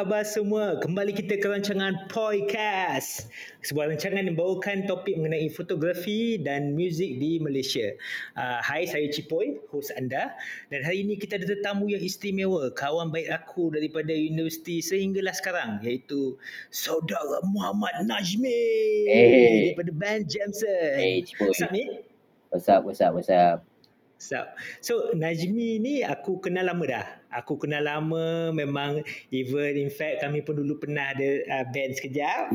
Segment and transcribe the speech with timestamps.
[0.00, 0.80] khabar semua?
[0.80, 3.28] Kembali kita ke rancangan Podcast.
[3.60, 7.92] Sebuah rancangan yang membawakan topik mengenai fotografi dan muzik di Malaysia.
[8.32, 10.32] Uh, hai, saya Cipoy, host anda.
[10.72, 15.84] Dan hari ini kita ada tetamu yang istimewa, kawan baik aku daripada universiti sehinggalah sekarang
[15.84, 16.32] iaitu
[16.72, 18.64] Saudara Muhammad Najmi
[19.04, 19.76] Hey.
[19.76, 20.96] daripada band Jamson.
[20.96, 21.52] Hey, Cipoy.
[21.52, 21.84] What's up, ni?
[22.48, 23.69] What's up, what's up, what's up?
[24.20, 24.36] So,
[24.84, 27.06] so Najmi ni aku kenal lama dah.
[27.32, 29.00] Aku kenal lama memang
[29.32, 32.52] even in fact kami pun dulu pernah ada uh, band sekejap.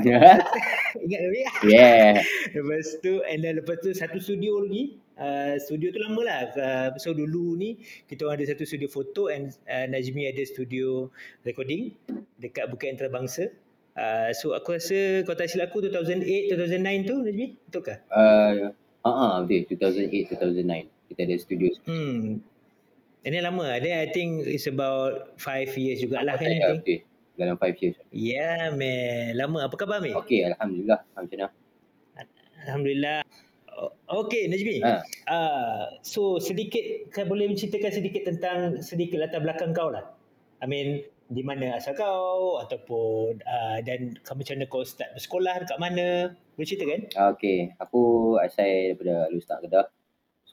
[1.03, 1.51] Ingat tak ya?
[1.65, 2.09] yeah.
[2.55, 5.01] Lepas tu and then lepas tu satu studio lagi.
[5.17, 6.41] Uh, studio tu lama lah.
[6.53, 11.09] Uh, so dulu ni kita orang ada satu studio foto and uh, Najmi ada studio
[11.41, 11.97] recording
[12.37, 13.49] dekat Bukit Antarabangsa.
[13.97, 17.95] Uh, so aku rasa kalau tak silap aku 2008, 2009 tu Najmi, betul ke?
[18.13, 18.69] Uh,
[19.01, 20.94] uh, uh, betul, 2008, 2009.
[21.07, 21.69] Kita ada studio.
[21.85, 22.41] Hmm.
[23.25, 23.77] Ini lama.
[23.81, 27.01] Dia I think it's about 5 years jugalah kan Ya, betul.
[27.35, 27.97] Dalam 5 years.
[28.13, 29.33] Yeah man.
[29.33, 29.65] Lama.
[29.65, 30.13] Apa khabar Mi?
[30.13, 31.01] Okay, Alhamdulillah.
[31.13, 31.47] Macam mana?
[32.65, 33.19] Alhamdulillah.
[33.75, 34.79] O- Okay Najmi.
[34.81, 35.01] Ha.
[35.27, 40.05] Uh, so sedikit kau boleh menceritakan sedikit tentang sedikit latar belakang kau lah.
[40.61, 45.65] I mean di mana asal kau ataupun uh, dan kau macam mana kau start bersekolah
[45.65, 46.07] dekat mana?
[46.55, 47.01] Boleh ceritakan?
[47.35, 48.01] Okay, aku
[48.39, 49.89] asal daripada Lustak Kedah.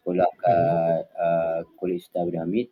[0.03, 2.67] Sekolah kat uh, College Star Abdul Hamid.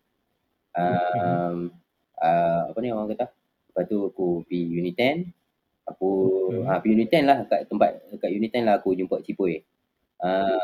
[0.74, 1.70] Um,
[2.18, 3.30] uh, apa ni orang kata?
[3.70, 5.30] Lepas tu aku pergi Unit 10.
[5.94, 6.10] Aku
[6.50, 6.66] Hmm.
[6.66, 6.74] hmm.
[6.74, 9.62] uh, pergi Unit 10 lah kat tempat kat Unit 10 lah aku jumpa Cipoy.
[10.18, 10.58] Uh,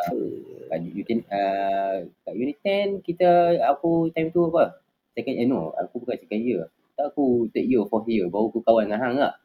[0.67, 4.83] kat Unit 10, uh, kat Unit 10 kita aku time tu apa?
[5.15, 6.67] Second eh no, aku bukan second year.
[6.99, 9.39] Tak aku third year, fourth year baru aku kawan dengan hang lah.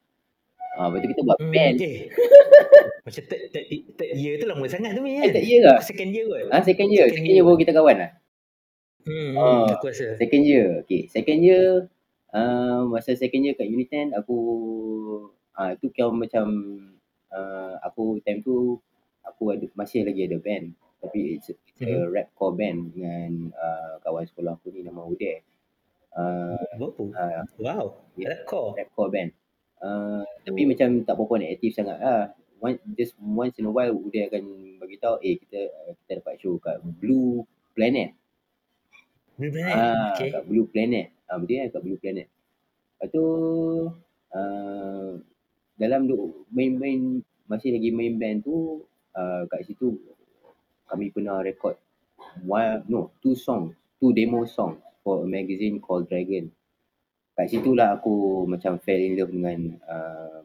[0.72, 1.78] Ah, lepas tu kita buat Hmm, band.
[1.80, 2.08] eh.
[3.06, 3.66] Macam third, third,
[3.98, 5.36] third year tu lama sangat tu Mi Eh, kan?
[5.36, 5.74] third year ke?
[5.84, 6.48] Second year kot.
[6.50, 7.06] Ah, second year.
[7.06, 7.36] Second Second, year.
[7.36, 8.12] year baru kita kawan lah.
[9.02, 10.06] Hmm, hmm, aku rasa.
[10.16, 10.68] Second year.
[10.86, 11.66] Okay, second year
[12.32, 14.38] uh, masa second year kat Unit 10 aku
[15.52, 16.48] ah uh, tu kau macam
[17.28, 18.78] uh, aku time tu
[19.22, 20.72] aku ada masih lagi ada band
[21.02, 25.42] tapi it's, it's a rap core band dengan uh, kawan sekolah aku ni nama Uday.
[26.14, 26.94] Uh, Wow.
[27.12, 27.86] uh, Wow.
[28.16, 28.32] Yeah.
[28.32, 28.72] Rap core.
[28.78, 29.32] rap core band.
[29.82, 32.30] Uh, tapi macam tak berapa nak aktif sangat lah.
[32.62, 35.62] One, just once in a while Uday akan bagi tahu eh kita
[36.06, 37.42] kita dapat show kat Blue
[37.74, 38.14] Planet.
[39.42, 39.74] Blue Planet.
[39.74, 40.30] Ah, okay.
[40.30, 41.10] kat Blue Planet.
[41.26, 42.28] Ah, betul kan kat Blue Planet.
[42.30, 43.26] Lepas tu
[44.38, 45.12] uh,
[45.82, 48.86] dalam du- main-main masih lagi main band tu
[49.18, 49.98] uh, kat situ
[50.86, 51.82] kami pernah record
[52.46, 56.54] one no two songs, two demo songs for a magazine called Dragon.
[57.38, 60.40] Kat situlah aku macam fell in love dengan uh,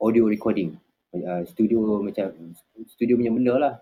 [0.00, 0.76] audio recording.
[1.14, 2.34] Uh, studio macam
[2.90, 3.74] studio punya benda lah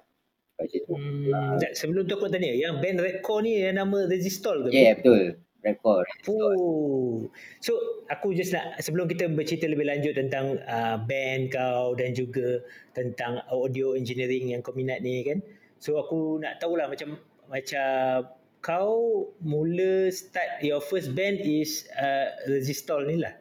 [0.61, 0.93] kat situ.
[0.95, 4.69] Hmm, tak, sebelum tu aku tanya, yang band Red Core ni yang nama Resistol ke?
[4.71, 5.41] Yeah, betul.
[5.63, 6.07] Record.
[6.27, 7.31] Oh.
[7.63, 12.67] So aku just nak sebelum kita bercerita lebih lanjut tentang uh, band kau dan juga
[12.91, 15.39] tentang audio engineering yang kau minat ni kan.
[15.79, 17.15] So aku nak tahulah macam
[17.47, 18.27] macam
[18.63, 23.35] kau mula start your first band is uh, Resistol ni lah.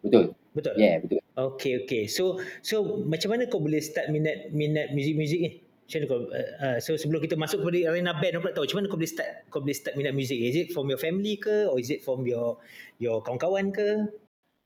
[0.00, 0.38] Betul.
[0.54, 0.74] Betul?
[0.78, 1.18] Yeah, betul.
[1.34, 2.06] Okay, okay.
[2.06, 5.50] So, so macam mana kau boleh start minat minat muzik-muzik ni?
[5.58, 8.64] Macam mana kau, uh, uh, so sebelum kita masuk kepada arena band, aku nak tahu
[8.70, 10.38] macam mana kau boleh start kau boleh start minat muzik?
[10.38, 11.66] Is it from your family ke?
[11.66, 12.62] Or is it from your
[13.02, 14.06] your kawan-kawan ke?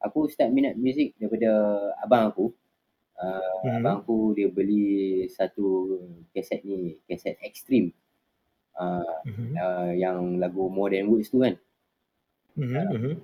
[0.04, 1.48] Aku start minat muzik daripada
[2.04, 2.52] abang aku.
[3.16, 3.80] Uh, hmm.
[3.80, 5.96] Abang aku dia beli satu
[6.36, 7.96] kaset ni, kaset Extreme.
[8.78, 9.52] Uh, Mm-hmm.
[9.58, 11.58] uh, yang lagu Modern Words tu kan.
[12.54, 12.84] Mm-hmm.
[12.94, 13.14] Mm-hmm.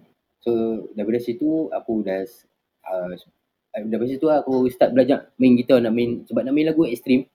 [0.43, 0.51] So
[0.93, 2.27] daripada situ aku dah
[2.85, 3.15] uh,
[3.73, 7.31] daripada situ aku start belajar main gitar nak main sebab nak main lagu Extreme.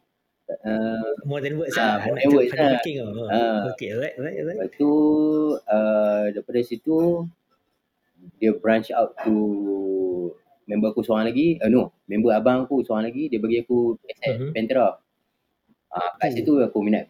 [0.50, 2.10] Uh, More than words Ah, lah.
[2.10, 2.76] more than words lah.
[3.06, 3.30] oh.
[3.30, 3.70] Ah.
[3.72, 4.58] Okay, right, right, right.
[4.58, 4.90] lepas tu
[5.62, 7.24] uh, daripada situ
[8.36, 9.36] dia branch out to
[10.66, 11.56] member aku seorang lagi.
[11.62, 14.50] Uh, no, member abang aku seorang lagi dia bagi aku kaset Mhm.
[14.52, 14.98] Pantera.
[15.88, 16.38] Ah, kat Hmm.
[16.42, 17.08] situ aku minat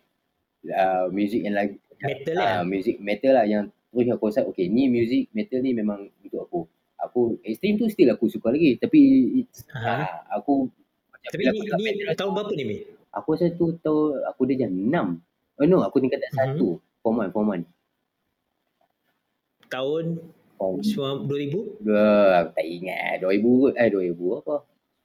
[0.66, 2.48] uh, music yang lagi Metal lah.
[2.50, 6.42] ah, music metal lah yang terus aku rasa okay ni music metal ni memang untuk
[6.42, 6.60] aku.
[6.98, 9.00] Aku extreme tu still aku suka lagi tapi
[9.70, 9.96] Aha.
[10.00, 10.72] ah, aku
[11.22, 12.78] Tapi ni, aku ni tu, tahun berapa ni, Mi?
[13.10, 15.20] aku rasa tu tahu aku dah jam 6.
[15.58, 16.38] Oh no, aku tingkatan Mhm.
[16.56, 16.68] satu.
[17.00, 17.64] Form 1, form 1.
[19.70, 20.06] Tahun
[20.60, 21.80] Form 2000?
[21.80, 22.08] Dua,
[22.38, 23.14] aku tak ingat.
[23.22, 23.74] 2000 kot.
[23.76, 24.56] Eh, 2000 apa?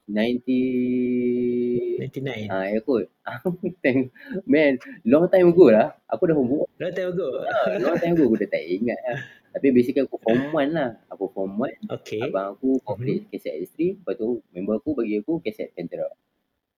[0.04, 2.04] 90...
[2.04, 2.52] 99.
[2.52, 3.08] Ah, ya kot.
[3.84, 4.12] Time-
[4.44, 4.76] Man,
[5.08, 5.96] long time ago lah.
[6.12, 6.68] Aku dah umur.
[6.76, 7.28] Long time ago.
[7.48, 9.18] Ah, long time ago aku dah tak ingat lah.
[9.54, 10.98] Tapi basically aku form 1 lah.
[11.08, 11.88] Aku form 1.
[12.02, 12.20] Okay.
[12.20, 14.02] Abang aku complete kaset S3.
[14.02, 16.10] Lepas tu member aku bagi aku kaset Pantera.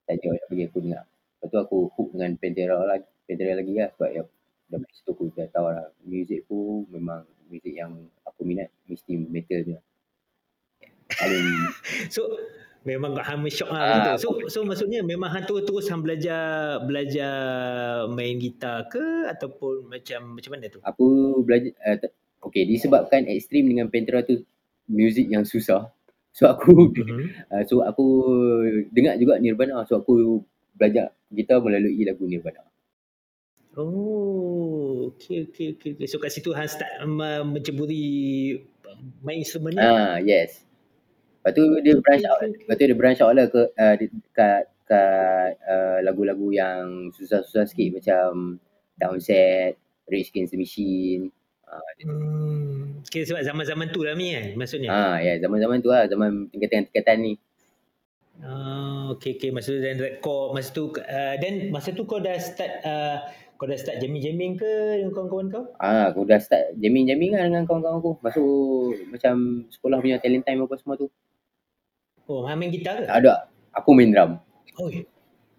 [0.06, 1.04] Saja nak bagi aku dengar.
[1.08, 3.00] Lepas tu aku hook dengan Pantera lah.
[3.26, 3.90] Pantera lagi lah.
[3.96, 4.22] Sebab ya,
[4.70, 5.88] dari situ aku dah tahu lah.
[6.04, 7.90] Music aku memang music yang
[8.22, 8.70] aku minat.
[8.86, 9.78] Mesti metal je.
[11.18, 11.70] paling
[12.10, 12.26] So
[12.86, 14.22] memang hang shock lah Ah, macam tu.
[14.22, 17.34] So so maksudnya memang hang terus hang belajar belajar
[18.08, 20.78] main gitar ke ataupun macam macam mana tu?
[20.80, 21.06] aku
[21.42, 21.98] belajar uh,
[22.46, 24.40] okay disebabkan ekstrim dengan Pantera tu
[24.86, 25.90] muzik yang susah
[26.30, 27.50] so aku Mhm.
[27.50, 28.06] uh, so aku
[28.94, 30.40] dengar juga Nirvana so aku
[30.78, 32.62] belajar gitar melalui lagu Nirvana
[33.76, 35.90] Oh, okey okey okey.
[36.00, 36.06] okey.
[36.08, 38.56] So kat situ hang start uh, menceburi
[39.20, 39.80] main instrumen ni.
[39.80, 40.64] ah yes
[41.46, 43.94] lepas tu dia branch out lepas tu dia branch out lah ke uh,
[44.34, 48.58] kat kat uh, lagu-lagu yang susah-susah sikit macam
[48.98, 49.78] Downset
[50.10, 51.30] Rage Against the Machine
[51.70, 52.98] ah Hmm.
[53.06, 54.90] Okay, sebab zaman-zaman tu lah ni kan maksudnya.
[54.90, 57.34] ah ya zaman-zaman tu lah zaman tingkatan-tingkatan ni
[58.36, 59.48] Ah, okay, okay.
[59.48, 63.24] Masa tu dan kau masa tu uh, dan masa tu kau dah start uh,
[63.56, 65.64] kau dah start jamming-jamming ke dengan kawan-kawan kau?
[65.80, 68.12] Ah, aku dah start jamming-jamming lah dengan kawan-kawan aku.
[68.20, 68.44] Masuk
[69.08, 69.34] macam
[69.72, 71.08] sekolah punya talent time apa semua tu.
[72.26, 73.04] Oh, hang main gitar ke?
[73.06, 73.34] Tak ada.
[73.72, 74.40] Aku main drum.
[74.76, 74.88] Oh,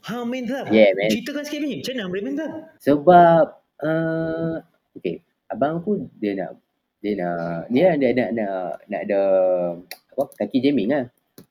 [0.03, 0.67] hang main drum?
[0.67, 1.07] Yeah, man.
[1.09, 1.79] Ceritakan sikit ni.
[1.79, 2.51] Macam mana boleh main drum?
[2.77, 3.43] Sebab
[3.81, 4.53] uh,
[4.93, 6.59] okay, abang aku dia nak
[6.99, 8.55] dia nak dia ada nak nak
[8.89, 9.19] nak ada
[10.11, 11.07] apa kaki jamming lah.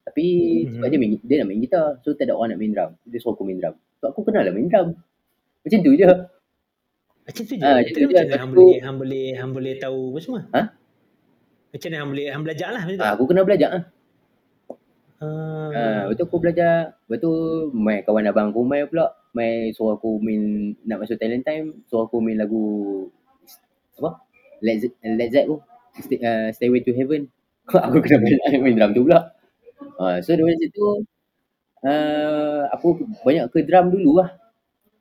[0.06, 0.24] Tapi
[0.66, 0.72] Mhm.
[0.78, 1.86] sebab dia main, dia nak main gitar.
[2.02, 2.90] So tak ada orang nak main drum.
[3.06, 3.74] Dia suruh aku main drum.
[3.98, 4.94] So aku kenal lah main drum.
[5.64, 6.06] Macam tu je.
[7.26, 7.64] Macam tu je.
[7.64, 8.14] Ah, Itu macam tu je.
[8.14, 10.40] macam mana Lepas hang boleh hang boleh hang boleh tahu apa semua?
[10.52, 10.60] Ha?
[11.72, 13.02] Macam mana hang boleh hang belajar lah macam tu.
[13.02, 13.82] Ah, aku kena belajar lah.
[15.20, 15.72] Ah.
[15.72, 16.92] Ah, lepas tu aku belajar.
[17.08, 17.32] Lepas tu
[17.72, 19.06] main kawan abang aku main pula.
[19.36, 21.66] Main suruh aku main nak masuk talent time.
[21.88, 22.64] Suruh aku main lagu
[24.00, 24.10] apa?
[24.64, 25.56] Led, Led Zepp tu.
[26.04, 27.28] Stay, uh, Stairway to Heaven.
[27.86, 29.20] aku kena main, main drum tu pula.
[30.00, 31.04] Ah, so dari situ
[31.86, 32.88] uh, aku
[33.26, 34.30] banyak ke drum dulu lah.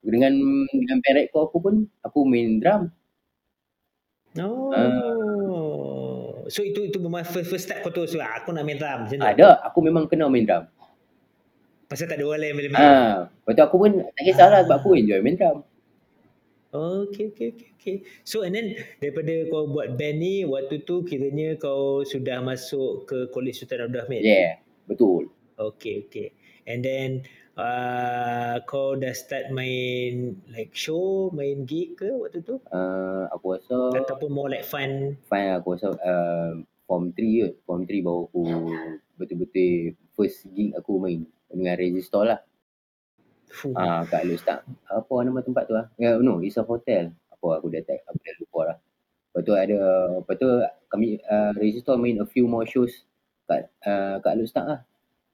[0.06, 0.34] Dengan
[0.72, 1.76] dengan band rap aku pun
[2.06, 2.92] aku main drum.
[4.40, 4.72] Oh.
[4.76, 5.25] Ah.
[6.46, 9.18] So itu itu memang first first step kau tu so, aku nak main drum macam
[9.18, 9.26] tu.
[9.26, 10.70] Ada, aku memang kena main drum.
[11.86, 12.82] Pasal tak ada orang lain boleh main.
[12.82, 15.66] Ah, lepas tu aku pun tak kisahlah sebab aku enjoy main drum.
[16.76, 17.96] Okay, okay, okay, okay.
[18.28, 23.18] So and then daripada kau buat band ni waktu tu kiranya kau sudah masuk ke
[23.32, 24.22] College Sultan Abdul Hamid.
[24.28, 25.32] Yeah, betul.
[25.56, 26.36] Okay, okay.
[26.68, 27.24] And then
[27.56, 32.60] uh, kau dah start main like show, main gig ke waktu tu?
[32.72, 35.16] Uh, aku rasa Ataupun more like fun?
[35.28, 37.48] fine aku rasa uh, form 3 je.
[37.64, 38.42] Form 3 baru aku
[39.16, 42.40] betul-betul first gig aku main dengan Resistor lah.
[43.78, 44.68] Ah kat Lustak.
[44.92, 45.88] Apa nama tempat tu ah?
[45.96, 47.16] Yeah, no, it's a hotel.
[47.32, 48.78] Apa aku dah tak aku dah lupa lah.
[49.32, 49.80] Lepas tu ada
[50.20, 50.48] lepas tu
[50.92, 53.08] kami uh, Resistor main a few more shows
[53.48, 54.80] kat uh, kat Lustak lah.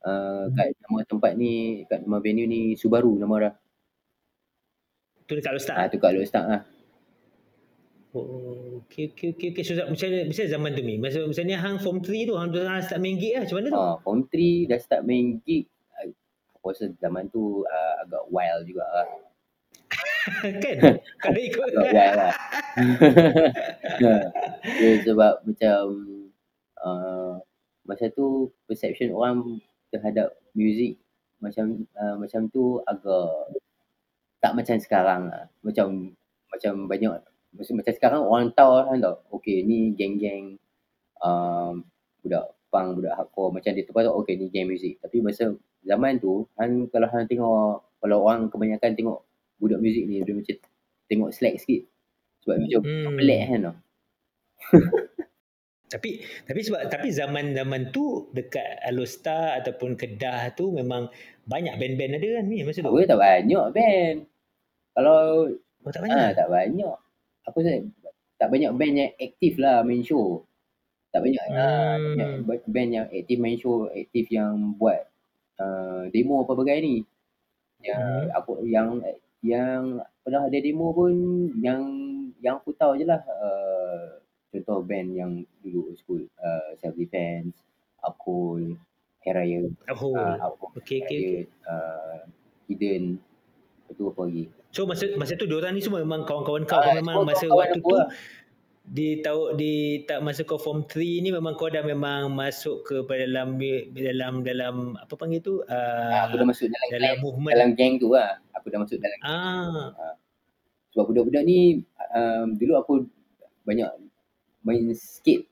[0.02, 3.56] Uh, kat nama tempat ni kat nama venue ni Subaru nama orang.
[5.30, 5.76] Tu dekat Lustak?
[5.78, 6.62] Ah tu kat Lustak lah.
[8.12, 9.64] Oh, okay, okay, okay, okay.
[9.64, 11.00] So, macam mana, macam zaman tu ni?
[11.00, 13.48] Masa, misalnya hang form 3 tu, hang dah start main gig lah.
[13.48, 13.80] Macam mana tu?
[13.80, 15.72] Ah, form 3 dah start main gig.
[16.60, 19.08] Aku rasa zaman tu uh, agak wild juga lah.
[20.64, 20.78] kan?
[21.24, 21.70] Kau dah ikut.
[21.72, 22.36] Agak wild lah.
[24.84, 25.82] yeah, sebab macam
[26.84, 27.34] uh,
[27.88, 30.98] masa tu perception orang terhadap muzik
[31.42, 33.58] macam uh, macam tu agak
[34.42, 35.46] tak macam sekarang lah.
[35.62, 36.14] Macam
[36.50, 37.12] macam banyak
[37.52, 39.16] macam, macam sekarang orang tahu kan tau.
[39.40, 40.58] Okay ni geng-geng
[41.22, 41.86] um,
[42.26, 44.98] budak punk, budak hardcore macam dia tahu okay ni geng muzik.
[45.02, 45.54] Tapi masa
[45.86, 49.20] zaman tu han, kalau han tengok kalau orang kebanyakan tengok
[49.62, 50.58] budak muzik ni dia macam
[51.10, 51.86] tengok slack sikit.
[52.46, 53.18] Sebab macam Hmm.
[53.18, 53.76] pelik kan tau.
[55.92, 56.10] Tapi
[56.48, 61.12] tapi sebab tapi zaman-zaman tu dekat Alostar ataupun Kedah tu memang
[61.44, 62.88] banyak band-band ada kan ni masa tu.
[62.88, 64.18] Aku tak banyak band.
[64.96, 66.30] Kalau Oh, tak ah banyak.
[66.38, 66.96] tak banyak.
[67.44, 67.82] Apa saya
[68.38, 70.46] tak banyak band yang aktif lah main show.
[71.12, 71.58] Tak banyak hmm.
[71.58, 72.46] ah, tak banyak Hmm.
[72.46, 75.10] ba- band yang aktif main show, aktif yang buat
[75.58, 76.96] uh, demo apa bagai ni.
[77.82, 78.38] Yang Hmm.
[78.38, 78.90] aku yang
[79.42, 79.82] yang
[80.22, 81.12] pernah ada demo pun
[81.58, 81.82] yang
[82.40, 83.81] yang aku tahu je lah uh,
[84.52, 87.56] contoh band yang dulu old school uh, self defense,
[88.00, 88.76] Akul,
[89.20, 90.12] Heraya, Oh.
[90.12, 91.36] uh, Akul, Okey okey okey.
[91.64, 92.28] uh,
[92.68, 93.16] Hidden,
[93.82, 94.44] lepas tu apa lagi?
[94.72, 97.80] So masa masa tu diorang ni semua memang kawan-kawan kau Ah, kau memang masa waktu
[97.80, 98.08] tu lah.
[98.82, 102.96] di tahu di tak masa kau form 3 ni memang kau dah memang masuk ke
[103.06, 103.60] dalam
[103.94, 107.72] dalam dalam apa panggil tu Ah, aku dah uh, masuk dalam dalam dalam, movement dalam
[107.76, 108.40] geng tu lah.
[108.56, 110.16] Aku dah masuk dalam ah
[110.92, 112.94] sebab budak-budak ni um, dulu aku
[113.64, 113.88] banyak
[114.66, 115.48] main skate.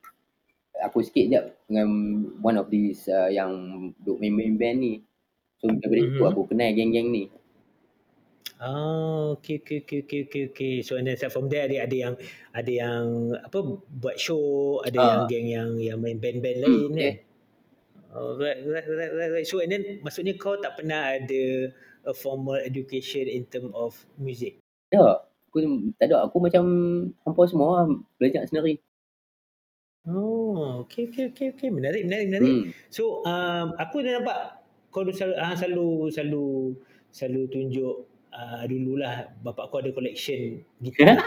[0.80, 1.90] Aku skate je dengan
[2.40, 3.52] one of these uh, yang
[4.00, 4.94] duk main-main band ni.
[5.60, 6.18] So daripada mm-hmm.
[6.18, 7.24] tu aku kenal geng-geng ni.
[8.60, 10.74] Ah, okay, okay, okay, okay, okay, okay.
[10.84, 12.16] So and then from there ada ada yang
[12.52, 15.08] ada yang apa buat show, ada Ah.
[15.08, 17.00] yang geng yang yang main band-band Hmm, lain okay.
[17.00, 17.16] kan.
[18.10, 19.48] Oh, right, right, right, right, right.
[19.48, 21.44] So and then maksudnya kau tak pernah ada
[22.08, 24.60] a formal education in term of music?
[24.90, 25.30] Tak.
[25.50, 25.62] Aku
[25.98, 26.26] tak ada.
[26.30, 26.64] Aku macam
[27.26, 27.86] hampa semua.
[28.18, 28.82] Belajar sendiri.
[30.10, 31.70] Oh, okay, okay, okay, okay.
[31.70, 32.50] Menarik, menarik, menarik.
[32.50, 32.64] Hmm.
[32.90, 34.38] So, um, aku dah nampak
[34.90, 36.48] kau selalu, ah, selalu, selalu,
[37.14, 37.96] selalu tunjuk
[38.34, 41.22] uh, dululah bapak kau ada collection gitar.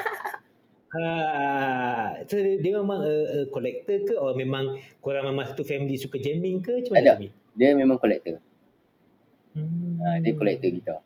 [0.92, 5.96] Ha, so dia dia memang a, a collector ke atau memang korang memang satu family
[5.96, 7.12] suka jamming ke macam mana Ada.
[7.16, 7.28] Ami?
[7.56, 8.44] Dia memang kolektor.
[9.56, 9.96] Hmm.
[10.04, 11.00] Ha, dia kolektor gitar.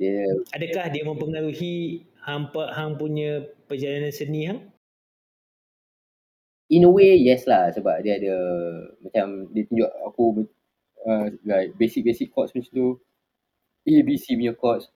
[0.00, 0.24] Dia
[0.56, 4.64] Adakah dia mempengaruhi hampa hang punya perjalanan seni hang?
[6.70, 8.34] In a way yes lah sebab dia ada
[9.02, 10.46] macam dia tunjuk aku
[11.04, 12.88] uh, like basic-basic chords macam tu.
[13.88, 14.86] A, B, C punya chords.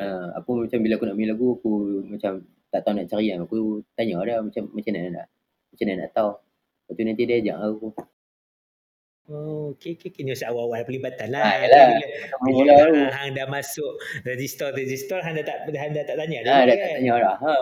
[0.00, 3.42] Uh, aku macam bila aku nak main lagu aku macam tak tahu nak cari kan
[3.42, 5.26] aku tanya dia macam macam mana nak
[5.74, 6.32] macam mana nak tahu?
[6.86, 7.86] Lepas tu nanti dia ajak aku
[9.30, 10.26] Oh, okay, okay, okay.
[10.26, 11.46] Ni masa awal-awal pelibatan lah.
[11.46, 11.86] Ah, yalah.
[11.86, 12.06] Bila,
[12.42, 13.92] mula bila tu hang, dah masuk
[14.26, 16.66] register-register, hang dah tak, hang dah tak tanya ha, dia dah kan?
[16.82, 17.52] tak tanya dah ha,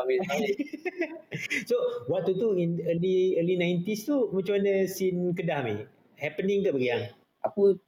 [1.69, 1.77] so,
[2.09, 5.85] waktu tu in early early 90s tu macam mana scene Kedah ni?
[6.17, 7.05] Happening ke bagi hang?
[7.45, 7.79] aku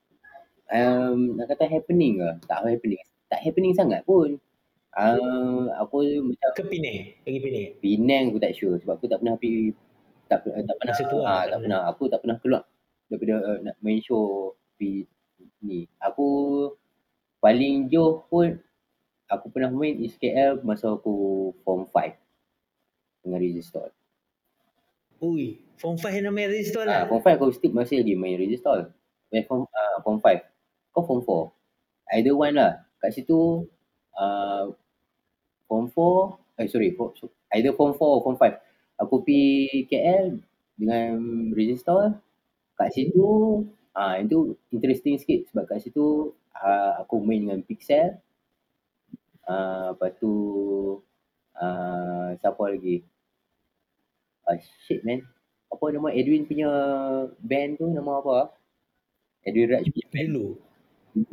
[0.70, 4.38] um, nak kata happening ke tak happening tak happening sangat pun
[4.94, 7.14] uh, aku macam Ke Penang?
[7.22, 7.68] Pergi Penang?
[7.78, 9.72] Penang aku tak sure sebab aku tak pernah pergi
[10.30, 12.62] tak tak pernah Masa tu lah, ah, tak tak pernah aku tak pernah keluar
[13.11, 15.05] daripada uh, nak main show pergi
[15.61, 16.29] ni aku
[17.43, 18.57] paling jauh pun
[19.26, 22.17] aku pernah main is KL masa aku form 5
[23.25, 23.88] dengan Resistol.
[25.21, 27.12] Ui, form 5 yang nama register Ah, lah.
[27.12, 28.88] form 5 aku still masih lagi main Resistol.
[29.31, 30.95] Main form ah, form 5.
[30.97, 32.17] Kau form 4.
[32.19, 32.73] Either one lah.
[33.00, 33.69] Kat situ
[34.17, 34.64] uh,
[35.69, 37.17] form 4 eh sorry form,
[37.57, 38.59] either form 4 or form 5.
[39.00, 40.37] Aku pergi KL
[40.76, 41.17] dengan
[41.57, 42.17] Resistol.
[42.80, 43.28] Kat situ
[43.92, 48.16] ah itu interesting sikit sebab kat situ uh, aku main dengan Pixel.
[49.44, 50.32] Ah lepas tu
[51.60, 53.04] ah siapa lagi?
[54.49, 54.56] Ah
[54.88, 55.20] shit man.
[55.68, 56.72] Apa nama Edwin punya
[57.37, 58.56] band tu nama apa?
[59.44, 60.28] Edwin Raj punya band.
[60.32, 60.49] Dulu.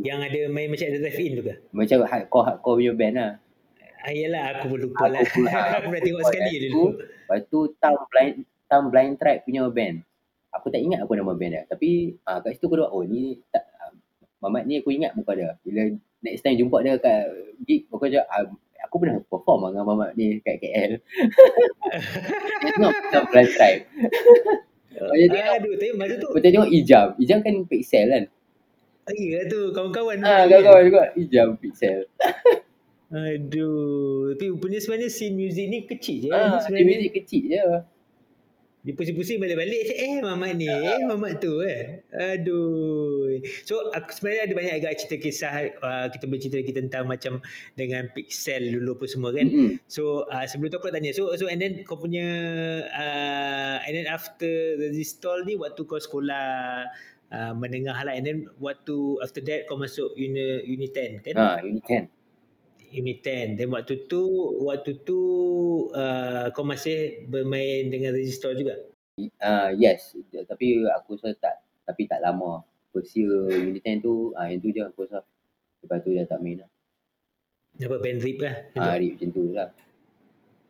[0.04, 1.56] Yang ada main macam ada drive-in tu ke?
[1.72, 3.32] Macam hardcore hardcore punya band lah.
[4.08, 5.20] Ah, yelah, aku pun lupa lah.
[5.20, 5.52] Aku pula.
[5.80, 6.86] aku pernah tengok sekali je Lepas dulu.
[6.96, 8.36] Lepas tu Tam Blind
[8.68, 10.07] Tam Blind Track punya band.
[10.60, 11.64] Aku tak ingat apa nama band dia.
[11.70, 13.94] Tapi ah kat situ aku dah oh ni tak ah,
[14.38, 15.58] Mamat ni aku ingat muka dia.
[15.62, 15.90] Bila
[16.22, 17.30] next time jumpa dia kat
[17.66, 18.46] gig aku cakap ah,
[18.86, 20.92] aku pernah perform dengan Mamat ni kat KL.
[23.14, 23.78] Tam Blind Track.
[24.98, 26.28] Oh, dia tengok Aduh, tapi masa tu.
[26.34, 27.08] Aku tengok Ijam.
[27.22, 28.24] Ijam kan pixel kan.
[29.08, 30.18] Ah, ya tu, kawan-kawan.
[30.26, 32.10] Ah, kawan-kawan juga Ijam pixel.
[33.08, 36.30] Aduh, tapi rupanya sebenarnya scene music ni kecil je.
[36.34, 37.08] Ah, dia sebenarnya.
[37.08, 37.62] muzik kecil je.
[38.88, 42.00] Dia pusing-pusing balik-balik eh mamat ni, eh mamat tu kan.
[42.16, 43.36] Aduh.
[43.68, 47.44] So aku sebenarnya ada banyak agak cerita kisah uh, kita bercerita lagi tentang macam
[47.76, 49.44] dengan pixel dulu apa semua kan.
[49.44, 49.84] Mm-mm.
[49.92, 51.12] So uh, sebelum tu aku nak tanya.
[51.12, 52.24] So so and then kau punya
[52.88, 56.88] uh, and then after the stall ni waktu kau sekolah
[57.36, 61.36] uh, menengah lah and then waktu after that kau masuk uni uni 10 kan?
[61.36, 62.17] Ha, unit 10.
[62.92, 63.58] 10.
[63.60, 64.22] Then waktu tu
[64.64, 65.20] waktu tu
[65.92, 68.80] uh, kau masih bermain dengan register juga.
[69.42, 70.14] Uh, yes,
[70.46, 71.56] tapi aku rasa tak
[71.88, 72.62] tapi tak lama.
[72.94, 75.26] First year unit 10 tu, ah yang tu je aku rasa.
[75.84, 76.70] Lepas tu dah tak main lah.
[77.78, 78.56] Apa band rip lah.
[78.74, 79.70] Ah, hari macam tu lah.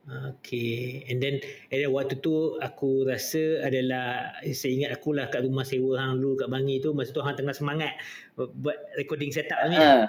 [0.08, 1.04] Okay.
[1.12, 5.68] And then and then waktu tu aku rasa adalah saya ingat aku lah kat rumah
[5.68, 8.00] sewa hang dulu kat Bangi tu masa tu hang tengah semangat
[8.40, 9.76] buat- buat recording setup ni.
[9.76, 10.08] Ha.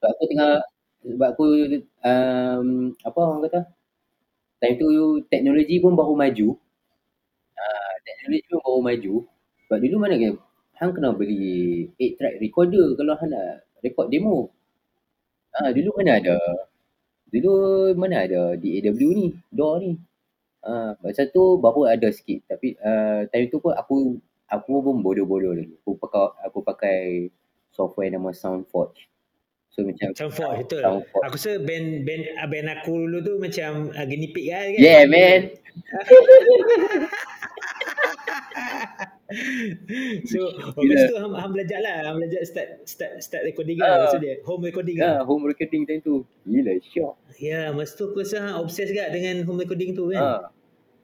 [0.00, 0.64] Sebab aku tengah
[1.02, 1.44] sebab aku
[2.04, 2.66] um,
[3.08, 3.60] apa orang kata?
[4.60, 4.88] Time tu
[5.32, 6.48] teknologi pun baru maju.
[7.62, 9.14] Ah, teknologi pun baru maju.
[9.66, 10.28] Sebab dulu mana ke
[10.78, 11.42] hang kena beli
[11.98, 13.46] 8 track recorder kalau hang nak
[13.84, 14.36] record demo.
[15.58, 16.36] Ah, dulu mana ada.
[17.32, 17.52] Dulu
[18.00, 19.28] mana ada DAW ni,
[19.58, 19.92] DAW ni.
[20.70, 23.96] Ah, masa tu baru ada sikit tapi uh, time tu pun aku
[24.56, 25.74] aku pun bodoh-bodoh lagi.
[25.82, 26.98] Aku pakai aku pakai
[27.76, 29.00] software nama Soundforge.
[29.70, 30.80] So macam Soundforge betul.
[30.82, 31.24] Soundforge.
[31.28, 34.80] Aku rasa band band ah, band aku dulu tu macam uh, guinea pig lah kan.
[34.80, 35.40] Yeah man.
[40.24, 40.40] so
[40.80, 43.86] lepas tu hang, hang belajar lah, hang belajar start start start recording Ah.
[43.86, 44.34] lah maksud dia.
[44.48, 45.22] Home recording lah.
[45.24, 46.24] home recording time tu.
[46.48, 47.14] Gila syok.
[47.38, 50.20] Ya, masa tu aku rasa obses juga dengan home recording tu kan.
[50.20, 50.38] Ha.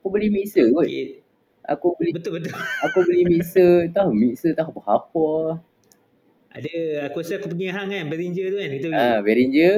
[0.01, 0.85] Aku beli mixer kot.
[0.85, 1.21] Okay.
[1.65, 2.53] Aku beli Betul betul.
[2.85, 5.61] aku beli mixer, tahu mixer tahu apa.
[6.55, 6.71] Ada
[7.11, 8.71] aku rasa aku pergi hang kan, Behringer tu kan.
[8.71, 9.03] Kita pergi.
[9.03, 9.75] Ah, Behringer.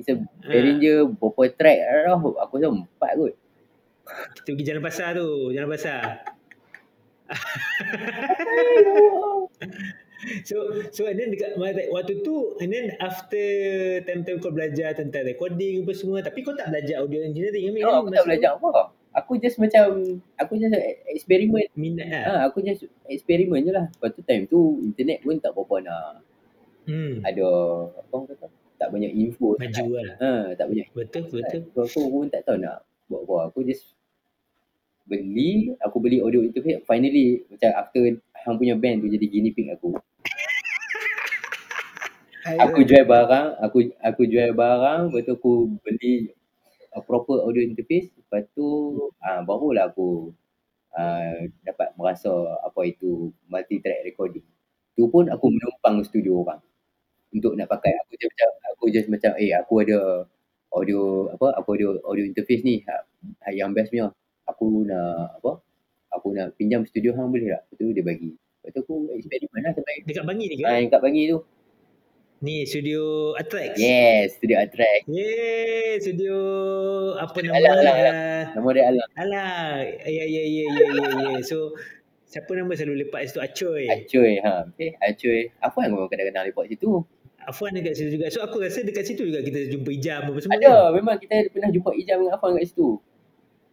[0.00, 0.48] It's a Ah.
[0.48, 2.32] Behringer berapa track tau.
[2.40, 3.34] Aku rasa empat kot.
[4.40, 6.02] Kita pergi jalan pasar tu, jalan pasar.
[10.46, 11.58] So so and then dekat
[11.90, 13.42] waktu tu and then after
[14.06, 17.90] time-time kau belajar tentang recording apa semua tapi kau tak belajar audio engineering kan?
[17.90, 18.94] Oh, aku tak belajar apa.
[19.12, 20.72] Aku just macam aku just
[21.12, 21.68] eksperimen.
[21.76, 22.22] Minat lah.
[22.24, 23.86] Ha, aku just eksperimen je lah.
[23.92, 26.04] Lepas tu time tu internet pun tak berapa nak
[26.82, 27.22] Hmm.
[27.22, 27.46] ada
[27.94, 29.54] apa orang kata tak banyak info.
[29.54, 30.18] Maju lah.
[30.18, 30.86] Ha, tak banyak.
[30.90, 31.62] Betul betul.
[31.86, 33.54] So, aku pun tak tahu nak buat apa.
[33.54, 33.94] Aku just
[35.06, 36.82] beli, aku beli audio interface.
[36.82, 38.02] Finally macam after
[38.42, 39.94] hang punya band tu jadi guinea pig aku.
[42.42, 46.34] Aku jual barang, aku aku jual barang, lepas tu aku beli
[46.92, 48.66] a proper audio interface, lepas tu
[49.24, 50.32] ah barulah aku
[50.92, 52.30] uh, dapat merasa
[52.64, 54.44] apa itu multi track recording.
[54.92, 56.60] Tu pun aku menumpang studio orang
[57.32, 57.96] untuk nak pakai.
[58.04, 60.28] Aku just macam aku just macam eh aku ada
[60.72, 63.00] audio apa aku ada audio interface ni ha,
[63.52, 64.12] yang best punya.
[64.48, 65.64] Aku nak apa?
[66.12, 67.62] Aku nak pinjam studio hang boleh tak?
[67.72, 68.30] Lepas tu dia bagi.
[68.36, 70.64] Lepas tu aku eksperimen lah sampai Dekat Bangi ni ke?
[70.68, 71.38] ah, yang kat Bangi tu.
[72.42, 73.78] Ni studio Atrex.
[73.78, 75.06] Yes, studio Attract.
[75.06, 76.36] Yeay, studio
[77.14, 77.54] apa nama?
[77.54, 79.08] Alang, alang, Uh, Nama dia Alang.
[79.14, 79.78] alah,
[80.10, 81.40] ya ya ya ya ya ya.
[81.46, 81.78] So
[82.26, 83.86] siapa nama selalu lepak situ Acoy.
[83.86, 84.66] Acoy ha.
[84.74, 85.54] Eh, Acoy.
[85.62, 87.06] Apa yang kau kadang-kadang lepak situ?
[87.46, 88.26] Afwan dekat situ juga.
[88.34, 90.58] So aku rasa dekat situ juga kita jumpa Ijam apa semua.
[90.58, 90.90] Ada, kan?
[90.98, 92.98] memang kita pernah jumpa Ijam dengan Afan kat situ.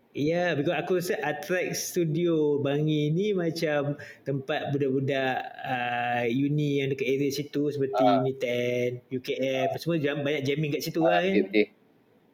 [0.10, 3.94] Ya, yeah, because aku rasa Atrex Studio Bangi ni macam
[4.26, 8.18] tempat budak-budak uh, uni yang dekat area situ seperti Ah.
[8.18, 11.46] Uniten, UKM, semua jam, banyak jamming kat situ Ha, lah kan.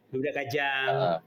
[0.08, 0.92] Budak Kajang.
[0.96, 1.20] Ha.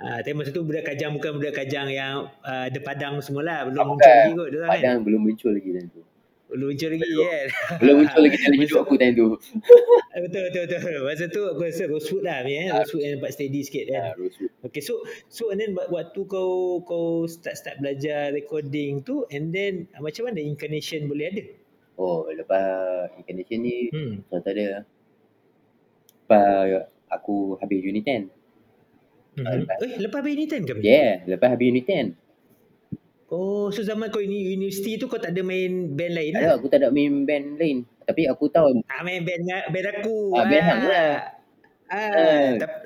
[0.00, 3.68] Ah, tapi masa tu budak Kajang bukan budak Kajang yang uh, ada padang semua lah.
[3.68, 4.80] Belum Ah, muncul lagi kot dia orang kan.
[4.80, 6.00] Padang belum muncul lagi time tu.
[6.50, 7.24] Belum muncul lagi Belum.
[7.24, 7.46] kan.
[7.78, 9.26] Belum muncul lagi dalam hidup aku time tu.
[10.24, 10.98] betul, betul, betul.
[11.00, 12.38] Masa tu aku rasa Rosewood lah.
[12.42, 12.60] Ya.
[12.68, 12.82] Ah.
[12.82, 14.12] Rosewood yang nampak steady sikit kan.
[14.14, 14.50] Rosewood.
[14.62, 14.94] Okay, so
[15.26, 16.50] so and then wa- waktu kau
[16.82, 21.44] kau start start belajar recording tu and then uh, macam mana incarnation boleh ada?
[21.94, 22.64] Oh, lepas
[23.14, 24.24] incarnation ni Hmm.
[24.26, 24.82] contoh dia
[26.20, 26.66] lepas
[27.08, 28.30] aku habis unit 10.
[29.30, 29.58] Mm-hmm.
[29.62, 30.74] lepas- Eh, lepas habis Uniten ke?
[30.80, 32.14] Yeah, lepas habis unit 10.
[33.30, 36.48] Oh, so zaman kau uni universiti tu kau tak ada main band lain Tak lah?
[36.50, 37.76] ada, aku tak ada main band lain.
[38.02, 40.34] Tapi aku tahu Ah, main band band aku.
[40.34, 41.10] Ah, band hang lah.
[41.86, 42.50] Ah, Ah.
[42.58, 42.76] tapi,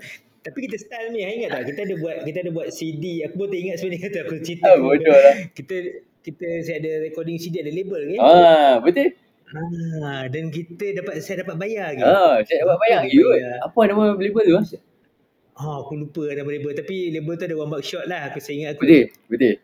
[0.44, 1.62] tapi kita style ni, ingat tak?
[1.72, 3.24] Kita ada buat kita ada buat CD.
[3.24, 4.68] Aku pun tak ingat sebenarnya kata aku cerita.
[4.68, 5.34] ah, bodoh lah.
[5.50, 5.76] Kita
[6.20, 8.20] kita saya ada recording CD ada label kan?
[8.20, 9.08] Ah, betul.
[9.48, 12.04] Ah, dan kita dapat saya dapat bayar ke?
[12.04, 13.02] Ah, saya dapat bayang.
[13.04, 13.54] Apa You, bayar?
[13.64, 14.54] apa nama label tu?
[15.56, 15.76] ah?
[15.80, 18.28] Aku lupa nama label tapi label tu ada one buck shot lah.
[18.28, 18.84] Aku saya ingat aku.
[18.84, 19.54] Betul, betul.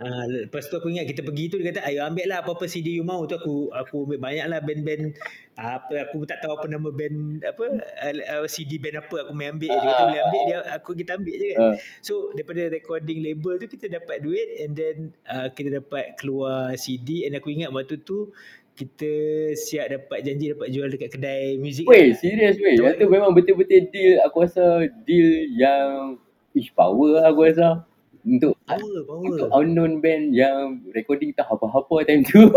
[0.00, 2.96] Ah, lepas tu aku ingat kita pergi tu dia kata, "Ayo ambil lah apa-apa CD
[2.96, 5.12] you mau." Tu aku aku ambil banyak lah band-band
[5.60, 7.64] apa aku tak tahu apa nama band apa
[8.08, 9.68] uh, CD band apa aku main ambil.
[9.68, 11.60] Dia kata boleh ambil dia aku kita ambil je kan.
[11.60, 11.74] Ah.
[12.00, 14.96] So daripada recording label tu kita dapat duit and then
[15.28, 18.32] uh, kita dapat keluar CD and aku ingat waktu tu
[18.80, 19.12] kita
[19.52, 21.84] siap dapat janji dapat jual dekat kedai muzik.
[21.84, 22.80] Weh, serius weh.
[22.80, 26.16] Yang tu memang betul-betul deal, aku rasa deal yang
[26.56, 27.89] ish power lah aku rasa.
[28.20, 29.24] Untuk Power, power.
[29.24, 32.52] untuk unknown band yang recording tak apa-apa time tu.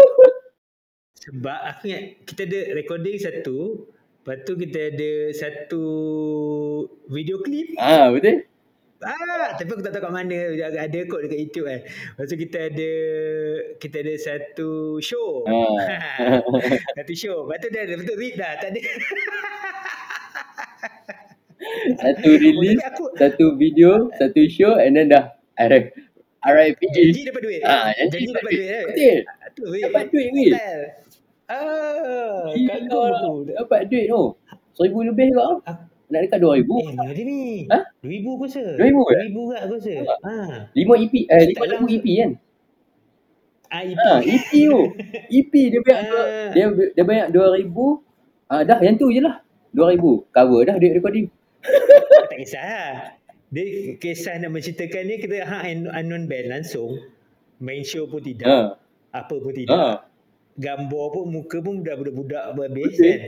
[1.23, 3.87] Sebab aku ingat kita ada recording satu,
[4.21, 5.83] lepas tu kita ada satu
[7.07, 7.79] video clip.
[7.79, 8.43] ah, betul?
[9.03, 10.55] Ah, tapi aku tak tahu kat mana.
[10.79, 11.79] Ada kot dekat YouTube kan.
[11.83, 12.91] Lepas tu kita ada
[13.75, 15.43] kita ada satu show.
[15.43, 16.39] Ah.
[16.99, 17.43] satu show.
[17.43, 18.55] Lepas tu dah betul read dah.
[18.63, 18.79] Tak ada.
[22.03, 25.93] satu release, aku satu video, satu show and then dah R-
[26.43, 26.79] RIP.
[26.91, 27.61] janji dapat duit.
[27.63, 28.65] Ah, janji janji dapat duit.
[28.65, 28.83] kan?
[28.83, 29.17] Betul.
[29.53, 29.81] Tu weh.
[29.85, 30.49] Dapat duit weh.
[30.51, 30.83] Style.
[31.45, 33.09] Ah, lah.
[33.21, 33.33] aku.
[33.47, 34.23] Dapat duit tu.
[34.73, 35.43] Seribu lebih juga.
[35.63, 35.77] Ah.
[36.11, 36.77] Nak dekat dua ribu.
[36.79, 37.65] Eh, mana dia ni?
[37.73, 37.79] Ha?
[38.05, 38.63] 2000 aku rasa.
[38.77, 39.13] 2000 ke?
[39.33, 39.93] 2000 kat aku rasa.
[39.97, 40.33] Ha.
[40.73, 41.85] Lima EP, eh lima lagu.
[41.89, 42.31] EP kan?
[43.73, 43.97] Ah, EP.
[43.97, 44.79] Ha, EP tu.
[45.41, 46.49] EP dia banyak dua, Ah.
[46.53, 48.03] dia dia banyak dua ribu.
[48.45, 49.41] Ah dah yang tu je lah.
[49.73, 50.27] Dua ribu.
[50.29, 51.25] Cover dah duit recording.
[52.29, 53.17] tak kisah.
[53.53, 53.63] Dia
[53.95, 56.97] kisah nak menceritakan ni kita ha un- unknown band langsung.
[57.61, 58.43] Main show pun tidak.
[58.43, 58.59] Ha.
[59.13, 59.71] Apa pun tidak.
[59.71, 59.87] Ha.
[60.55, 63.19] Gambar pun muka pun budak budak-budak habis kan.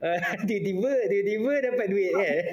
[0.00, 2.36] Uh, tiba-tiba tiba-tiba dapat duit kan.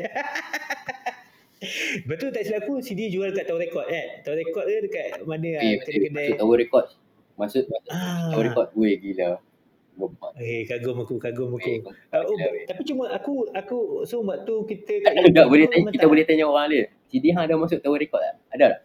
[2.01, 4.07] Betul tak silap aku CD jual kat Tower Record kan.
[4.23, 6.27] Tower Record dia dekat mana ah Eh, kedai-kedai.
[6.27, 6.85] masuk tower record.
[7.37, 8.33] Masuk Ah.
[8.33, 8.67] tower record.
[8.73, 9.37] Weh gila.
[10.35, 11.71] Eh kagum aku kagum Weh, aku.
[11.83, 12.65] gopak Uh, oh, gila, weh.
[12.65, 16.45] tapi cuma aku aku so waktu kita kat Tak boleh tanya, kita tak- boleh tanya
[16.45, 16.83] orang dia.
[17.05, 18.35] CD hang ada masuk tower record tak?
[18.51, 18.79] Ada tak?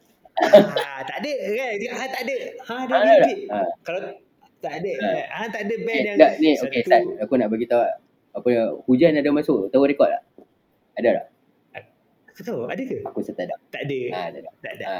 [0.77, 1.73] Ah, tak ada kan?
[1.89, 2.37] Ha tak ada.
[2.61, 3.37] Ha ada Ha, ada ha, tak?
[3.49, 3.59] Ha.
[3.81, 4.01] Kalau
[4.59, 4.93] tak ada.
[4.93, 5.11] Ha.
[5.25, 7.83] Ha, tak ada band Eh, yang tak, ni okey Sat, aku nak bagi tahu
[8.35, 8.49] apa
[8.85, 10.23] hujan ada masuk tower record tak?
[10.97, 11.27] Ada tak?
[12.29, 13.01] Aku tahu, ada ke?
[13.01, 13.57] Aku rasa tak ada.
[13.71, 13.99] Tak ada.
[14.13, 14.51] Ha, tak ada.
[14.61, 14.85] Tak ada.
[14.85, 14.97] Ha.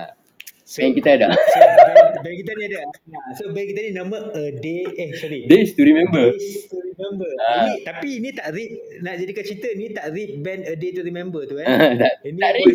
[0.67, 1.31] So, Yang kita ada.
[1.31, 2.81] so band, band kita ni ada.
[3.07, 5.47] Nah, so band kita ni nama A Day, eh sorry.
[5.47, 6.35] Days to remember.
[6.35, 7.31] Days to remember.
[7.39, 7.71] Ah.
[7.71, 11.01] Ini, tapi ini tak rip, nak jadikan cerita ni tak rip band A Day to
[11.01, 11.67] remember tu eh.
[12.03, 12.67] tak, Ini tak rip.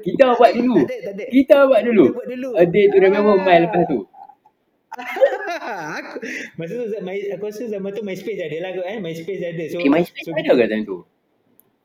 [0.00, 0.72] Kita buat dulu.
[0.72, 1.24] tak ada, tak ada.
[1.28, 2.02] Kita buat dulu.
[2.02, 2.48] Kita buat dulu.
[2.56, 3.44] A day to remember Ah.
[3.44, 3.98] mile lepas tu.
[6.00, 6.16] aku,
[6.56, 8.96] masa tu my, aku rasa zaman tu MySpace ada lah kot eh.
[8.98, 9.64] MySpace ada.
[9.68, 10.96] So, Eh, MySpace so ada ke time tu?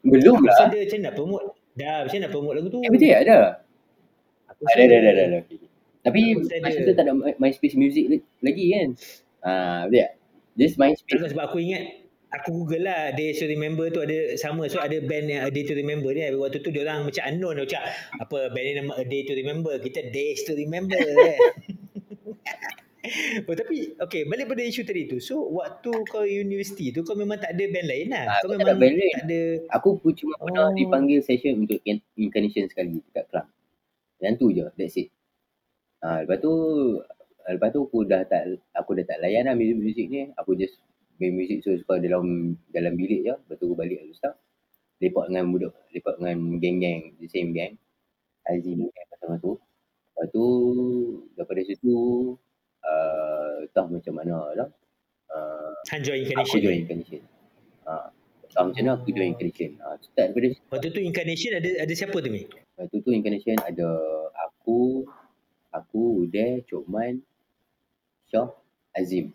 [0.03, 0.55] Belum lah.
[0.71, 1.45] macam nak promote.
[1.75, 2.79] Dah, macam nak promote lagu tu.
[2.79, 3.19] Eh, betul ya?
[3.27, 3.66] Ada.
[4.59, 5.23] Ada, ada, ada, ada.
[5.23, 5.39] ada.
[5.99, 6.81] Tapi masa ada.
[6.81, 8.03] tu tak ada My- MySpace music
[8.39, 8.87] lagi kan?
[9.39, 10.11] Ah, betul tak?
[10.55, 11.29] Just Tak MySpace.
[11.29, 11.83] sebab aku ingat
[12.27, 15.63] aku google lah Days to Remember tu ada sama so ada band yang A Day
[15.63, 17.81] to Remember ni waktu tu dia orang macam unknown macam
[18.17, 21.37] apa band ni nama A Day to Remember kita Days to Remember kan
[23.45, 27.39] oh, tapi okay balik pada isu tadi tu so waktu kau universiti tu kau memang
[27.39, 29.13] tak ada band lain lah Ah, kau aku tak memang ada band lain.
[29.13, 29.41] tak ada
[29.71, 30.73] Aku pun cuma pernah Oh.
[30.73, 33.45] dipanggil session untuk in- incarnation sekali dekat club.
[34.23, 35.13] Yang tu je, that's it.
[36.01, 36.53] Ah, lepas tu
[37.47, 40.29] lepas tu aku dah tak aku dah tak layan lah muzik-muzik ni.
[40.37, 40.77] Aku just
[41.17, 43.33] main muzik suka-suka dalam dalam bilik je.
[43.33, 44.33] Lepas tu aku balik kat Ustaz.
[44.97, 47.77] Lepak dengan budak, lepak dengan geng-geng, the same gang.
[48.49, 49.61] Azim gang sama tu.
[50.13, 50.45] Lepas tu
[51.37, 51.95] daripada situ
[52.81, 54.69] uh, entah macam mana lah.
[55.29, 57.21] Uh, Han join aku Incarnation join incarnation.
[57.85, 58.09] Ah,
[58.49, 59.71] entah macam mana aku join incarnation.
[59.83, 60.65] Ah, start daripada situ.
[60.73, 62.49] waktu tu Incarnation ada ada siapa tu Mi?
[62.77, 63.89] Lepas tu incarnation ada
[64.45, 65.09] aku,
[65.73, 67.25] aku, Uday, Cokman,
[68.29, 68.53] Syah,
[68.93, 69.33] Azim.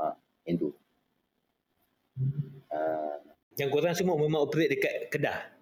[0.00, 0.16] Ha,
[0.48, 0.70] yang tu.
[2.72, 2.78] Ha,
[3.60, 5.52] yang korang semua memang operate dekat Kedah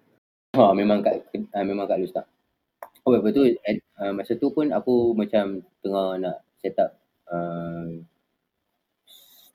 [0.51, 1.23] ha memang kat
[1.55, 2.27] ha, memang kat Lustak.
[3.01, 7.87] Oh, lepas tu at, uh, masa tu pun aku macam tengah nak set up uh,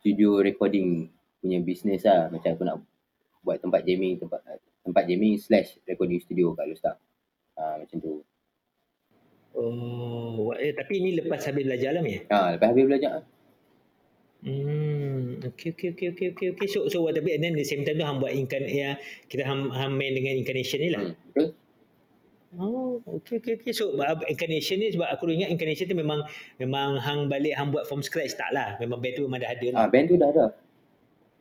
[0.01, 2.27] studio recording punya business lah.
[2.33, 2.77] Macam aku nak
[3.47, 4.43] buat tempat jamming, tempat
[4.83, 6.97] tempat jamming slash recording studio kat Lustak.
[7.57, 8.21] Ha, macam tu.
[9.57, 13.25] oh eh, tapi ni lepas habis belajar lah Mi Ha, lepas habis belajar,
[14.47, 16.69] Hmm, okay, okay, okay, okay, okay, okay.
[16.71, 18.95] So, so what tapi and then the same time tu hang buat incan ya
[19.27, 21.03] kita hang, hang main dengan incarnation ni lah.
[21.03, 21.49] hmm, betul?
[22.57, 23.73] Oh, okay, okay, okay.
[23.75, 26.25] So uh, incarnation ni sebab aku ingat incarnation tu memang
[26.63, 28.79] memang hang balik hang buat from scratch tak lah.
[28.79, 29.79] Memang band tu memang dah ada lah.
[29.83, 30.47] Ah, band tu dah ada.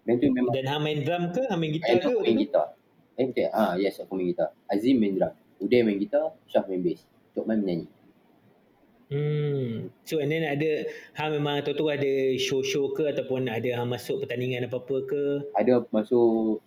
[0.03, 1.43] Band tu memang Dan hang main drum ke?
[1.45, 2.09] Hang main gitar ke?
[2.09, 2.67] tu main gitar.
[3.15, 3.47] Eh betul.
[3.53, 4.49] Ah, yes aku main gitar.
[4.67, 5.33] Azim main drum.
[5.63, 7.01] Uday main gitar, Syah main bass.
[7.35, 7.87] Cokman menyanyi.
[9.05, 9.93] Hmm.
[10.01, 12.09] So and then ada hang memang tahu-tahu ada
[12.41, 15.23] show-show ke ataupun ada hang masuk pertandingan apa-apa ke?
[15.53, 16.57] Ada masuk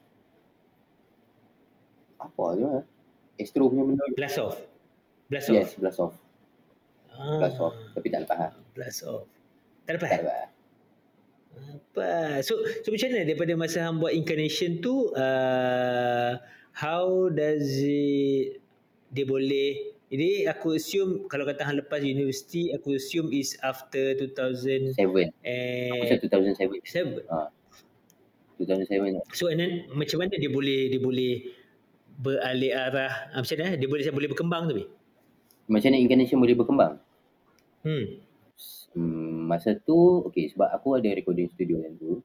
[2.18, 2.84] apa tu eh?
[3.38, 4.04] Astro punya benda.
[4.14, 4.56] Blast off.
[5.30, 5.82] Blast Yes, off.
[5.82, 6.14] blast off.
[7.10, 7.74] Ah, Blast off.
[7.94, 8.52] Tapi tak lepas lah.
[8.74, 9.26] Blast off.
[9.86, 10.08] Tak dapat?
[10.10, 10.46] Tak lepas.
[11.58, 12.10] Apa?
[12.46, 16.38] So, so macam mana daripada masa hang buat incarnation tu, uh,
[16.70, 18.62] how does it,
[19.12, 19.68] dia boleh,
[20.12, 25.32] jadi aku assume kalau kata hang lepas universiti, aku assume is after 2000 Seven.
[25.44, 26.84] eh, Aku rasa 2007.
[26.84, 27.24] seven.
[27.28, 27.48] Ah.
[28.58, 29.22] 2007.
[29.32, 31.32] So and then macam mana dia boleh dia boleh
[32.18, 34.74] beralih arah ah, macam mana dia boleh boleh berkembang tu?
[35.68, 36.92] Macam mana incarnation boleh berkembang?
[37.86, 38.06] Hmm.
[38.96, 42.18] Hmm, masa tu, okay, sebab aku ada recording studio yang tu.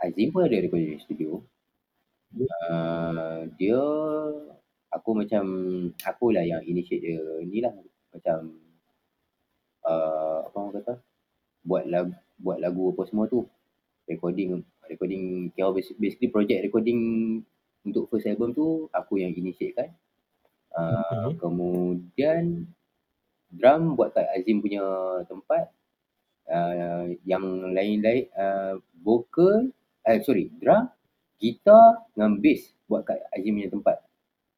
[0.00, 1.42] Azim pun ada recording studio.
[2.32, 3.76] Uh, dia,
[4.92, 5.44] aku macam,
[6.04, 7.74] aku lah yang initiate dia ni lah.
[8.12, 8.38] Macam,
[9.88, 10.94] uh, apa orang kata,
[11.64, 13.48] buat lagu, buat lagu apa semua tu.
[14.06, 17.00] Recording, recording, kira basi- basically project recording
[17.82, 19.90] untuk first album tu, aku yang initiate kan.
[20.72, 21.32] Uh, Mhm.
[21.40, 22.44] Kemudian,
[23.52, 24.80] drum buat kat Azim punya
[25.28, 25.68] tempat
[26.48, 27.44] uh, yang
[27.76, 29.68] lain-lain uh, vocal
[30.08, 30.88] eh sorry drum
[31.36, 34.00] gitar dengan bass buat kat Azim punya tempat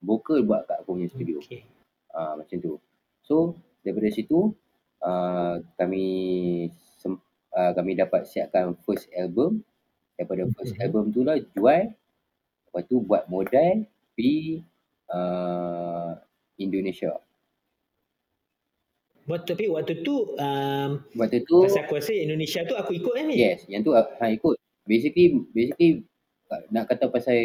[0.05, 1.62] vocal buat kat aku punya studio Okay.
[2.12, 2.73] uh, macam tu
[3.25, 4.53] so daripada situ
[5.01, 6.05] uh, kami
[7.01, 7.21] sem-
[7.53, 9.64] uh, kami dapat siapkan first album
[10.17, 10.83] daripada first Mhm.
[10.85, 11.90] album tu lah jual
[12.69, 14.62] lepas tu buat modal pergi
[15.11, 16.12] uh,
[16.61, 17.19] Indonesia
[19.25, 23.25] Buat tapi waktu tu um, waktu tu pasal aku rasa Indonesia tu aku ikut eh.
[23.25, 23.35] Mi?
[23.40, 24.61] Yes, yang tu ha ikut.
[24.85, 26.05] Basically basically
[26.70, 27.38] nak kata pasal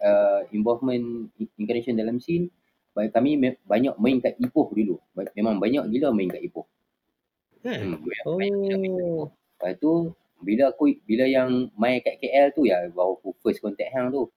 [0.00, 1.28] uh, involvement
[1.60, 2.48] incarnation dalam scene,
[2.96, 3.36] kami
[3.68, 4.96] banyak main kat Ipoh dulu.
[5.36, 6.64] Memang banyak gila main kat Ipoh.
[7.60, 8.00] Kan?
[8.00, 8.40] Hmm, Ipoh.
[8.40, 9.28] Oh.
[9.28, 9.92] Lepas tu
[10.40, 14.28] bila aku bila yang main kat KL tu ya baru aku first contact hang tu.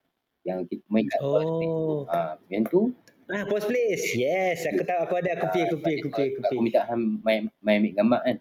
[0.44, 1.20] Yang kita main kat.
[1.24, 2.04] Oh.
[2.12, 2.92] Ah, yang tu
[3.30, 4.18] Ah, Post Place.
[4.18, 7.22] Yes, aku tahu aku ada aku pergi aku pergi aku pergi aku aku minta hang
[7.22, 8.38] main main ambil gambar kan.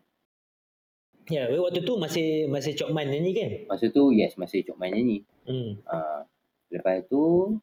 [1.28, 3.50] Ya, waktu tu masih masih Cokman nyanyi kan?
[3.68, 5.28] Masa tu yes masih Cok main nyanyi.
[5.48, 5.80] Hmm.
[5.82, 6.20] Uh,
[6.68, 7.56] lepas tu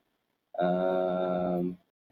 [0.58, 1.62] um,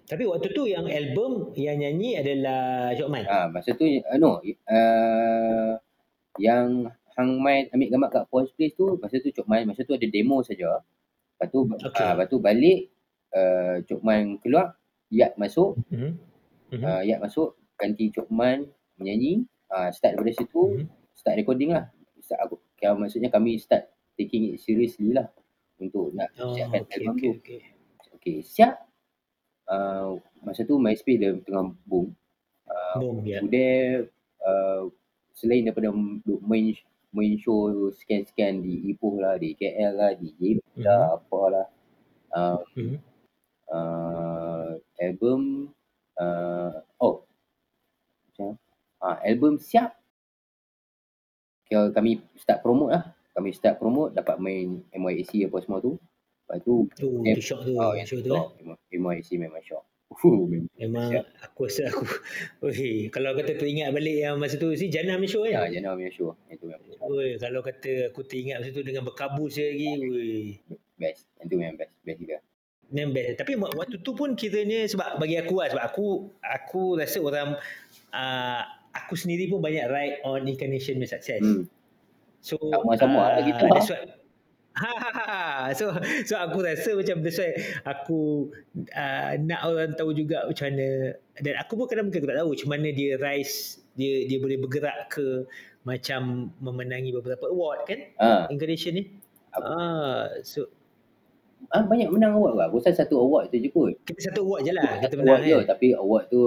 [0.04, 3.24] Tapi waktu tu yang album yang nyanyi adalah Cok Man.
[3.26, 4.38] Ah, masa tu uh, no
[4.70, 5.74] uh,
[6.38, 9.96] yang hang main ambil gambar kat Paul's Place tu masa tu Cok Man masa tu
[9.96, 10.84] ada demo saja.
[11.34, 11.88] Lepas tu Okay.
[11.90, 12.04] okay.
[12.04, 12.80] uh, lepas tu balik
[13.34, 14.78] uh, Cok Man keluar,
[15.10, 16.12] Yat masuk, Mhm.
[16.78, 16.84] Mhm.
[16.84, 18.68] uh, Yat masuk ganti Cok Man
[19.00, 19.48] menyanyi.
[19.74, 20.86] Uh, start daripada situ Mhm.
[21.18, 21.90] start recording lah.
[22.22, 25.26] Start aku kira maksudnya kami start taking it seriously lah
[25.84, 27.34] untuk nak Oh, siapkan okay, album okay, tu.
[27.38, 27.60] okay.
[28.18, 28.76] Okay, siap.
[29.64, 32.12] Uh, masa tu MySpace dah tengah boom.
[32.64, 33.40] Uh, Boom, ya.
[33.40, 33.76] Udah
[34.42, 34.82] uh,
[35.36, 35.92] selain daripada
[36.44, 36.72] main
[37.14, 41.68] main show scan-scan di Ipoh lah, di KL lah, di JB lah, apalah.
[42.34, 42.98] Uh, Mhm.
[43.70, 45.70] uh, album
[46.18, 47.22] uh, oh
[48.26, 48.58] macam
[48.98, 49.94] uh, album siap
[51.64, 55.98] Kira kami start promote lah kami start promote dapat main MYAC apa semua tu
[56.40, 57.74] lepas tu Tu, tu shock tu.
[57.74, 58.46] oh, yang show tu tu eh.
[58.94, 61.26] MYAC memang shock Uh, memang Memang siap.
[61.42, 62.06] aku rasa aku
[62.70, 65.74] Oi, kalau kata teringat balik yang masa tu si Jana punya show ya kan.
[65.74, 69.58] Jana punya show yang tu memang Oi, kalau kata aku teringat masa tu dengan berkabus
[69.58, 69.90] je lagi.
[69.90, 70.42] Oi.
[70.96, 72.38] best yang tu memang best best juga
[72.86, 73.42] Memang best.
[73.42, 76.06] Tapi wa- waktu tu pun kiranya sebab bagi aku lah sebab aku
[76.40, 77.58] aku rasa orang
[78.12, 78.62] uh,
[78.94, 81.42] aku sendiri pun banyak ride on incarnation punya success.
[81.42, 81.66] hmm.
[82.44, 83.66] So Sama-sama lah kita.
[83.72, 84.04] that's why
[84.74, 85.42] Ha, ha, ha, ha.
[85.72, 85.94] So
[86.26, 87.54] so aku rasa macam that's why
[87.84, 88.50] aku
[88.92, 92.50] uh, nak orang tahu juga macam mana dan aku pun kadang mungkin aku tak tahu
[92.52, 93.56] macam mana dia rise
[93.94, 95.46] dia dia boleh bergerak ke
[95.84, 96.22] macam
[96.58, 99.04] memenangi beberapa award kan ah incarnation ni.
[99.52, 100.66] Aku- Ah, so
[101.70, 104.66] ah banyak menang award lah aku rasa satu award tu je kot kita satu award
[104.66, 105.66] je lah kita menang award je kan.
[105.70, 106.42] tapi award tu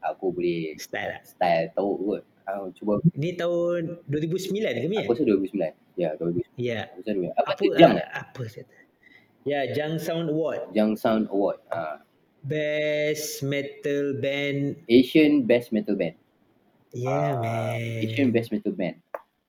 [0.00, 1.20] aku boleh Style lah.
[1.20, 4.96] style tahu kot ah, cuba Ni tahun 2009 ke ni?
[4.98, 6.80] aku rasa 2009 ya 2009 Ya.
[6.88, 8.74] aku rasa 2009 apa, Apa tu Jang apa kata?
[9.42, 10.70] Ya, Jang Sound Award.
[10.72, 12.02] Jang Sound Award ah
[12.40, 14.78] Best Metal Band.
[14.86, 16.14] Asian Best Metal Band
[16.90, 18.00] Yeah, Ah, man.
[18.00, 18.96] Asian Best Metal Band.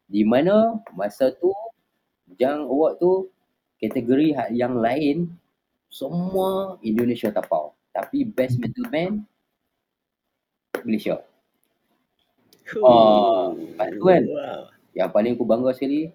[0.05, 1.53] Di mana masa tu
[2.33, 3.29] Jang Award tu
[3.77, 5.29] kategori ha- yang lain
[5.87, 7.71] semua Indonesia tapau.
[7.89, 9.21] Tapi Best Metal Band
[10.79, 11.21] Malaysia.
[12.83, 14.23] Oh, lepas tu kan.
[14.97, 16.11] Yang paling aku bangga sekali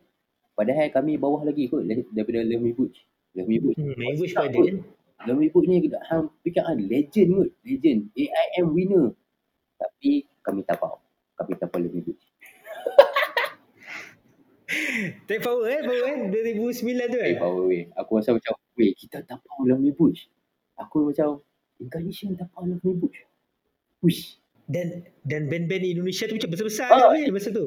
[0.58, 2.98] padahal kami bawah lagi kot le- daripada Me Butch.
[3.36, 3.80] Me Butch.
[3.80, 4.66] Hmm, language pun ada Kot.
[4.68, 4.76] kan?
[5.38, 8.00] Me Butch ni kita hang fikir ah legend kot, legend.
[8.18, 9.06] AIM winner.
[9.80, 11.00] Tapi kami tapau.
[11.38, 12.24] Kami tapau Me Butch.
[15.28, 16.16] Take power eh, power eh.
[16.32, 17.36] 2009 tu Eh, eh.
[17.38, 17.82] power way.
[17.96, 20.28] Aku rasa macam, weh, kita tapau Me Butch.
[20.78, 21.40] Aku macam,
[21.78, 23.24] incarnation tapau Me Butch.
[24.02, 24.41] Wish.
[24.72, 24.86] Dan
[25.22, 27.12] dan band-band Indonesia tu macam besar-besar Ah.
[27.12, 27.66] kan masa tu.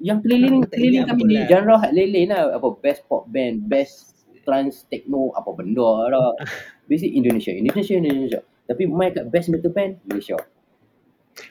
[0.00, 1.44] Yang keliling, tak keliling kami di lah.
[1.46, 2.56] genre hak leleh lah.
[2.56, 6.32] Apa, best pop band, best trance techno, apa benda lah.
[6.88, 7.52] Basic Indonesia.
[7.52, 8.40] Indonesia, Indonesia.
[8.64, 10.40] Tapi mic kat best metal band, Malaysia.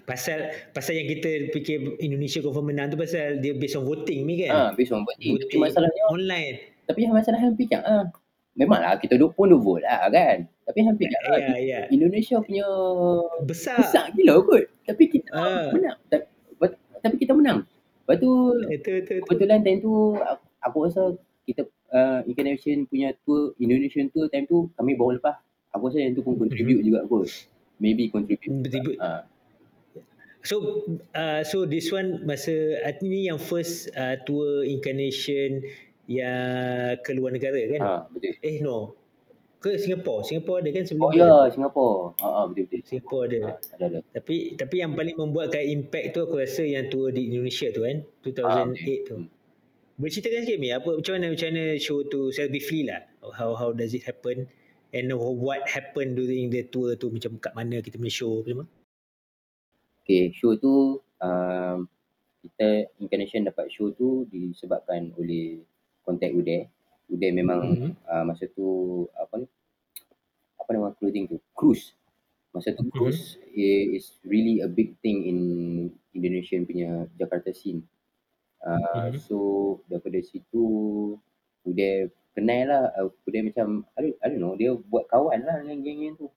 [0.04, 4.44] Pasal pasal yang kita fikir Indonesia confirm menang tu pasal dia based on voting ni
[4.44, 4.52] kan.
[4.52, 5.34] Ah, based on voting.
[5.36, 6.56] Tapi Voting masalahnya, online.
[6.84, 8.06] tapi yang masalah yang fikir, ah.
[8.54, 10.50] Memanglah kita duk pun duk vote lah kan.
[10.70, 11.80] Tapi yang fikir, ah, Ya, ya.
[11.90, 12.68] Indonesia punya
[13.42, 13.82] Besar.
[13.82, 14.70] besar gila kot.
[14.86, 15.74] Tapi kita Ah.
[15.74, 15.98] menang.
[16.06, 17.66] Ta- but- Tapi kita menang.
[18.06, 18.32] Lepas tu
[18.64, 19.14] Itu itu itu.
[19.24, 21.04] kebetulan time tu aku, aku rasa
[21.44, 25.42] kita uh, Incarnation punya tour Indonesian tour time tu kami bawa lepas.
[25.72, 27.26] Aku rasa yang tu pun contribute juga kot.
[27.78, 28.46] Maybe contribute.
[28.62, 29.00] Contribute.
[29.00, 29.26] Ah,
[30.40, 35.68] So uh, so this one masa uh, ni yang first uh, tour incarnation
[36.06, 37.80] yang ke luar negara kan?
[37.80, 38.38] ah, betul.
[38.40, 38.99] Eh no.
[39.60, 40.24] Ke Singapore.
[40.24, 42.16] Singapore ada kan sebelum Oh ya, Singapura.
[42.24, 42.80] Ah, ah betul betul.
[42.88, 43.40] Singapore ada.
[43.44, 44.00] Ah, ada ada.
[44.16, 48.00] Tapi tapi yang paling membuatkan impact tu aku rasa yang tour di Indonesia tu kan
[48.24, 48.64] 2008 Ah,
[49.04, 49.16] tu.
[49.20, 49.28] Hmm.
[50.00, 53.04] Boleh ceritakan sikit Mi apa macam mana macam mana show tu secara briefly lah.
[53.36, 54.48] How how does it happen
[54.96, 58.68] and what happened during the tour tu macam kat mana kita punya show apa semua.
[60.08, 61.78] Okay, show tu um,
[62.48, 65.68] kita Incarnation dapat show tu disebabkan oleh
[66.08, 66.72] kontak Uday.
[67.10, 67.92] Uday memang Mhm.
[68.06, 68.68] uh, masa tu
[69.18, 69.48] apa ni?
[70.60, 71.38] Apa nama clothing tu?
[71.58, 71.96] Cruise.
[72.54, 75.40] Masa tu cruise i- is really a big thing in
[76.18, 77.86] Indonesian punya Jakarta scene.
[78.60, 79.20] Uh, Mhm.
[79.26, 79.38] So
[79.88, 80.66] daripada situ
[81.68, 82.84] Uday kenal lah.
[82.98, 86.28] Uh, Uday macam I don't, I don't know dia buat kawan lah dengan geng-geng tu.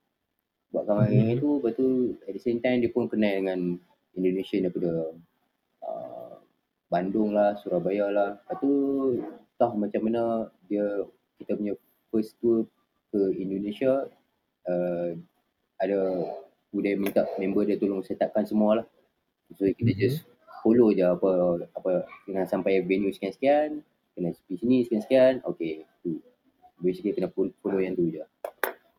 [0.72, 1.12] Buat kawan Mhm.
[1.12, 1.86] geng-geng tu lepas tu
[2.28, 3.60] at the same time dia pun kenal dengan
[4.16, 4.92] Indonesia daripada
[5.84, 6.34] uh,
[6.92, 8.30] Bandung lah, Surabaya lah.
[8.44, 8.72] Lepas tu
[9.62, 10.22] tahu macam mana
[10.66, 11.06] dia
[11.38, 11.74] kita punya
[12.10, 12.66] first tour
[13.08, 14.10] ke Indonesia
[14.66, 15.10] uh,
[15.78, 15.98] ada
[16.72, 18.86] Uday minta member dia tolong set upkan semua lah.
[19.52, 20.00] So kita Mhm.
[20.00, 20.24] just
[20.64, 21.30] follow je apa
[21.76, 21.90] apa
[22.24, 23.84] kena sampai venue sekian-sekian,
[24.16, 25.44] kena pergi sini sekian-sekian.
[25.44, 26.16] Okay, tu.
[26.80, 28.24] Basically kena fol- follow yang tu je.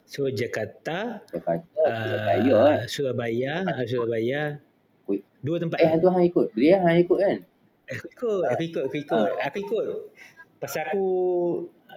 [0.06, 2.76] So Jakarta, Jakarta, Surabaya uh.
[2.86, 4.42] Surabaya, uh, Surabaya.
[5.10, 5.26] Ui.
[5.42, 5.82] Dua tempat.
[5.82, 6.48] Eh, tu hang ikut.
[6.54, 7.38] Dia hang ikut kan?
[7.90, 9.28] Aku ikut, aku ikut, aku ikut.
[9.42, 9.86] Aku ikut.
[10.64, 11.06] Pasal aku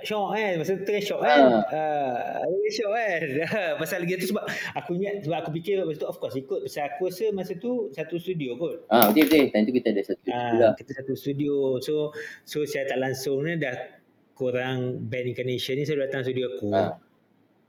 [0.03, 0.53] syok kan.
[0.59, 1.41] Masa tu tengah syok kan.
[1.71, 3.21] Ah, uh, syok kan.
[3.81, 6.67] Pasal lagi tu sebab aku ingat sebab aku fikir masa tu of course ikut.
[6.67, 8.83] Pasal aku rasa masa tu satu studio kot.
[8.91, 9.55] Ah, betul betul.
[9.55, 10.69] Time tu kita ada satu Ah, pula.
[10.75, 11.79] kita satu studio.
[11.79, 12.11] So
[12.43, 13.79] so saya tak langsung ni dah
[14.35, 16.69] korang band incarnation ni saya datang studio aku.
[16.75, 16.99] Ah.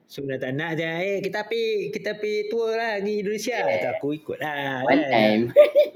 [0.08, 3.60] So nak tak nak je eh kita pergi kita pergi tour lah di Indonesia.
[3.60, 3.86] Yeah.
[3.86, 3.94] Yeah.
[4.00, 4.82] aku ikut lah.
[4.82, 5.12] One kan.
[5.14, 5.42] time.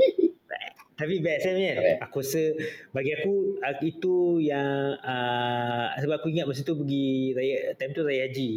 [1.01, 1.57] Tapi best kan?
[1.57, 1.97] Best.
[2.05, 2.43] Aku rasa
[2.93, 8.05] bagi aku ah, itu yang uh, sebab aku ingat masa tu pergi raya time tu
[8.05, 8.51] raya haji.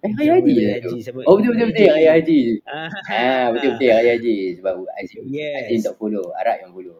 [0.00, 1.20] Eh, Raya Haji haji sama.
[1.28, 1.92] Oh, betul betul betul.
[1.92, 2.40] Raya Haji.
[2.64, 4.36] Ah, Ah, betul betul Raya Haji.
[4.56, 5.68] Sebab Azim, Yes.
[5.68, 6.32] Azim tak follow.
[6.40, 6.98] Arab yang follow.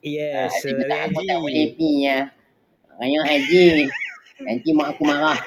[0.00, 1.28] Yes, Ah, raya tak, aku haji.
[1.28, 2.18] tak boleh pi ya.
[2.96, 3.64] Raya Haji.
[4.40, 5.36] Nanti mak aku marah.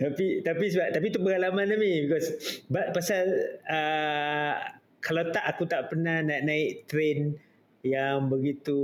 [0.00, 2.28] tapi tapi sebab tapi tu pengalaman kami because
[2.68, 3.24] but, pasal
[3.68, 4.54] uh,
[5.06, 7.38] kalau tak aku tak pernah nak naik train
[7.80, 8.74] yang begitu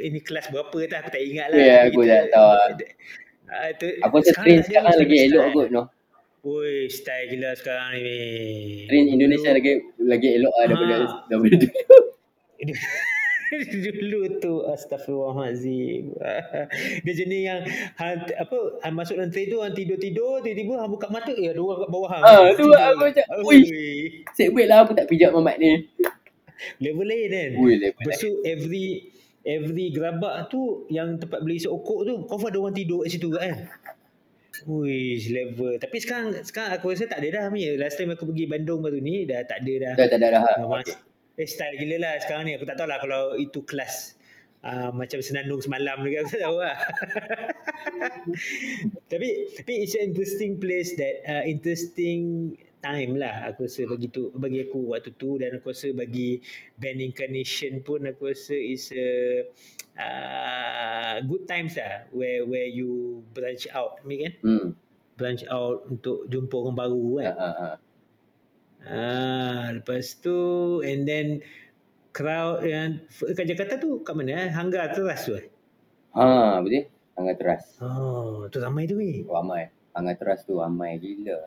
[0.00, 1.60] ini kelas berapa tak aku tak ingat lah.
[1.60, 2.68] Ya, Tapi aku tak tahu lah.
[3.50, 5.28] Ah, tu, Aku rasa train sekarang lagi style.
[5.28, 5.82] elok kot no.
[6.40, 8.16] Woi, style gila sekarang ni.
[8.88, 11.10] Train Indonesia lagi lagi elok lah daripada Ah.
[11.28, 11.96] daripada dulu.
[13.98, 16.14] Dulu tu astagfirullahalazim.
[17.04, 17.60] Dia jenis yang
[17.98, 21.78] hang, apa hang masuk dalam tu hang tidur-tidur tiba-tiba hang buka mata eh ada orang
[21.82, 22.22] kat bawah hang.
[22.22, 22.78] Ah, tu Tidur.
[22.78, 23.60] aku macam, Ui,
[24.38, 25.82] Set break lah aku tak pijak mamat ni.
[26.78, 27.50] level lain kan.
[27.58, 28.86] Ui, level tu every
[29.42, 33.66] every gerabak tu yang tempat beli sokok tu kau ada orang tidur kat situ kan.
[34.68, 35.80] Ui, level.
[35.80, 37.64] Tapi sekarang sekarang aku rasa tak ada dah ni.
[37.80, 39.92] Last time aku pergi Bandung baru ni dah tak ada dah.
[39.96, 40.42] Dah tak ada dah.
[40.44, 42.52] Ah, mas, eh style gila lah sekarang ni.
[42.56, 44.16] Aku tak tahu lah kalau itu kelas
[44.64, 46.76] uh, macam senandung semalam juga aku tak tahu lah.
[49.10, 54.32] tapi tapi it's an interesting place that uh, interesting time lah aku rasa bagi tu
[54.32, 56.40] bagi aku waktu tu dan aku rasa bagi
[56.80, 59.44] band incarnation pun aku rasa is a
[60.00, 64.66] uh, good times lah where where you branch out ni kan Hmm.
[65.20, 67.68] branch out untuk jumpa orang baru kan Ha, ha, ha.
[68.86, 70.38] Ah, lepas tu
[70.80, 71.44] and then
[72.10, 74.50] crowd yang kat Jakarta tu kat mana eh?
[74.50, 75.46] Hanggar Teras tu eh?
[76.16, 76.90] Ha, betul.
[77.14, 77.64] Angkat teras.
[77.84, 79.22] Oh, tu ramai tu ni.
[79.28, 79.68] Ramai.
[79.92, 81.44] Angkat teras tu ramai gila.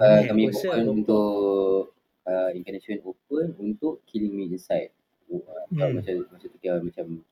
[0.00, 1.94] Uh, kami open untuk
[2.26, 4.90] uh, incarnation open untuk Killing Me Inside.
[5.30, 5.40] Uh,
[5.72, 5.96] Hmm.
[5.98, 7.24] Masa masa tu dia macam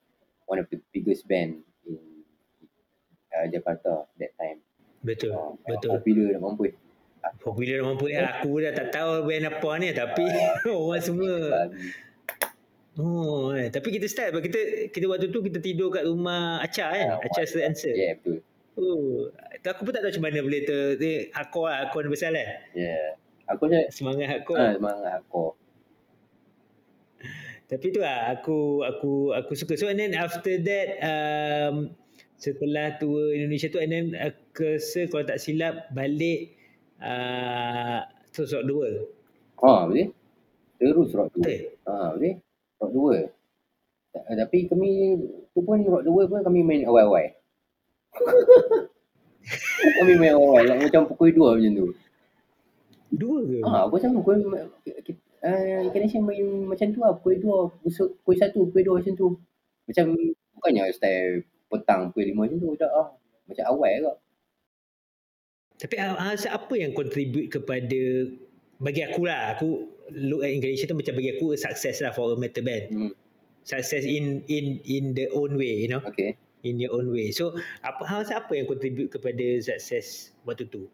[0.49, 2.01] one of the biggest band in
[3.31, 4.59] uh, Jakarta that time.
[5.05, 5.99] Betul, Uh, betul.
[6.01, 6.73] Popular nak mampus.
[7.43, 8.23] Popular dah mampu eh.
[8.23, 10.27] Aku dah tak tahu band apa ni tapi
[10.71, 11.67] orang semua.
[12.93, 13.73] Oh, eh.
[13.73, 17.19] tapi kita start kita kita waktu tu kita tidur kat rumah Acha kan.
[17.19, 17.91] Ah, Acha Street Answer.
[17.97, 18.47] Yeah, betul.
[18.73, 19.29] Oh,
[19.61, 20.61] tu aku pun tak tahu macam mana boleh.
[20.97, 22.47] Ni hardcore lah, hardcore ni besar lah.
[22.73, 23.19] Yeah.
[23.51, 24.57] Aku rasa Semangat hardcore.
[24.57, 25.53] ha, semangat hardcore.
[27.69, 29.75] Tapi tu lah aku aku aku suka.
[29.81, 31.97] So and then after that um,
[32.37, 36.53] setelah tour Indonesia tu and then aku rasa kalau tak silap balik
[37.03, 38.01] uh,
[38.55, 39.07] Rock the World.
[39.63, 40.09] Ha, betul.
[40.79, 41.31] Terus the world.
[41.35, 41.59] Betul?
[41.87, 42.35] Ha, betul.
[42.99, 43.29] World.
[44.13, 44.91] Ta- Tapi kami
[45.55, 47.33] tu pun rock the world pun kami main awal-awal.
[49.99, 51.87] kami main awal like, macam pukul 2 macam tu.
[53.13, 53.59] Dua ke?
[53.61, 57.45] Ha, aku sama pukul uh, incarnation main macam tu lah pukul 2,
[57.85, 59.29] pukul, pukul 1, pukul 2 macam tu.
[59.89, 60.05] Macam
[60.57, 63.09] bukannya style petang pukul 5 macam tu tak ah.
[63.49, 64.13] Macam awal ke.
[65.81, 68.01] Tapi uh, rasa apa yang contribute kepada
[68.83, 72.37] bagi aku lah aku look at Indonesia tu macam bagi aku success lah for a
[72.37, 72.85] metal band.
[72.91, 73.13] Hmm.
[73.63, 76.03] Success in in in the own way, you know.
[76.03, 76.35] Okay.
[76.63, 77.31] in your own way.
[77.35, 80.87] So apa hal apa yang contribute kepada sukses waktu tu?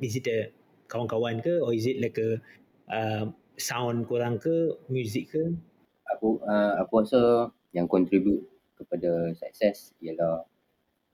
[0.00, 0.48] Is it a
[0.88, 2.40] kawan-kawan ke or is it like a
[2.88, 3.24] uh,
[3.60, 5.42] sound korang ke, music ke?
[6.16, 8.40] Aku uh, aku rasa yang contribute
[8.80, 10.48] kepada sukses ialah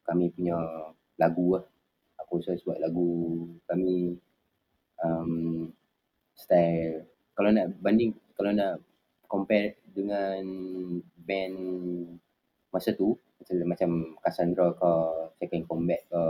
[0.06, 0.54] kami punya
[1.18, 1.64] lagu lah.
[2.38, 3.08] Rasa sebab lagu
[3.68, 4.18] kami
[5.02, 5.70] um,
[6.34, 8.82] style kalau nak banding kalau nak
[9.30, 10.42] compare dengan
[11.22, 11.56] band
[12.74, 13.90] masa tu macam macam
[14.22, 14.92] Cassandra ke
[15.38, 16.22] Second Combat ke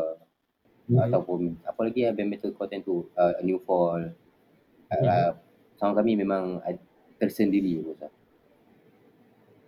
[0.85, 1.01] Hmm.
[1.01, 4.13] ataupun apa lagi lah band metal content tu uh, New Fall
[4.93, 5.33] uh, Hmm.
[5.81, 6.77] sound kami memang uh,
[7.17, 8.13] tersendiri rasa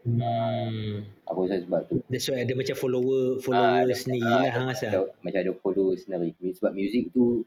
[0.07, 1.03] Hmm.
[1.25, 4.53] aku rasa sebab tu That's why ada macam follower Ah, follower ada- sendiri ah, lah
[4.53, 4.87] hang rasa.
[4.89, 7.43] ada, macam ada follow sendiri sebab music tu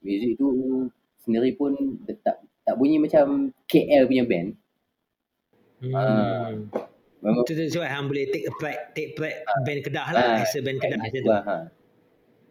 [0.00, 0.46] music tu
[1.20, 4.48] sendiri pun tak tak bunyi macam KL punya band
[5.76, 5.92] Hmm.
[5.92, 6.50] Ah.
[7.20, 9.60] memang Itu tu sebab hang boleh take a pride, take pride Ah.
[9.62, 10.24] band Kedah lah.
[10.32, 11.56] Ah, as a band Kedah macam tu lah, ha.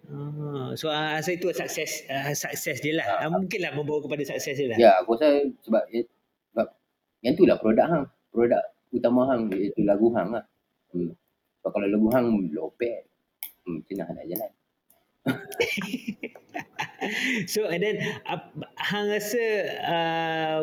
[0.06, 3.08] Ah, so ah, rasa itu sukses uh, sukses dia lah.
[3.10, 3.26] Ah.
[3.26, 4.78] Ah, mungkinlah membawa kepada sukses dia lah.
[4.78, 5.28] Ya, aku rasa
[5.60, 5.84] sebab
[6.54, 6.68] sebab
[7.20, 8.06] yang tu lah produk hang.
[8.30, 8.62] Produk
[8.96, 10.44] utama hang iaitu lagu hang lah.
[10.96, 11.12] Hmm.
[11.62, 13.06] Sebab kalau lagu hang lopek,
[13.68, 14.52] hmm, mana nak jalan?
[17.46, 19.46] So and then ap, hang rasa
[19.86, 20.62] uh,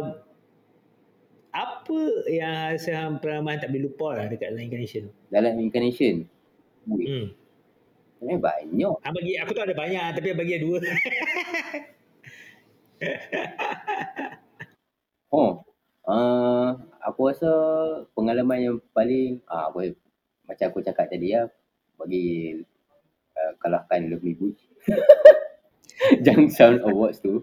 [1.52, 5.04] apa yang rasa hang pengalaman tak boleh lupa lah dekat Line Incarnation?
[5.28, 6.26] Dalam incarnation,
[6.82, 7.30] Hmm.
[8.18, 8.94] sebenarnya banyak.
[9.06, 10.78] Hang bagi aku tahu ada banyak tapi hang bagi dua.
[15.32, 15.64] Oh,
[16.04, 17.50] uh, aku rasa
[18.14, 19.92] pengalaman yang paling, uh, aku,
[20.46, 21.50] macam aku cakap tadi ya,
[21.98, 22.58] bagi
[23.36, 24.62] uh, kalahkan Love Me Butch.
[26.24, 27.42] Jang Sound Awards tu.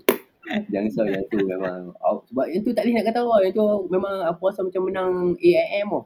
[0.73, 3.53] Jang Sound yang tu memang, oh, sebab yang tu tak boleh nak kata apa, yang
[3.53, 6.05] tu memang aku rasa macam menang AIM oh.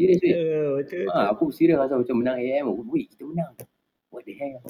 [0.00, 0.32] Serius weh.
[0.32, 1.04] Oh, betul.
[1.12, 2.64] Ha, aku serius rasa macam menang AIM.
[2.68, 2.80] oh.
[2.88, 3.52] Weh, kita menang.
[4.08, 4.64] What the hell?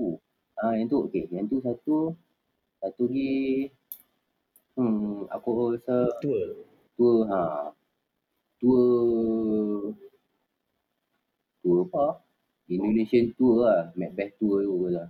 [0.00, 0.16] Oh.
[0.56, 1.28] Ah, yang tu okey.
[1.28, 1.96] Yang tu satu.
[2.80, 3.70] Satu lagi
[4.74, 6.71] hmm, aku rasa Tua.
[6.96, 7.42] Tua ha.
[8.60, 8.82] Tua
[11.62, 12.06] tua apa?
[12.70, 13.90] Indonesian tour lah.
[13.98, 15.08] Macbeth tour tu lah.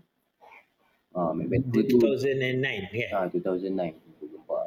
[1.12, 2.58] Ha, Macbeth tour tu 2009
[2.90, 3.08] kan?
[3.12, 3.92] ha, 2009.
[4.16, 4.66] Itu gempak.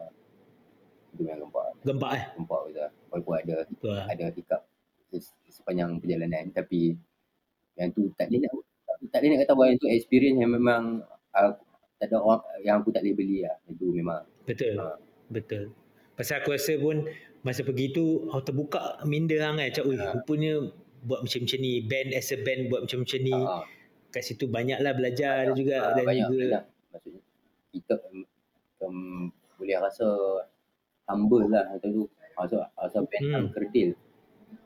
[1.13, 1.67] Itu yang gempak.
[1.83, 2.23] Gempak eh?
[2.37, 2.89] Gempak betul.
[3.11, 3.97] Walaupun ada Tua.
[4.05, 4.61] ada hiccup
[5.09, 6.93] se- sepanjang perjalanan tapi
[7.75, 8.53] yang tu tak boleh nak
[9.11, 10.81] tak boleh nak kata bahawa yang tu experience yang memang
[11.31, 11.51] uh,
[11.95, 13.55] tak ada orang yang aku tak boleh beli lah.
[13.67, 14.75] Itu memang Betul.
[14.77, 14.99] Ha.
[15.31, 15.71] Betul.
[16.15, 17.05] Pasal aku rasa pun
[17.43, 19.67] masa pergi tu oh, terbuka minda hang kan.
[19.69, 20.15] Macam, ui, Ha.
[20.15, 20.53] rupanya
[21.05, 21.73] buat macam-macam ni.
[21.83, 23.35] Band as a band buat macam-macam ni.
[23.35, 23.63] uh,
[24.09, 25.75] Kat situ banyaklah belajar banyak, juga.
[25.77, 26.63] ah, dan banyak, juga banyak.
[26.95, 27.21] Maksudnya
[27.69, 27.93] kita
[28.79, 29.27] um,
[29.59, 30.07] boleh rasa
[31.05, 32.03] humble lah atau tu.
[32.35, 33.47] Rasa, rasa band Hmm.
[33.51, 33.95] kerdil.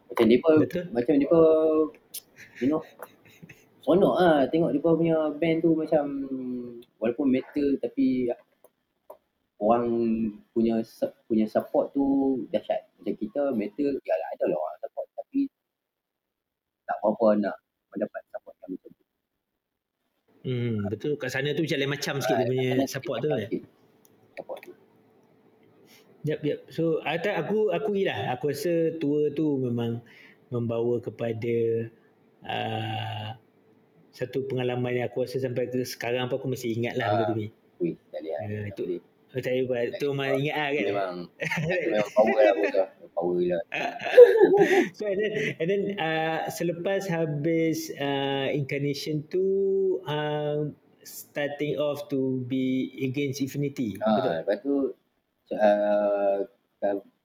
[0.09, 0.83] Macam depa Betul.
[0.89, 1.39] macam depa
[2.57, 2.81] you know
[3.85, 6.03] seronok ah tengok depa punya band tu macam
[6.97, 8.25] walaupun metal tapi
[9.59, 9.85] orang
[10.55, 10.79] punya
[11.27, 12.03] punya support tu
[12.49, 12.87] dahsyat.
[12.99, 15.39] Macam kita metal ya lah ada lah orang support tapi
[16.87, 17.55] tak apa-apa nak
[17.91, 19.03] mendapat support yang macam tu.
[20.39, 21.13] Hmm, betul.
[21.19, 23.39] Kat sana tu macam lain macam sikit dia punya Kadang-kadang support tu kan.
[24.39, 24.73] Support tu.
[26.19, 26.59] Yep, yep.
[26.71, 28.35] So, aku aku aku lah.
[28.35, 30.03] Aku rasa tour tu memang
[30.51, 31.87] membawa kepada
[32.43, 33.27] uh,
[34.11, 37.11] satu pengalaman yang aku rasa sampai ke sekarang pun aku masih ingat lah Ah.
[37.15, 37.47] benda tu ni.
[37.79, 38.41] Wih, tak boleh lah.
[38.47, 38.83] Ya, Tak itu.
[39.29, 39.53] Oh, tak.
[40.01, 40.85] Tu memang ingat lah kan.
[40.89, 41.15] Memang,
[41.85, 42.87] memang power lah bos lah.
[43.13, 43.61] Power lah.
[44.97, 49.45] so and then, and then uh, selepas habis uh, incarnation tu
[50.09, 50.73] uh,
[51.05, 54.01] starting off to be against infinity.
[54.01, 54.33] Betul.
[54.33, 54.75] Ah, lepas tu
[55.53, 56.37] uh,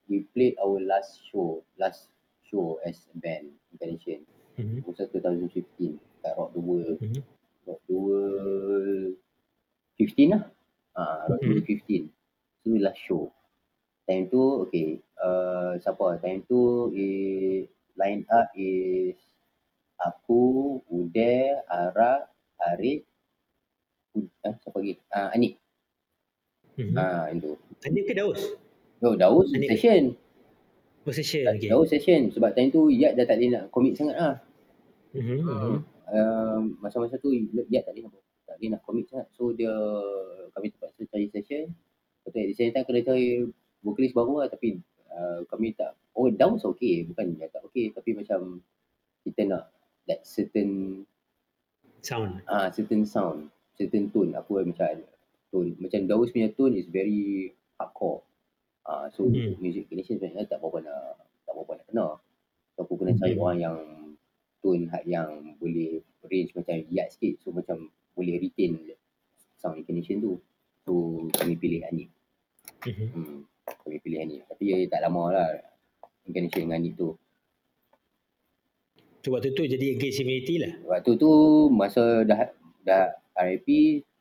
[0.05, 2.13] we played our last show, last
[2.45, 4.21] show as a band, Incarnation.
[4.61, 4.85] Mhm.
[4.85, 6.97] Masa 2015 kat Rock the World.
[7.01, 7.21] Mhm.
[7.65, 9.13] Rock the World
[9.97, 10.43] 15 lah.
[10.95, 12.07] Ah, Rock the World 15.
[12.63, 13.27] So last show.
[14.07, 15.03] Time tu, okay.
[15.19, 16.21] Uh, siapa?
[16.23, 17.67] Time tu is,
[17.99, 19.17] line up is
[19.99, 22.29] aku, Ude, Ara,
[22.61, 23.03] Arif,
[24.15, 24.95] Ud, eh, siapa lagi?
[25.11, 25.59] Ah, Anik.
[26.79, 26.95] Mhm.
[26.95, 27.59] Ah, itu.
[27.83, 28.39] Tadi ke Daus?
[29.03, 29.75] Oh, Daus Anik.
[29.75, 30.15] session.
[31.03, 31.45] Possession.
[31.55, 31.69] Okay.
[31.69, 32.31] Daus session.
[32.31, 34.35] Sebab time tu Yat dah tak boleh nak commit sangat lah.
[35.11, 35.39] Mhm.
[35.43, 35.75] mhm.
[36.05, 37.33] Uh, masa-masa tu
[37.69, 38.24] Yat tak boleh nak,
[38.55, 39.27] tak boleh nak commit sangat.
[39.35, 39.75] So dia,
[40.55, 41.75] kami terpaksa cari session.
[42.23, 43.43] At the same time kena cari
[43.83, 44.47] vokalis baru lah.
[44.47, 44.79] Tapi
[45.11, 47.03] uh, kami tak, oh Daus okay.
[47.03, 47.91] Bukan dia tak okay.
[47.91, 48.63] Tapi macam
[49.27, 49.63] kita nak
[50.07, 51.03] that certain
[51.99, 52.45] Sound.
[52.47, 54.31] ah certain sound, certain tone.
[54.39, 55.03] Aku macam
[55.51, 55.75] tone.
[55.81, 58.23] Macam Daus punya tone is very hardcore.
[58.87, 59.57] Ah so Hmm.
[59.59, 61.03] music condition sebenarnya tak apa-apa nak
[61.43, 62.07] tak apa-apa nak kena.
[62.77, 63.43] So, aku kena cari Hmm.
[63.43, 63.77] orang yang
[64.61, 67.41] tone yang boleh range macam yat sikit.
[67.41, 68.79] So macam boleh retain
[69.59, 70.33] sound condition tu.
[70.87, 72.09] So kami pilih Anik.
[72.87, 73.07] Mhm.
[73.11, 73.39] Hmm.
[73.65, 74.41] Kami pilih Anik.
[74.47, 75.49] Tapi dia tak lama lah
[76.25, 77.13] incarnation dengan Anik tu.
[79.25, 80.73] So waktu tu jadi against infinity lah.
[80.85, 81.31] Waktu tu
[81.73, 82.53] masa dah
[82.85, 83.67] dah RIP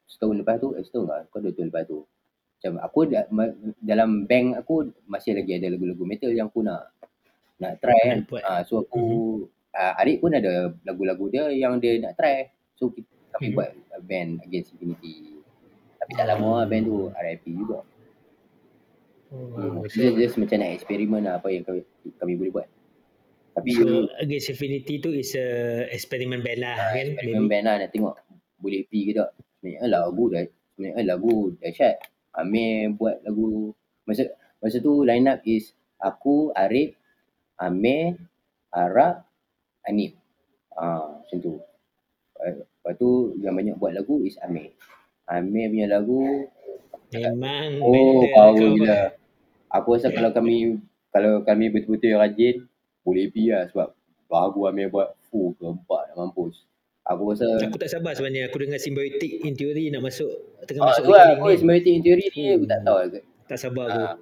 [0.08, 2.08] setahun lepas tu, eh setahun lah, kau dua tahun lepas tu.
[2.56, 3.44] Macam aku da, ma,
[3.84, 6.88] dalam bank aku masih lagi ada lagu-lagu metal yang aku nak
[7.60, 8.18] nak try kan.
[8.40, 9.02] Ah so aku
[9.76, 12.48] uh, adik pun ada lagu-lagu dia yang dia nak try.
[12.80, 13.56] So kita, kami Mhm.
[13.60, 13.70] buat
[14.00, 15.38] band Against Infinity.
[16.00, 17.80] Tapi tak lama lah band tu RIP juga.
[19.30, 19.80] Hmm.
[19.80, 21.82] Oh, Just, just macam nak eksperimen lah apa yang kami,
[22.18, 22.68] kami boleh buat.
[23.54, 25.46] Tapi So against infinity tu is a
[25.88, 27.06] experiment band lah Ah, kan.
[27.14, 28.14] eksperimen band lah nak tengok
[28.58, 29.30] boleh pergi ke tak.
[29.58, 31.94] Sebenarnya lagu dah sebenarnya lagu dahsyat.
[32.34, 33.70] Amir buat lagu
[34.04, 34.26] masa
[34.58, 35.70] masa tu line up is
[36.02, 36.98] aku, Arif,
[37.56, 38.18] Amir,
[38.74, 39.22] Ara,
[39.86, 40.18] Anip.
[40.74, 41.54] Ah, macam tu.
[42.84, 44.68] Lepas tu yang banyak buat lagu is Amir.
[45.24, 46.20] Amir punya lagu
[47.16, 49.16] Memang oh power gila.
[49.72, 50.76] Aku rasa kalau kami
[51.08, 52.68] kalau kami betul-betul rajin
[53.00, 53.88] boleh pergi lah sebab
[54.28, 56.68] lagu Amir buat fuh gempak nak mampus.
[57.08, 60.28] Aku rasa Aku tak sabar sebenarnya aku dengar symbiotic in theory nak masuk
[60.68, 61.60] tengah ah, masuk tu lah, recording aku ni.
[61.64, 63.20] Semiotic in theory ni aku tak tahu ke.
[63.48, 63.96] Tak sabar aku.
[64.04, 64.16] Ah,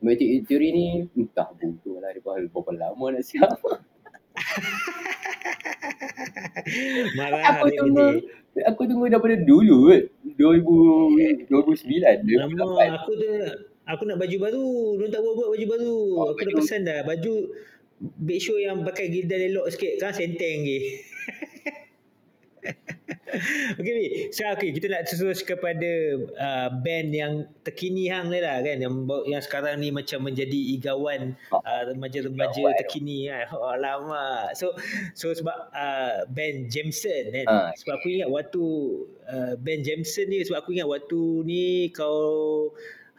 [0.00, 0.84] Semiotic in theory ni
[1.20, 3.60] entah bodoh lah dia berapa lama nak siap.
[7.18, 8.60] Marah aku habis tunggu berhenti.
[8.66, 10.02] aku tunggu daripada dulu kot.
[10.38, 12.98] 2000 2009 Lama 2008.
[12.98, 13.28] aku tu
[13.84, 14.68] aku nak baju baru.
[14.96, 15.96] Diorang tak buat-buat baju baru.
[16.14, 17.34] Oh, aku dah baju- pesan dah baju
[18.00, 20.78] Big Show yang pakai gildan elok sikit kan senteng je.
[23.78, 24.06] okay, Bi.
[24.30, 25.90] So, okay, kita nak terus kepada
[26.36, 31.34] uh, band yang terkini hang ni lah kan yang yang sekarang ni macam menjadi igawan
[31.50, 31.58] Oh.
[31.62, 32.78] uh, remaja-remaja Igawan.
[32.82, 33.46] terkini kan.
[33.60, 34.50] Oh, lama.
[34.56, 34.72] So
[35.12, 37.46] so sebab uh, band Jameson kan.
[37.46, 38.64] Ah, sebab aku ingat waktu
[39.26, 42.70] uh, band Jameson ni sebab aku ingat waktu ni kau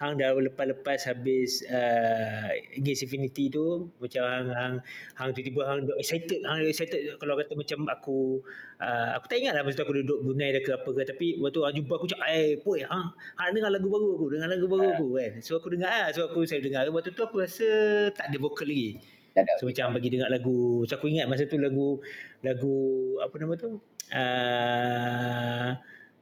[0.02, 2.50] hang dah lepas-lepas habis uh,
[2.82, 4.76] Gaze Infinity tu macam hang hang
[5.14, 8.42] hang tiba-tiba hang duk excited hang excited kalau kata macam aku
[8.82, 11.28] uh, aku tak ingat lah masa tu aku duduk Brunei dah ke apa ke tapi
[11.38, 14.66] waktu hang jumpa aku cakap eh poi hang hang dengar lagu baru aku dengar lagu
[14.66, 17.70] baru aku kan so aku dengar lah so aku saya dengar waktu tu aku rasa
[18.18, 18.98] tak ada vokal lagi.
[19.32, 20.84] So macam bagi dengar lagu.
[20.84, 22.04] So aku ingat masa tu lagu
[22.44, 22.76] lagu
[23.24, 23.80] apa nama tu?
[24.12, 25.72] Uh,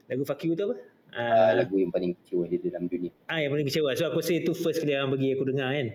[0.06, 0.78] lagu You tu apa?
[1.10, 3.10] Uh, Uh, lagu yang paling kecewa dia dalam dunia.
[3.28, 3.90] ah yang paling kecewa.
[3.98, 5.88] So aku rasa itu first kali yang bagi aku dengar kan.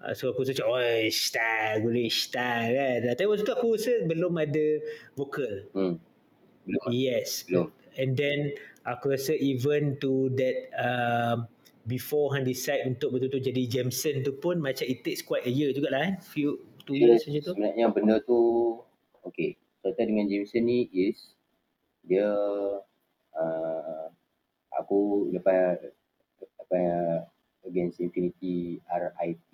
[0.00, 2.98] Uh, so aku rasa macam, oi style, boleh style kan.
[3.12, 4.66] Tapi waktu tu aku rasa belum ada
[5.12, 5.52] vokal.
[5.76, 5.94] Hmm.
[6.64, 6.88] Belum.
[6.88, 7.44] Yes.
[7.44, 7.68] Belum.
[7.96, 11.48] And then aku rasa even to that um,
[11.84, 15.72] before Han decide untuk betul-betul jadi Jameson tu pun macam it takes quite a year
[15.72, 16.14] jugalah kan.
[16.24, 17.52] Few two years macam tu.
[17.52, 18.38] sebenarnya benda tu
[19.20, 19.56] okay.
[19.84, 21.34] Cerita dengan Jameson ni is
[22.02, 22.26] dia
[23.34, 24.05] uh,
[24.78, 25.80] aku lepas
[26.40, 27.24] lepas
[27.66, 29.52] Against Infinity RIP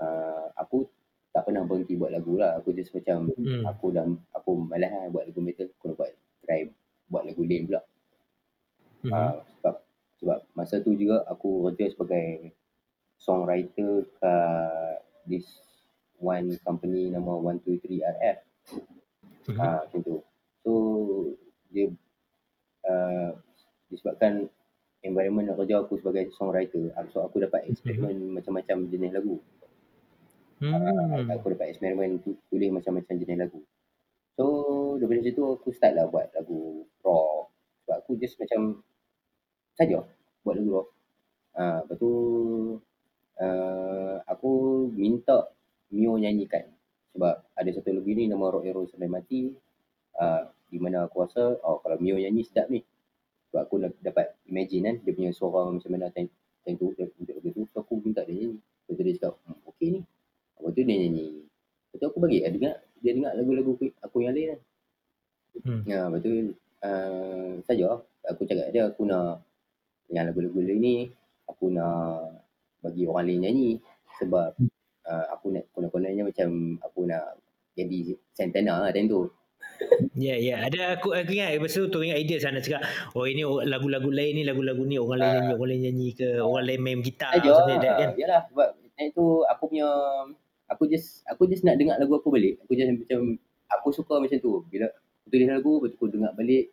[0.00, 0.88] uh, aku
[1.34, 2.56] tak pernah berhenti buat lagu lah.
[2.62, 3.66] Aku just macam Hmm.
[3.66, 5.66] aku dah aku malas lah buat lagu metal.
[5.66, 6.10] Aku nak buat
[6.46, 6.70] try
[7.10, 7.82] buat lagu lame pula.
[9.04, 9.12] Mhm.
[9.12, 9.74] Uh, sebab
[10.22, 12.54] sebab masa tu juga aku kerja sebagai
[13.20, 15.44] songwriter kat this
[16.22, 18.38] one company nama 123 RF.
[19.50, 19.58] Mhm.
[19.60, 20.16] Ah macam tu.
[20.64, 20.72] So
[21.68, 21.90] dia
[22.88, 23.36] uh,
[23.94, 24.50] disebabkan
[25.04, 29.36] environment nak kerja aku sebagai songwriter, ah, so aku dapat eksperimen macam-macam jenis lagu.
[30.58, 31.28] Hmm.
[31.28, 33.60] Aku dapat eksperimen tu, tulis macam-macam jenis lagu.
[34.34, 34.44] So
[34.98, 37.54] daripada situ aku start lah buat lagu rock.
[37.84, 38.82] Sebab aku just macam
[39.76, 40.02] saja
[40.42, 40.88] buat lagu rock.
[41.54, 42.12] Ah, lepas tu
[43.38, 44.50] uh, aku
[44.90, 45.54] minta
[45.94, 46.66] Mio nyanyikan
[47.14, 49.54] sebab ada satu lagu ni nama Rock Hero Sampai Mati
[50.18, 52.82] uh, di mana aku rasa oh kalau Mio nyanyi sedap ni
[53.54, 56.26] sebab aku nak dapat imagine kan dia punya suara macam mana time,
[56.66, 57.62] time tu dia, untuk tu.
[57.70, 58.58] So aku minta dia nyanyi.
[58.58, 60.00] Lepas tu dia cakap hmm, okey ni.
[60.58, 61.28] Lepas tu dia nyanyi.
[61.46, 64.60] Lepas tu aku bagi dia dengar dia dengar lagu-lagu aku- aku yang lain kan.
[65.62, 65.80] Hmm.
[65.86, 66.32] Ya, lepas tu
[66.82, 67.86] uh, saja.
[68.26, 69.46] Aku cakap dia aku nak
[70.10, 70.96] yang lagu-lagu lain ni
[71.46, 72.42] aku nak
[72.82, 73.70] bagi orang lain nyanyi.
[74.18, 74.58] Sebab
[75.06, 77.38] uh, aku nak konon-kononnya macam aku nak
[77.78, 79.30] jadi Santana lah time tu.
[80.14, 80.56] Ya, ya.
[80.66, 84.32] Ada aku, aku ingat masa tu tu ingat idea sana cakap, oh ini lagu-lagu lain
[84.38, 85.34] ni, lagu-lagu ni orang lain Ah.
[85.42, 88.08] nyanyi, orang lain nyanyi ke, orang lain main gitar Saja something like that kan.
[88.10, 88.68] uh, yalah sebab
[89.10, 89.88] tu aku punya
[90.70, 92.62] aku just aku just nak dengar lagu aku balik.
[92.62, 93.36] Aku just macam
[93.68, 94.62] aku suka macam tu.
[94.70, 96.70] Bila aku tulis lagu, lepas tu aku dengar balik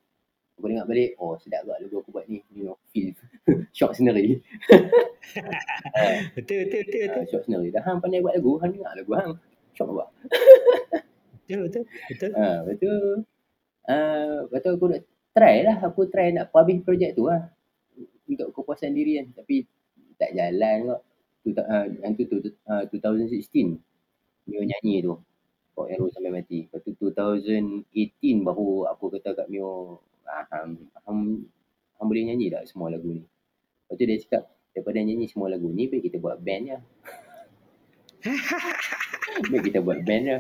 [0.62, 3.10] aku dengar balik, oh sedap juga lagu aku buat ni, you know, feel
[3.78, 4.38] shock sendiri.
[6.38, 7.18] Betul, betul, betul, betul.
[7.18, 7.74] Uh, shock sendiri.
[7.74, 9.32] Dah hang pandai buat lagu, hang dengar lagu hang.
[9.74, 10.06] Shock apa?
[11.46, 12.32] Betul, betul, betul.
[12.38, 12.92] Ha, tu,
[13.90, 15.02] uh, lepas tu aku nak
[15.34, 15.78] try lah.
[15.86, 17.50] Aku try nak publish projek tu lah.
[18.30, 19.28] Untuk kepuasan diri kan.
[19.36, 19.66] Tapi
[20.16, 21.02] tak jalan kok.
[21.42, 22.38] Tu, uh, yang tu, tu
[22.70, 23.82] uh, 2016.
[24.48, 25.18] Mio nyanyi tu.
[25.72, 26.68] Rock Hero sampai mati.
[26.68, 30.78] Lepas tu 2018 baru aku kata kat Mio, ah, hang,
[31.08, 31.20] hang
[32.02, 33.24] boleh nyanyi tak semua lagu ni.
[33.24, 34.44] Lepas tu dia cakap,
[34.76, 36.80] daripada nyanyi semua lagu ni, baik kita buat band je.
[39.52, 40.38] baik kita buat band je.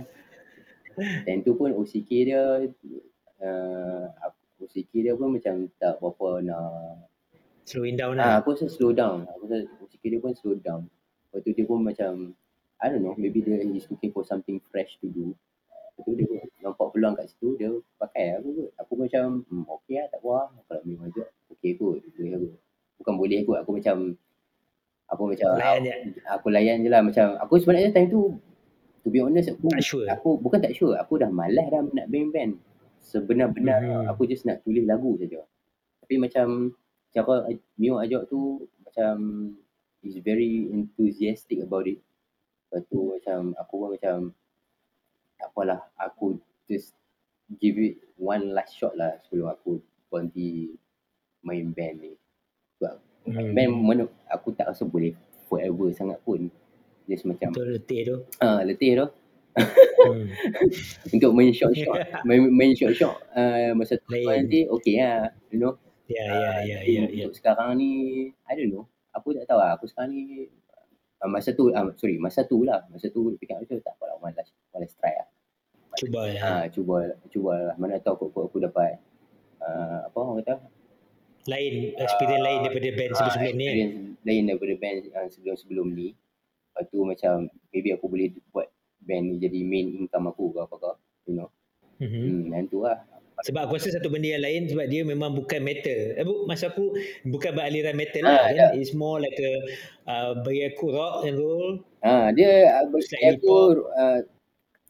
[0.98, 2.42] Dan tu pun OCK dia
[3.42, 4.06] uh,
[4.62, 7.10] OCK dia pun macam tak berapa nak
[7.66, 8.34] Slowing down ah, lah.
[8.42, 9.24] aku rasa slow down.
[9.38, 10.89] Aku rasa OCK dia pun slow down.
[11.30, 12.36] Lepas tu dia pun macam
[12.82, 15.32] I don't know maybe dia is looking for something fresh to do.
[15.96, 17.72] Lepas tu dia pun nampak peluang kat situ dia
[18.02, 18.42] pakai.
[18.42, 20.30] Aku kot aku macam hmm, okay lah tak apa.
[20.52, 21.24] Lah kalau memang je
[21.54, 22.48] okay kot boleh aku.
[23.00, 23.98] Bukan boleh kot aku macam
[25.08, 25.94] aku macam Layan je.
[26.28, 27.02] aku layan je lah.
[27.06, 28.36] Macam aku sebenarnya time tu
[29.02, 30.08] to be honest aku Tak sure.
[30.08, 32.58] aku bukan tak sure aku dah malas dah nak band-band
[33.02, 34.06] sebenar-benar Mhm.
[34.08, 35.41] aku just nak tulis lagu saja
[35.99, 36.70] tapi macam
[37.10, 39.16] cara Mio ajak tu macam
[40.02, 41.97] is very enthusiastic about it
[42.68, 44.18] lepas tu macam aku pun macam
[45.36, 46.93] tak apalah aku just
[47.58, 50.72] give it one last shot lah sebelum aku berhenti
[51.41, 52.14] main band ni
[52.76, 53.54] sebab Hmm.
[53.54, 55.14] band mana aku tak rasa boleh
[55.45, 56.49] forever sangat pun
[57.12, 58.16] just macam Betul letih tu.
[58.39, 59.07] ah letih tu
[59.51, 60.32] Hmm.
[61.14, 64.47] untuk main short short main, main short short uh, masa tu Lain.
[64.47, 65.76] nanti okay lah you know
[66.07, 67.24] Ya, ya, Ah, ya, ya, ya.
[67.24, 67.91] untuk sekarang ni
[68.43, 70.47] I don't know aku tak tahu lah aku sekarang ni
[71.18, 74.32] uh, masa tu uh, sorry masa tu lah masa tu fikir macam tak apalah one
[74.34, 75.28] last one last try lah
[75.93, 76.39] Cuba lah.
[76.41, 76.95] ah cuba
[77.28, 79.03] cuba lah mana tahu aku, aku, aku dapat
[79.59, 80.55] uh, apa orang kata
[81.43, 83.66] Lain, experience lain daripada band sebelum-sebelum ni.
[83.66, 86.07] Ah, experience lain daripada band yang sebelum-sebelum ni
[86.72, 88.72] lepas tu macam maybe aku boleh buat
[89.03, 90.91] band ni jadi main income aku ke apa ke
[91.28, 91.51] you know
[92.01, 92.49] Mhm.
[92.49, 92.97] hmm, tu lah
[93.41, 96.13] Sebab aku rasa satu benda yang lain sebab dia memang bukan metal.
[96.13, 96.93] Eh, bu, masa aku
[97.26, 98.69] bukan beraliran metal Ah, lah kan.
[98.78, 99.53] It's more like a
[100.05, 101.82] uh, bagi aku rock and roll.
[102.05, 104.22] Ha, dia uh, bagi aku uh,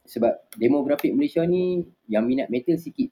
[0.04, 3.08] sebab demografik Malaysia ni yang minat metal sikit.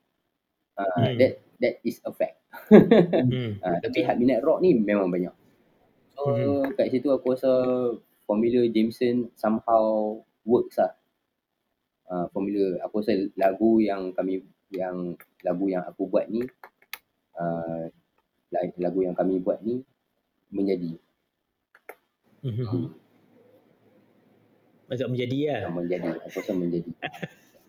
[0.75, 1.15] Uh, Hmm.
[1.15, 1.31] That
[1.63, 2.43] that is a fact.
[2.67, 3.63] hmm.
[3.63, 5.31] Uh, tapi hak minat rock ni memang banyak.
[6.19, 6.75] So Mhm.
[6.75, 7.51] kat situ aku rasa
[8.29, 10.13] formula Jameson somehow
[10.45, 10.93] works lah.
[12.05, 16.45] Uh, formula aku rasa lagu yang kami yang lagu yang aku buat ni
[17.35, 17.89] uh,
[18.75, 19.81] lagu yang kami buat ni
[20.47, 20.93] menjadi
[22.39, 22.95] Mhm.
[24.87, 25.61] Agak menjadi lah.
[25.69, 26.89] menjadi aku rasa menjadi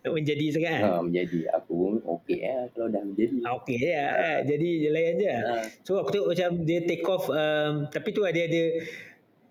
[0.01, 0.81] Menjadi sangat kan.
[0.81, 4.09] ha, menjadi aku pun okey lah kalau dah menjadi Ah, Okey lah.
[4.17, 4.39] eh.
[4.47, 5.29] Jadi je layan je.
[5.29, 8.63] ha, So aku tengok macam dia take off um, tapi tu ada ada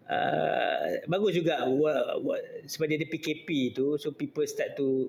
[0.10, 2.36] uh, bagus juga wa, wa,
[2.66, 5.08] sebab dia ada PKP tu so people start to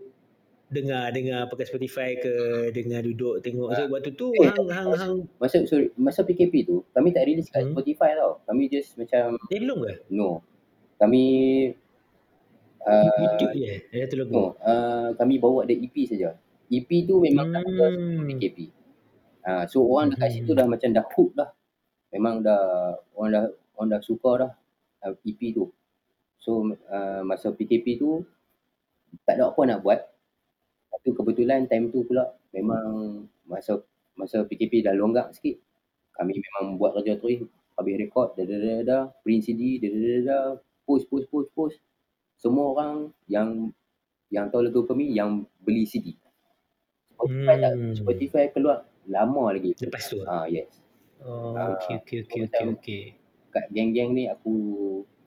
[0.70, 2.30] dengar dengar pakai Spotify ke
[2.70, 3.74] dengar duduk tengok.
[3.74, 5.14] So waktu tu Eh, hang hang hang.
[5.36, 7.74] masa sorry, masa PKP tu kami tak release kat Hmm.
[7.74, 8.38] Spotify tau.
[8.46, 9.94] Kami just macam eh belum ke?
[10.14, 10.46] No.
[10.94, 11.24] Kami
[12.86, 13.74] uh, YouTube je?
[13.90, 16.38] Ada satu lagu no uh, kami bawa ada EP saja.
[16.70, 18.30] EP tu memang tak ada Hmm.
[18.30, 18.58] PKP
[19.42, 20.36] uh, so orang dekat Hmm.
[20.38, 21.50] situ dah macam dah hook dah.
[22.14, 22.62] Memang dah
[23.18, 23.44] orang dah
[23.74, 24.50] orang dah suka dah
[25.04, 25.70] uh, EP tu
[26.40, 28.24] so uh, masa PKP tu
[29.26, 30.00] tak ada apa nak buat
[31.00, 33.80] tu kebetulan time tu pula memang masa
[34.12, 35.56] masa PKP dah longgak sikit.
[36.12, 40.20] Kami memang buat kerja terus habis rekod dah dah dah dah print CD dah dah
[40.28, 40.44] dah
[40.84, 41.76] post post post post.
[42.36, 42.94] Semua orang
[43.32, 43.72] yang
[44.28, 46.12] yang tahu lagu kami yang beli CD.
[47.16, 47.94] Spotify tak Hmm.
[47.96, 49.72] Spotify keluar lama lagi.
[49.80, 50.68] lepas tu Ah yes.
[51.24, 53.02] oh Ah, okey okey okey okey okey
[53.50, 54.52] Kat geng-geng ni aku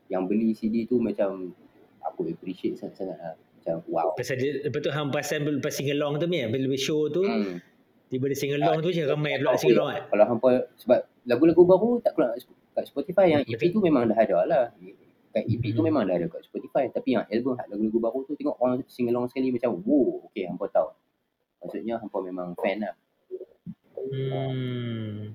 [0.07, 1.51] yang beli CD tu macam
[1.99, 3.35] aku appreciate sangat-sangat lah.
[3.35, 4.11] Macam wow.
[4.13, 7.59] pasal dia lepas tu hang perasan lepas singalong tu ni bila show tu Hmm.
[8.07, 9.95] tiba-tiba singalong tu je ramai pula Oh, singalong ya.
[9.97, 12.35] kan Kalau hampa sebab lagu-lagu baru tak keluar
[12.73, 14.65] kat Spotify yang EP tu memang dah ada lah.
[15.33, 15.87] Kat EP tu Hmm.
[15.87, 19.27] memang dah ada kat Spotify tapi yang album lagu-lagu baru tu tengok orang sing along
[19.27, 20.89] sekali macam wow okey hampa tahu.
[21.59, 22.93] Maksudnya hampa memang fan lah.
[23.95, 25.33] Hmm.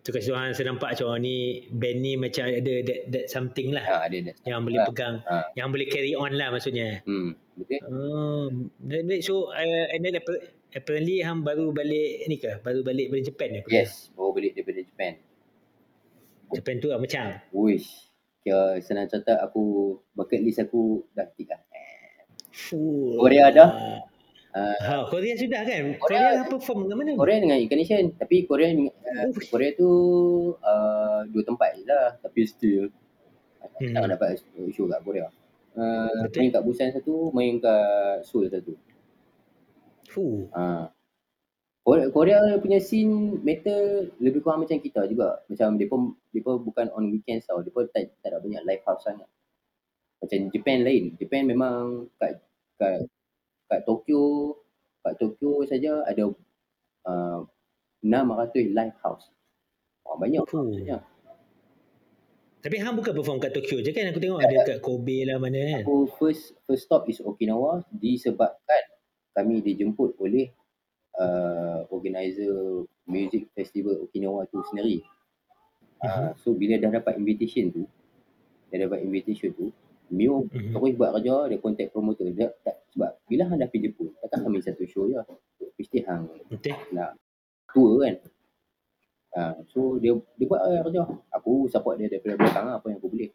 [0.00, 1.36] Situ hang saya nampak macam ni
[1.68, 4.34] band ni macam ada that, that something lah Ha ada dah.
[4.42, 4.86] yang boleh Ah.
[4.86, 5.44] pegang, Ah.
[5.52, 7.04] yang boleh carry on lah maksudnya.
[7.04, 7.78] Hmm betul.
[7.84, 8.46] Oh,
[8.80, 10.40] then, so uh, and then appa-
[10.70, 12.56] apparently hang baru balik ni ke?
[12.58, 13.68] Baru balik dari Japan ke?
[13.68, 15.12] Yes, baru balik daripada Japan.
[16.48, 17.24] Japan tu lah macam.
[17.52, 18.08] Wish.
[18.40, 19.60] Kira senang cerita aku
[20.14, 21.60] bucket list aku dah tick lah.
[23.14, 23.70] Korea dah?
[24.58, 25.84] Uh, Ha, Korea sudah kan?
[25.96, 27.10] Korea- Korea, perform dengan mana?
[27.14, 29.90] Korea dengan Incarnation tapi Korea uh, Korea tu
[30.58, 32.90] uh, dua tempat je lah tapi still
[33.78, 33.94] Hmm.
[33.94, 35.26] tak dapat show kat Korea.
[35.74, 36.38] Uh, Betul.
[36.42, 38.74] main kat Busan satu, main kat Seoul satu.
[40.08, 40.50] Fuh.
[40.50, 40.90] Uh,
[41.82, 45.46] Korea, Korea punya scene metal lebih kurang macam kita juga.
[45.46, 46.18] Macam dia pun
[46.58, 47.62] bukan on weekends tau.
[47.62, 49.30] Pun tak, tak ada banyak live house sangat.
[50.18, 51.04] Macam Japan lain.
[51.14, 52.42] Japan memang kat
[52.76, 53.06] kat
[53.68, 54.56] kat Tokyo
[55.04, 56.32] kat Tokyo saja ada
[57.06, 57.40] uh,
[58.02, 59.30] 600 live house.
[60.08, 60.64] Oh, banyak Fuh.
[60.64, 61.04] maksudnya.
[62.58, 64.10] Tapi hang bukan perform kat Tokyo je kan?
[64.10, 65.82] Aku tengok ada kat Kobe lah mana kan?
[65.86, 68.82] Aku first first stop is Okinawa disebabkan
[69.30, 70.50] kami dijemput oleh
[71.14, 75.06] uh, organizer music festival Okinawa tu sendiri.
[76.02, 77.82] Uh, so bila dah dapat invitation tu,
[78.74, 79.70] dah dapat invitation tu,
[80.10, 80.72] Mio Mhm.
[80.72, 82.26] terus buat kerja, dia contact promoter.
[82.30, 85.18] Dia, tak, sebab bila hang dah pergi Jepun, takkan kami satu show je.
[85.74, 86.74] Mesti hang Betul?
[86.90, 87.14] nak
[87.66, 88.14] tour kan.
[89.30, 91.02] Uh, so dia dia buat lah kerja.
[91.32, 93.30] Aku support dia daripada belakang lah, apa yang aku boleh.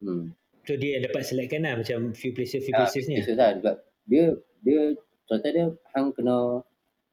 [0.00, 0.24] Hmm.
[0.62, 3.18] So dia dapat selectkan lah macam few places few Ah, places ni.
[3.18, 3.74] places lah sebab
[4.04, 4.24] dia
[4.60, 4.80] dia
[5.24, 6.36] contoh dia hang kena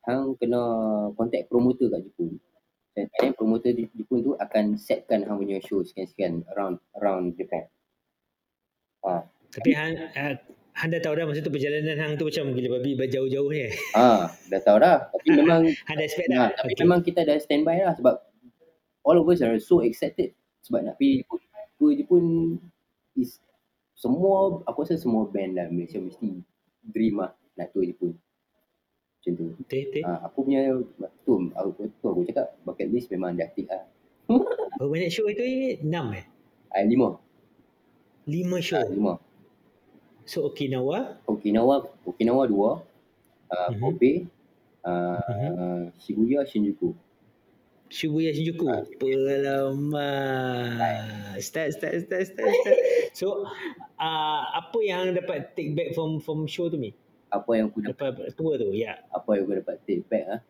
[0.02, 0.62] hang kena
[1.14, 2.40] contact promoter kat Jepun.
[2.90, 7.70] Dan then promoter di Jepun tu akan setkan hang punya show sekian-sekian around around Japan.
[9.02, 10.36] Ah, Tapi hang uh,
[10.74, 13.72] hang dah tahu dah masa tu perjalanan hang tu macam gila babi berjauh-jauh ni.
[13.94, 15.08] ah dah tahu dah.
[15.10, 16.52] Tapi memang Hang dah expect dah.
[16.52, 16.84] tapi Okay.
[16.84, 18.16] memang kita dah standby lah sebab
[19.02, 21.40] all of us are so excited sebab nak pergi Jepun.
[21.76, 22.24] Tour Jepun
[23.16, 23.40] is
[23.94, 26.44] semua aku rasa semua band lah Malaysia mesti
[26.84, 28.14] dream lah nak tour Jepun.
[29.20, 29.46] Macam tu.
[29.58, 30.04] Betul, betul.
[30.04, 30.60] Ha, aku punya
[31.24, 33.84] tu aku tu aku cakap bucket list memang dah tick lah.
[34.76, 35.44] Berapa banyak show itu?
[35.82, 36.24] Enam eh?
[36.70, 37.18] Ah, lima.
[38.30, 38.78] Lima show.
[38.78, 39.14] Ah, lima.
[40.30, 41.18] So Okinawa.
[41.26, 41.76] Okinawa,
[42.06, 42.72] Okinawa dua.
[43.50, 43.74] Uh.
[43.82, 44.30] Kobe,
[44.86, 46.94] uh, Shibuya, Shinjuku.
[47.90, 48.62] Shibuya Shinjuku.
[48.70, 50.78] Ah, Pelamak.
[51.42, 52.78] Start, start, start, start, start.
[53.20, 53.42] So,
[53.98, 56.94] uh, apa yang dapat take back from from show tu ni?
[57.34, 59.02] Apa yang aku dapat, Dapat tour tu, ya.
[59.10, 60.42] apa yang aku dapat take back ah.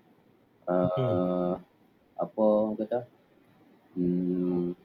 [0.67, 1.55] Uh, Hmm.
[2.19, 2.45] Apa
[2.83, 2.99] kata?
[3.95, 4.75] Hmm,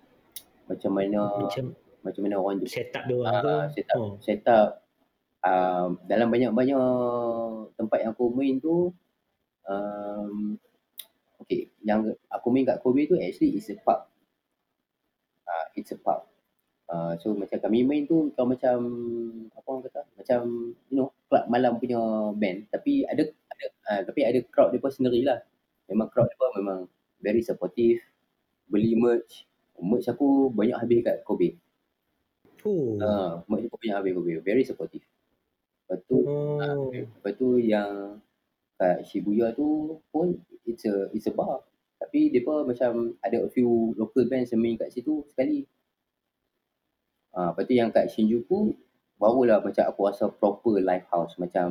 [0.71, 1.75] macam mana Macam
[2.05, 3.49] macam mana orang Jepun set up dia orang tu.
[3.49, 4.13] Ah, set up Oh.
[4.21, 4.69] set up
[5.45, 6.85] um, dalam banyak-banyak
[7.77, 8.93] tempat yang aku main tu
[9.69, 10.57] um,
[11.41, 14.05] okay yang aku main kat Kobe tu actually is a pub.
[15.45, 16.25] Uh, it's a pub.
[16.85, 18.77] Uh, so macam kami main tu kau macam
[19.57, 20.01] apa orang kata?
[20.21, 20.41] Macam
[20.93, 22.01] you know club malam punya
[22.37, 22.69] band.
[22.69, 25.41] Tapi ada ada uh, tapi ada crowd depa sendirilah
[25.89, 26.79] memang crowd depa memang
[27.25, 28.01] very supportive
[28.69, 29.49] beli merch.
[29.81, 31.57] Merch aku banyak habis kat Kobe
[32.65, 32.99] Oh.
[33.03, 34.39] Ah, mak aku punya habis Kobe.
[34.43, 35.05] Very supportive.
[35.85, 36.17] Lepas tu,
[36.63, 36.91] ah, Oh.
[37.19, 37.91] lepas tu yang
[38.81, 40.27] kat Shibuya tu pun
[40.69, 41.63] it's a it's a bar.
[42.01, 45.67] Tapi depa macam ada a few local bands yang main kat situ sekali.
[47.33, 48.59] Ah, lepas tu yang kat Shinjuku
[49.21, 51.69] barulah macam aku rasa proper live house macam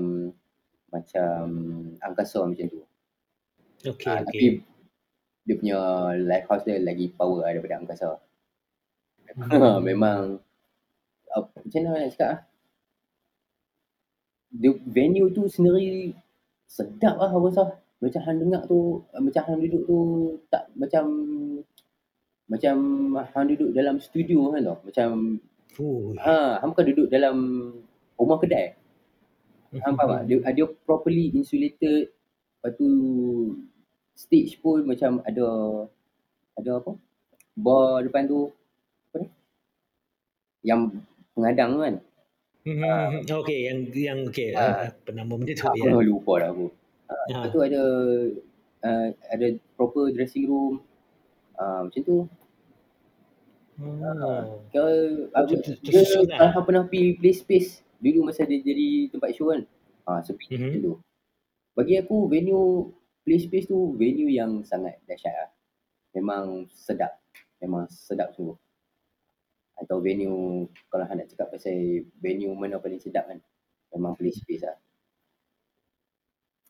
[0.94, 1.40] macam
[2.08, 2.82] angkasa macam tu.
[3.86, 4.30] Okay, Ah, okay.
[4.32, 4.64] Tapi
[5.48, 5.80] dia punya
[6.18, 8.10] live house dia lagi power lah daripada angkasa.
[9.36, 9.82] Hmm.
[9.88, 10.40] Memang
[11.36, 12.40] uh, macam mana nak cakap ah?
[14.54, 16.14] The venue tu sendiri
[16.70, 17.82] sedap lah aku rasa.
[18.04, 19.98] Macam hang dengar tu, uh, macam hang duduk tu
[20.52, 21.06] tak macam
[22.52, 22.76] macam
[23.34, 24.78] hang duduk dalam studio kan tau.
[24.86, 25.10] Macam
[25.82, 26.14] Oh.
[26.22, 27.36] ha, hang bukan duduk dalam
[28.14, 28.78] rumah kedai.
[29.82, 30.30] Hang faham tak?
[30.30, 32.14] Dia, dia properly insulated.
[32.62, 32.90] Lepas tu
[34.14, 35.48] stage pun macam ada
[36.54, 36.94] ada apa?
[37.58, 38.54] Bar depan tu
[39.10, 39.30] apa ni?
[40.62, 41.02] Yang
[41.34, 41.96] pengadang kan.
[42.64, 44.88] Hmm, okay, yang yang okay, Ah.
[44.88, 46.00] uh, apa nama benda tu Aku ya.
[46.00, 46.68] lupa dah aku.
[47.12, 47.26] Ah.
[47.28, 47.84] Lepas tu ada
[48.82, 50.80] uh, ada proper dressing room.
[51.60, 52.18] Uh, macam tu.
[53.84, 54.64] Oh.
[54.70, 54.86] Kau
[55.34, 56.54] aku, dia lah.
[56.62, 59.66] pernah pergi play space dulu masa dia jadi tempat show kan.
[60.04, 60.60] Ah sepi Mhm.
[60.62, 60.94] macam tu.
[61.74, 62.94] Bagi aku venue
[63.26, 65.50] play space tu venue yang sangat dahsyat lah.
[66.14, 67.18] Memang sedap.
[67.60, 68.56] Memang sedap sungguh.
[69.84, 71.76] Atau venue kalau hang nak cakap pasal
[72.24, 73.40] venue mana paling sedap kan.
[73.92, 74.80] Memang play space lah.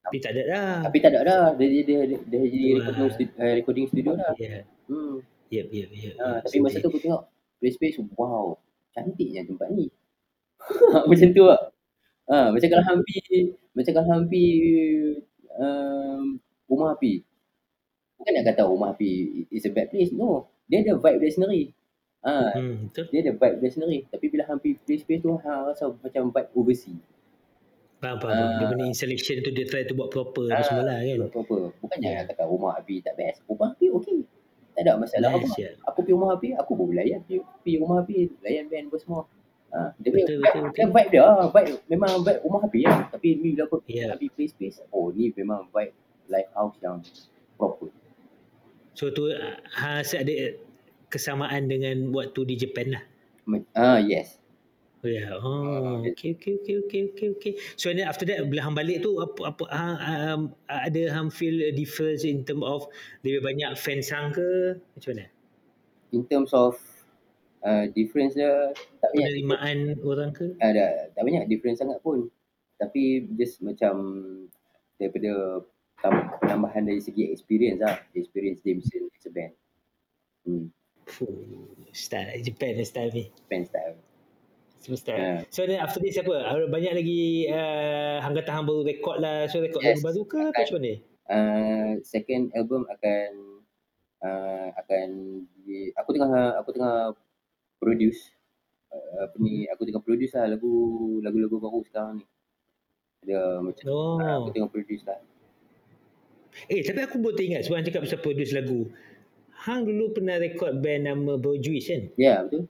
[0.03, 0.75] Tapi tak ada dah.
[0.83, 1.45] Tapi tak ada dah.
[1.55, 4.33] Dia dia dia, dia, dia jadi recording, stu- uh, recording studio dah.
[4.35, 4.67] Ya.
[4.91, 5.23] Hmm.
[5.53, 6.13] Yep, yep, yep.
[6.17, 6.39] Ha, yep.
[6.49, 7.23] tapi masa tu aku tengok
[7.61, 8.57] play space wow.
[8.91, 9.87] Cantiknya tempat ni.
[11.09, 11.61] macam tu lah.
[12.29, 13.17] Ha, macam kalau hampi
[13.73, 14.45] macam kalau hampi
[15.55, 17.23] um, rumah api.
[18.19, 20.11] Bukan nak kata rumah api is a bad place.
[20.11, 20.51] No.
[20.67, 21.63] Dia ada vibe dia sendiri.
[22.23, 23.05] Ha, Hmm, betul.
[23.09, 23.99] dia ada vibe dia sendiri.
[24.07, 27.03] Tapi bila hampi play space tu ha, rasa macam vibe overseas.
[27.99, 28.57] Faham, faham, faham.
[28.57, 31.17] Dia punya installation tu dia try to buat proper apa Ah, semua lah kan.
[31.21, 31.57] Apa-apa.
[31.77, 32.15] Bukannya Ya.
[32.17, 33.43] nak kata rumah api tak best.
[33.45, 34.19] Rumah api okey.
[34.73, 35.45] Tak ada masalah apa.
[35.45, 35.69] Nice, ya.
[35.85, 39.21] Aku pergi rumah api, aku pun layan pergi, pergi rumah api, layan band apa semua.
[39.69, 40.89] Ha, dia punya Betul, vibe, betul, dia betul.
[40.91, 42.99] vibe dia, ah, vibe memang vibe rumah api lah.
[43.09, 44.05] Tapi ni bila aku Ya.
[44.09, 45.93] api play space, oh ni memang vibe
[46.27, 46.97] live house yang
[47.53, 47.89] proper.
[48.93, 50.33] So tu ah, ha ada
[51.13, 53.03] kesamaan dengan waktu di Japan lah.
[53.77, 54.41] Ah yes.
[55.03, 55.19] Oh ya.
[55.19, 55.31] Yeah.
[55.35, 57.53] Ah, Oh, dia- okay, okay, okay, okay, okay, okay.
[57.75, 61.59] So then after that bila hang balik tu apa apa hang um, ada hang feel
[61.59, 62.87] a difference in term of
[63.21, 65.25] lebih banyak fans hang ke macam mana?
[66.15, 66.79] In terms of
[67.61, 68.71] uh, difference dia
[69.03, 70.55] tak banyak Penerimaan orang ke?
[70.63, 72.31] ada tak banyak difference sangat pun.
[72.79, 73.93] Tapi just macam
[74.95, 75.61] daripada
[75.99, 77.99] tam- penambahan dari segi experience lah.
[78.15, 79.53] Experience dia bisa as a band.
[80.47, 80.71] Hmm,
[81.03, 81.29] Fuh,
[81.91, 83.25] style Japan style ni.
[83.47, 83.95] band style.
[84.79, 85.19] Semua style.
[85.19, 85.39] Ah.
[85.47, 86.43] So then after this apa?
[86.43, 89.47] Ada Banyak lagi uh, hang kata hang baru record lah.
[89.47, 90.03] So record Yes.
[90.03, 90.55] baru ke Akan.
[90.55, 90.93] macam mana?
[91.23, 93.29] uh, second album akan
[94.19, 95.07] uh, akan
[95.63, 97.15] di, aku tengah aku tengah
[97.79, 98.31] produce
[98.91, 100.71] uh, apa ni aku tengah produce lah lagu
[101.23, 102.25] lagu-lagu baru sekarang ni.
[103.23, 104.19] Ada macam Oh.
[104.19, 105.19] uh, aku tengah produce lah.
[106.69, 108.91] Eh, tapi aku baru teringat sebab Hang cakap pasal produce lagu.
[109.63, 112.11] Hang dulu pernah rekod band nama Bojuis kan?
[112.19, 112.67] Ya, yeah, betul.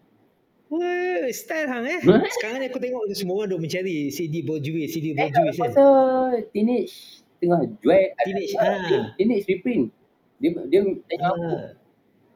[0.69, 2.01] Wah, style Hang eh.
[2.37, 5.69] Sekarang ni aku tengok semua orang duk mencari CD Bojuis, CD Bojuis kan.
[5.73, 9.05] pasal teenage tengah jual Teenage, ah, ah.
[9.17, 9.89] teenage reprint.
[10.37, 11.65] Dia dia tanya aku, Ah.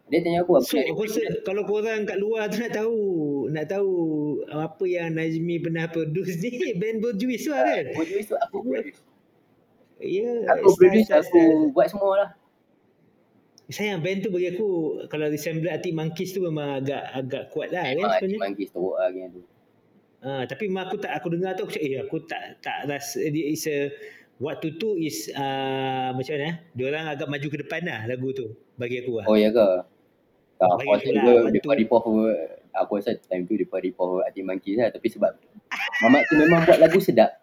[0.10, 2.98] dia tanya aku apa So, aku rasa kalau korang kat luar tu nak tahu,
[3.54, 3.92] nak tahu
[4.50, 6.50] apa yang Najmi pernah produce ni,
[6.82, 7.84] band Bojuis tu lah kan?
[7.94, 9.00] Produce tu aku produce.
[9.98, 11.42] Ya, Aku style, produce, aku
[11.74, 12.30] buat semua lah.
[13.68, 14.68] Sayang band tu bagi aku
[15.12, 18.40] kalau resemble Arctic Monkeys tu memang agak agak kuat lah kan Memang Haji sebenarnya.
[18.40, 19.42] Manggis teruk lah yang tu.
[20.18, 23.22] Ah, tapi memang aku tak aku dengar tu aku cakap eh aku tak tak rasa
[23.28, 23.92] dia is a
[24.40, 26.64] waktu tu is uh, macam mana?
[26.72, 29.26] Dia orang agak maju ke depan lah lagu tu bagi aku lah.
[29.28, 29.68] Oh ya ke?
[30.58, 32.00] Tak, Bagi aku rasa aku lah, juga waktu- Depa Ripoh
[32.72, 34.90] aku rasa time tu Depa Ripoh Haji Manggis lah.
[34.90, 35.32] Tapi sebab
[36.00, 37.36] Mamat tu memang buat lagu sedap.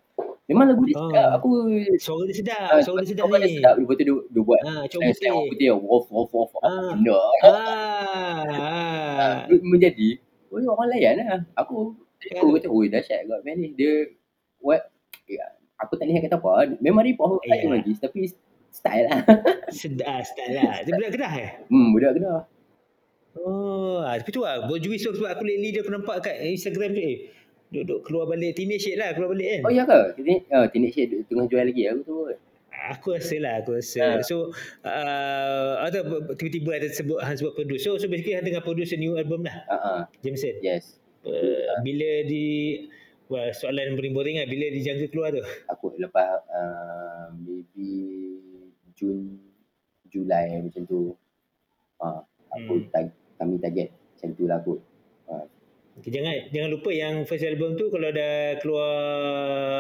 [0.45, 1.09] Memang lagu dia Oh.
[1.09, 1.29] sedap.
[1.35, 1.49] Aku
[1.97, 3.57] Suara dia sedap, ah, suara dia sedap dia ni.
[3.57, 3.75] sedap.
[3.77, 6.67] Lepas tu dia, dia buat Ah, Saya coba saya orang putih Wof wof wof Apa
[6.67, 6.89] Ah.
[6.93, 9.59] benda Ah, Ah, ah.
[9.63, 10.09] menjadi
[10.49, 11.41] oh, orang layan lah.
[11.57, 12.57] Aku aku Kan?
[12.57, 13.73] kata, oi dahsyat God man ni.
[13.73, 14.13] Dia
[14.59, 14.85] what
[15.25, 15.45] ya,
[15.77, 16.77] aku tak lihat kata apa.
[16.79, 17.57] Memang Ripoh Ya.
[17.57, 18.29] Haji Manggis tapi
[18.69, 19.21] style lah.
[19.71, 20.83] Sedap style lah.
[20.83, 21.51] Dia budak Kedah eh?
[21.67, 22.45] Hmm, budak kena.
[23.35, 24.63] Oh, tapi tu lah.
[24.63, 27.17] Bojuis tu sebab aku lately dia aku nampak kat Instagram tu eh.
[27.73, 29.61] Duduk keluar balik teenage shade lah keluar balik kan.
[29.67, 30.01] Oh ya ke?
[30.21, 32.17] Teenage, uh, teenage Shade tengah jual lagi aku tu.
[32.85, 34.21] Aku rasa lah, aku rasa.
[34.21, 34.27] Ha.
[34.27, 34.53] So,
[34.85, 37.81] uh, atau tiba-tiba ada sebut Han sebut produce.
[37.81, 40.61] So, so basically Han tengah produce a new album lah, Ah uh, Jameson.
[40.61, 41.01] yes.
[41.25, 42.45] Uh, bila di
[43.33, 44.45] Wah, soalan yang paling boring lah.
[44.45, 45.41] Bila dijangka keluar tu?
[45.73, 47.89] Aku lepas uh, maybe
[48.93, 49.41] Jun
[50.13, 51.17] Julai macam tu.
[52.05, 52.21] Ah,
[52.53, 52.93] aku Hmm.
[52.93, 53.07] tag,
[53.41, 54.77] kami target macam tu lah aku.
[55.95, 58.91] Okay, jangan jangan lupa yang first album tu kalau dah keluar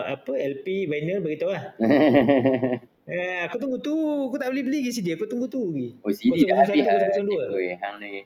[0.06, 1.64] apa LP vinyl beritahu lah.
[3.04, 3.92] Eh, aku tunggu tu.
[4.32, 5.12] Aku tak boleh beli lagi CD.
[5.12, 5.92] Aku tunggu tu lagi.
[6.00, 7.52] oh CD dah 001, habis lah.
[7.52, 7.52] 002.
[7.52, 8.24] Oi, hang ni.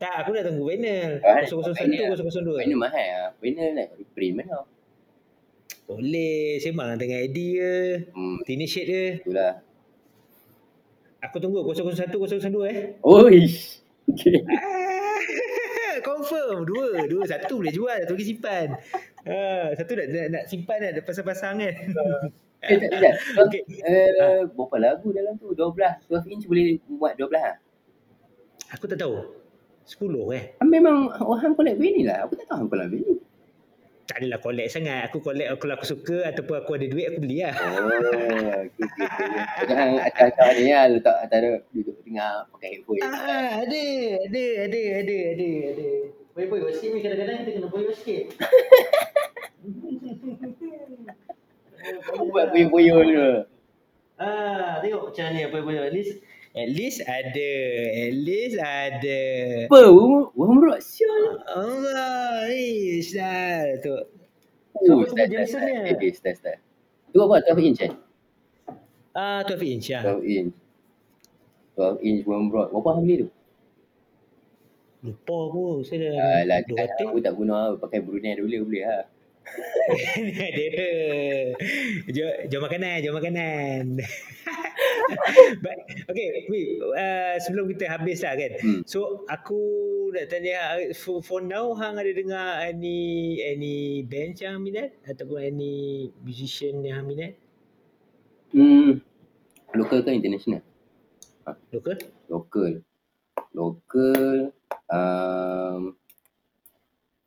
[0.00, 1.20] Tak, aku dah tunggu vinyl.
[1.20, 2.08] Ah, 001, vinyl.
[2.16, 2.56] 002.
[2.56, 3.30] Vinyl mahal lah.
[3.44, 4.64] Vinyl nak reprint mana?
[5.84, 6.56] Boleh.
[6.56, 7.74] Sembang dengan Eddie ke.
[8.16, 9.04] Hmm, Teenage Shade ke.
[9.28, 9.60] itulah.
[11.28, 12.96] Aku tunggu 001, 002 eh.
[13.04, 13.44] Oi.
[14.02, 14.42] Okay.
[14.50, 14.91] Ah,
[16.32, 16.58] confirm.
[16.64, 16.88] Dua.
[17.04, 17.22] Dua.
[17.28, 17.98] Satu boleh jual.
[18.08, 18.66] Satu lagi simpan.
[19.28, 20.90] Ah, satu nak, nak, nak simpan kan.
[20.96, 21.74] Nak pasang-pasang kan.
[22.62, 23.14] Eh, tak, tak.
[23.42, 23.62] okay.
[23.66, 25.50] Eh, berapa lagu dalam tu?
[25.50, 25.74] 12.
[26.06, 27.58] 12 inch boleh buat 12 lah.
[28.78, 29.18] Aku tak tahu.
[29.82, 29.98] 10
[30.30, 30.44] eh.
[30.62, 32.18] Ah, Memang orang collect vinyl lah.
[32.22, 33.18] Aku tak tahu orang collect vinyl.
[34.06, 35.10] Tak adalah collect sangat.
[35.10, 37.54] Aku collect kalau aku suka ataupun aku ada duit aku beli lah.
[37.58, 39.66] Oh, okay, okay.
[39.66, 40.84] Jangan acah-acah ni lah.
[40.86, 41.66] Letak atas.
[41.74, 43.02] Duduk dengar pakai headphone.
[43.02, 43.84] Ah, ada,
[44.22, 45.88] ada, ada, ada, ada, ada.
[46.32, 48.24] Boy-boy sikit ni kadang-kadang kita kena boy sikit.
[52.32, 53.30] Buat boyo-boyo dulu.
[54.16, 55.76] Ah, tengok macam ni boy-boy.
[55.76, 56.22] At least
[56.52, 57.52] at least ada,
[58.08, 59.20] at least ada.
[59.68, 59.78] Apa?
[60.32, 61.40] Orang merok sial.
[61.48, 63.96] Allah, eh, dah tu.
[64.88, 65.64] So, Oh, start, start, start.
[65.68, 65.72] ni.
[65.84, 66.58] Okay, okay, start, start.
[67.12, 67.44] Tu apa?
[67.44, 67.92] 12 inch eh?
[69.12, 70.02] Ah, 12 inch lah.
[70.16, 70.52] 12 inch.
[71.76, 72.66] 12 inch orang merok.
[72.72, 73.28] Berapa hang beli tu?
[75.02, 77.68] Lupa aku, saya dah Alah, dua tak, aku tak guna lah.
[77.74, 79.02] Pakai Brunei dulu boleh lah.
[80.46, 80.66] ada.
[82.06, 83.98] Jom, jom makanan, jom makanan.
[85.58, 85.76] But,
[86.06, 88.52] okay, wait, uh, sebelum kita habis lah kan.
[88.62, 88.80] Hmm.
[88.86, 89.58] So, aku
[90.14, 94.94] nak tanya, uh, for, for now, Hang ada dengar any any band yang Hang minat?
[95.02, 97.34] Ataupun any musician yang Hang minat?
[98.54, 99.02] Hmm.
[99.74, 100.62] Local ke international?
[101.74, 101.98] Local?
[102.30, 102.91] Local.
[103.52, 104.52] Local.
[104.92, 105.96] Um,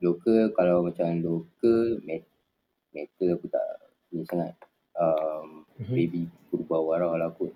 [0.02, 2.26] local kalau macam local met,
[2.94, 3.66] metal aku tak
[4.14, 4.54] ni sangat.
[4.96, 5.92] Um, Mhm.
[5.92, 7.52] Baby Purbawara lah aku.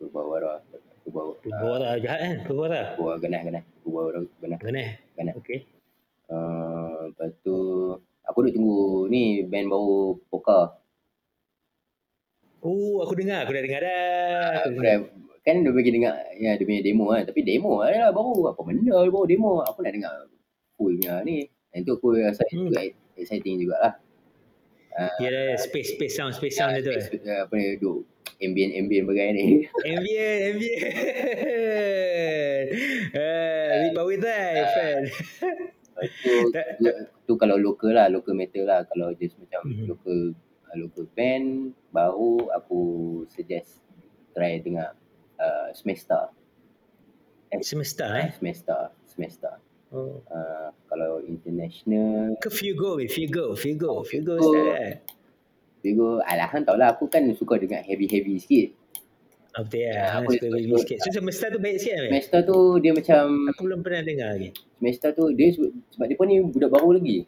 [0.00, 0.58] Purbawara.
[1.06, 1.38] Purbawara.
[1.38, 2.36] Purbawara jahat kan?
[2.50, 2.80] Purbawara?
[2.98, 3.64] Purbawara ganas ganas.
[3.86, 4.58] Purbawara ganas.
[4.58, 4.90] Ganas?
[5.14, 5.34] Ganas.
[5.38, 5.60] Okay.
[6.30, 7.56] Uh, lepas tu
[8.26, 10.78] aku duk tunggu ni band baru Poka.
[12.60, 13.46] Oh, aku dengar.
[13.46, 14.66] Aku dah dengar dah.
[14.66, 14.96] Aku Aku dah,
[15.40, 17.22] kan dia bagi dengar ya dia punya demo kan.
[17.24, 19.60] Tapi demo lah baru apa benda baru demo.
[19.62, 20.12] Aku nak dengar
[20.74, 21.44] fullnya ni.
[21.70, 22.68] Yang tu aku rasa Hmm.
[22.68, 23.16] hmm.
[23.16, 23.94] exciting jugalah.
[24.90, 26.90] Uh, Ya, dah, space, space sound, space sound dia tu.
[26.90, 27.04] eh.
[27.22, 28.02] uh, apa ni duk
[28.42, 29.44] ambient ambient bagai ni.
[29.86, 30.82] Ambient, ambient.
[33.14, 35.04] Uh, live with that, friend.
[36.00, 36.34] Lepas tu,
[36.80, 36.84] tu,
[37.22, 38.82] tu kalau local lah, local metal lah.
[38.84, 39.84] Kalau just macam Mhm.
[39.86, 40.18] local
[40.66, 41.46] uh, local band
[41.90, 42.80] baru aku
[43.28, 43.78] suggest
[44.32, 44.94] try dengar
[45.40, 46.28] uh, Smesta.
[47.60, 48.30] Semesta eh.
[48.30, 49.58] Smesta, Smesta.
[49.90, 50.22] Oh.
[50.30, 54.54] Uh, kalau international, Ke Fugo weh, Fugo, Fugo, Fugo Fugo.
[54.54, 54.94] style kan?
[55.80, 58.68] Bigo, alah hang tahu lah aku kan suka dengan heavy-heavy sikit.
[59.58, 60.98] Oh, betul Ya, aku Suka suka- sikit.
[61.02, 62.06] So, semesta tu baik sikit kan?
[62.06, 64.54] Semester tu dia macam, Aku belum pernah dengar lagi.
[64.78, 67.26] semester tu dia se- sebab dia pun ni budak baru lagi.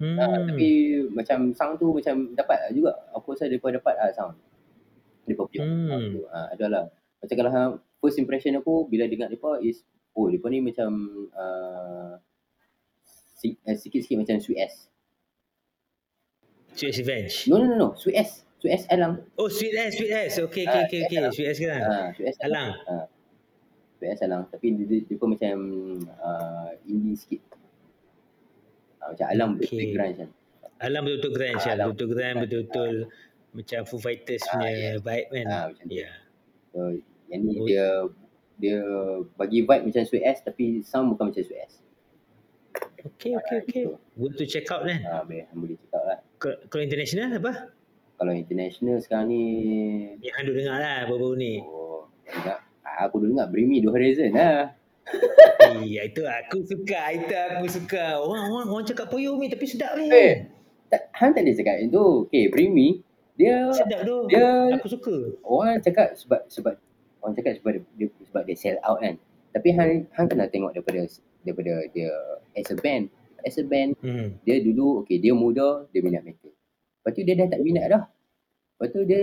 [0.00, 0.16] Hmm.
[0.16, 0.48] Hmm.
[0.48, 0.68] tapi
[1.12, 2.92] macam sound tu macam dapat lah juga.
[3.12, 4.34] Aku rasa dia pun dapat lah sound.
[5.22, 5.86] Dia pun punya Hmm.
[5.86, 6.22] sound tu.
[6.26, 6.84] Ha, ada lah.
[7.20, 9.84] Macam kalau hang, first impression aku bila dengar mereka is,
[10.16, 10.90] oh mereka ni macam
[11.36, 12.16] uh,
[13.36, 14.74] si, uh, sikit-sikit macam Sweet S.
[16.76, 17.34] Sweet Revenge.
[17.48, 17.88] No, no, no, no.
[17.96, 18.30] Sweet S.
[18.60, 19.24] Sweet S Alang.
[19.40, 20.32] Oh, Sweet S, Sweet S.
[20.48, 21.32] Okay, okay, Ah, okay, Sweet okay.
[21.32, 21.80] Sweet S kan?
[21.80, 22.68] Ha, Sweet S Alang.
[23.96, 24.42] Sweet S Alang.
[24.52, 25.56] Tapi dia, dia, pun macam
[26.20, 27.40] uh, indie sikit.
[29.00, 29.64] Ha, macam Alang Okay.
[29.68, 29.78] okay.
[29.80, 30.28] background macam.
[30.80, 31.64] Alang betul-betul grand, Ah.
[31.76, 32.92] Betul-betul grand, betul-betul
[33.50, 35.00] macam Foo Fighters Ah, punya yes.
[35.04, 35.46] vibe kan?
[35.48, 35.86] Ha, macam.
[35.88, 36.10] Ya.
[36.70, 36.78] So,
[37.30, 37.86] yang ni dia
[38.60, 38.78] dia
[39.38, 41.74] bagi vibe macam Sweet S tapi sound bukan macam Sweet S.
[43.00, 43.84] Okay, okay, okay.
[44.12, 45.00] Good to check out kan?
[45.00, 46.18] Ha, boleh, boleh check out lah.
[46.68, 47.72] Kalau international apa?
[48.20, 49.44] Kalau international sekarang ni,
[50.20, 51.54] Yang Handu dengar lah baru-baru ni.
[51.64, 54.76] oh, dengar, ah, aku dulu dengar Bring Me The Horizon lah.
[55.70, 57.14] Iya, itu aku suka.
[57.14, 58.18] Itu aku suka.
[58.18, 60.10] Orang orang orang cakap poyo ni tapi sedap ni.
[60.10, 60.50] Eh,
[60.90, 62.26] tak, Han tak ada cakap yang tu.
[62.26, 63.00] Okay, Bring Me,
[63.38, 64.26] dia, Sedap tu.
[64.28, 65.14] dia, Aku suka.
[65.46, 66.74] orang cakap sebab, sebab,
[67.20, 69.14] orang cakap sebab dia, sebab dia sell out kan.
[69.50, 71.02] Tapi Han, Han kena tengok daripada,
[71.42, 72.10] daripada dia
[72.54, 73.10] as a band.
[73.40, 74.36] As a band, Hmm.
[74.44, 76.52] dia dulu, okay, dia muda, dia minat metal.
[77.00, 78.04] Lepas tu dia dah tak minat dah.
[78.76, 79.22] Lepas tu dia,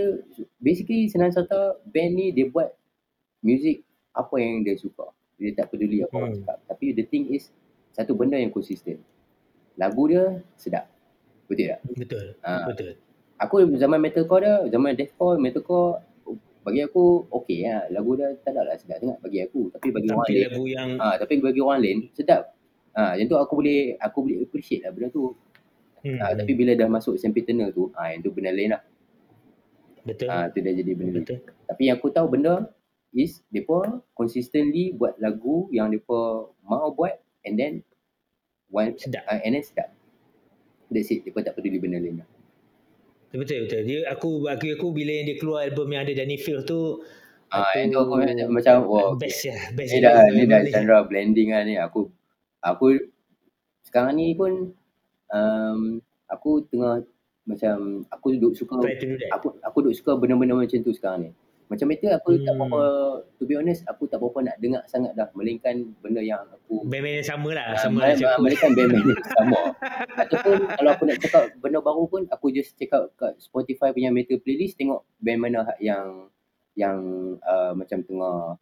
[0.58, 2.74] basically senang kata, band ni dia buat
[3.42, 5.14] music apa yang dia suka.
[5.38, 6.42] Dia tak peduli apa orang Hmm.
[6.42, 6.58] cakap.
[6.66, 7.54] Tapi the thing is,
[7.94, 8.98] satu benda yang konsisten.
[9.78, 10.90] Lagu dia sedap.
[11.46, 11.80] Betul tak?
[11.94, 12.26] Betul.
[12.42, 12.66] Ha.
[12.68, 12.98] Betul.
[13.38, 16.02] Aku zaman metalcore dia, zaman deathcore, metalcore,
[16.68, 17.88] bagi aku okey lah.
[17.96, 19.72] Lagu dia tak ada lah sedap sangat bagi aku.
[19.72, 22.52] Tapi bagi orang Tampil lain, lagu yang ah tapi bagi orang lain sedap.
[22.92, 25.32] Ah, yang tu aku boleh aku boleh appreciate lah benda tu.
[26.04, 26.20] hmm.
[26.20, 28.84] Ah, tapi bila dah masuk sempiternal tu, ah yang tu benda lain lah.
[30.04, 30.28] betul.
[30.28, 31.24] Ah tu dah jadi benda lain.
[31.24, 31.40] betul.
[31.72, 32.68] Tapi yang aku tahu benda
[33.16, 37.16] is depa consistently buat lagu yang depa mau buat
[37.48, 37.74] and then
[38.68, 39.24] one Sedap.
[39.24, 39.96] ah, and then sedap.
[40.92, 41.24] That's it.
[41.24, 42.28] Depa tak peduli benda lain lah.
[43.32, 43.82] Betul betul.
[43.84, 47.04] Dia aku bagi aku bila yang dia keluar album yang ada Danny Field tu
[47.48, 49.24] Ah, yang tu aku macam, macam wah, okay.
[49.24, 49.96] best ya, best.
[49.96, 51.80] Ni dah, ni dah genre blending lah ni.
[51.80, 52.12] Aku,
[52.60, 53.00] aku
[53.88, 54.76] sekarang ni pun
[55.32, 55.80] um,
[56.28, 57.08] aku tengah
[57.48, 58.76] macam aku duduk suka
[59.32, 61.32] aku aku duduk suka benda-benda macam tu sekarang ni.
[61.68, 62.64] Macam metal aku tak Hmm.
[62.66, 62.82] apa
[63.36, 67.20] to be honest aku tak apa nak dengar sangat dah melainkan benda yang aku Band-band
[67.20, 68.42] yang sama lah, Ah, sama macam aku.
[68.42, 69.60] Melainkan band-band yang sama.
[70.18, 74.10] Ataupun kalau aku nak cakap benda baru pun aku just check out kat Spotify punya
[74.10, 76.32] metal playlist tengok band mana yang
[76.74, 76.98] yang
[77.42, 78.56] uh, macam tengah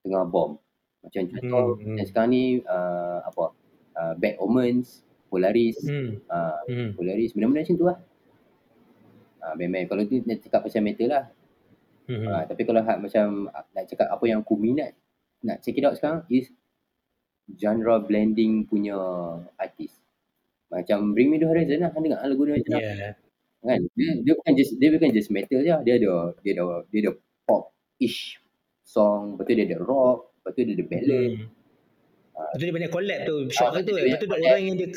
[0.00, 0.56] tengah bomb.
[1.02, 1.96] Macam contoh Hmm, hmm.
[1.96, 3.44] yang sekarang ni uh, apa?
[3.92, 6.24] Uh, Bad Omens, Polaris, Hmm.
[6.26, 6.96] uh, Hmm.
[6.96, 7.98] Polaris benda-benda macam tu lah.
[9.38, 11.24] Uh, band-band kalau tu nak cakap pasal metal lah.
[12.06, 12.22] Hmm.
[12.24, 14.94] Uh, tapi kalau hak macam uh, nak cakap apa yang aku minat
[15.42, 16.50] nak check it out sekarang is
[17.48, 18.94] genre blending punya
[19.54, 19.94] artis.
[20.66, 23.14] Macam Bring Me The Horizon lah, kan dengar lagu dia macam Yeah.
[23.62, 23.80] kan.
[23.94, 27.12] Dia, dia bukan just dia bukan just metal je, dia ada dia ada dia ada
[27.42, 28.38] pop-ish
[28.82, 31.30] song, lepas tu dia ada rock, tu dia ada ballad.
[31.34, 31.46] Hmm.
[32.36, 33.36] Lepas tu dia banyak collab tu.
[33.50, 33.94] Shock Ah, tu.
[34.26, 34.88] banyak orang yang dia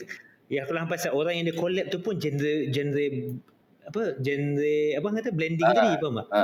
[0.49, 3.05] Ya aku faham pasal orang yang dia collab tu pun genre genre
[3.86, 5.74] apa genre apa kata blending Ah.
[5.78, 6.28] tadi faham tak?
[6.34, 6.41] Ha,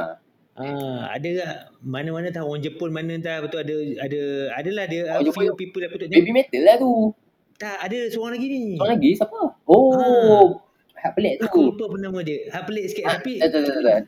[0.55, 1.51] Ah, ada tak
[1.83, 4.21] mana-mana tahu orang Jepun mana tak betul ada ada
[4.55, 7.11] adalah dia Jepun few tu people aku tak baby metal lah tu.
[7.55, 8.63] tak ada seorang lagi ni.
[8.75, 9.39] Seorang lagi siapa?
[9.65, 10.63] Oh,
[10.95, 11.43] hak pelik tu.
[11.45, 12.47] Aku lupa pun nama dia.
[12.49, 13.99] Ha pelik sikit Ah, tapi tak, tak, tak, tak.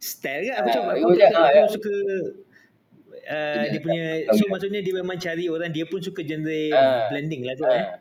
[0.00, 0.88] style kan Ah, dia aku,
[1.30, 1.64] ah, aku ya.
[1.68, 1.94] suka
[3.24, 4.50] uh, dia punya tahu so ya.
[4.50, 7.08] maksudnya dia memang cari orang dia pun suka genre Ah.
[7.08, 7.76] blending lah tu eh.
[7.78, 8.00] Ha.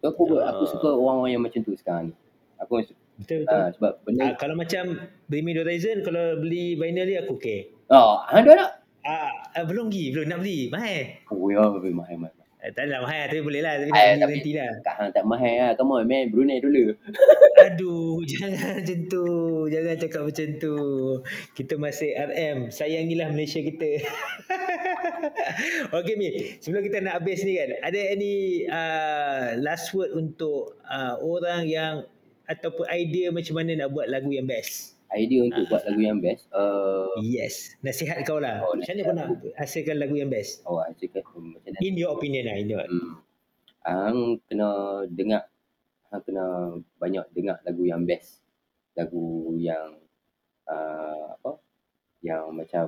[0.00, 0.68] So, aku aku Ah.
[0.68, 2.14] suka orang-orang yang macam tu sekarang ni.
[2.56, 2.80] Aku
[3.20, 3.60] Betul betul.
[3.60, 4.84] ha, sebab benda Ah, kalau macam
[5.28, 7.68] Bring Me The Horizon kalau beli vinyl dia aku okay.
[7.92, 8.70] Oh, ada tak?
[9.02, 10.70] Ah, ah belum lagi, belum nak beli.
[10.70, 11.02] Mahal.
[11.32, 12.40] Oh, ya, lebih mahal, mahal.
[12.60, 14.70] Eh, tak adalah mahal tapi boleh lah tapi nak beli tapi- nanti lah.
[15.00, 15.70] Hang tak mahal lah.
[15.80, 16.28] Come on, man.
[16.28, 16.92] Brunei dulu.
[17.66, 19.24] Aduh, jangan macam tu.
[19.72, 20.76] Jangan cakap macam tu.
[21.56, 22.68] Kita masih RM.
[22.68, 23.90] Sayangilah Malaysia kita.
[25.96, 26.28] okay, Mi.
[26.60, 32.04] Sebelum kita nak habis ni kan, ada any uh, last word untuk uh, orang yang
[32.50, 34.98] ataupun idea macam mana nak buat lagu yang best?
[35.10, 36.46] Idea untuk buat lagu yang best.
[36.50, 37.74] Uh, Yes.
[37.82, 38.62] Nasihat kau lah.
[38.62, 40.62] Oh, macam mana kau nak hasilkan lagu yang best?
[40.66, 40.94] oh, um,
[41.54, 41.78] macam mana?
[41.82, 42.56] In your opinion lah.
[42.58, 43.22] In your Hmm.
[43.80, 44.68] Hang kena
[45.08, 45.48] dengar.
[46.10, 46.44] Hang kena
[46.98, 48.42] banyak dengar lagu yang best.
[48.94, 49.98] Lagu yang
[50.66, 51.58] uh, apa?
[52.20, 52.86] Yang macam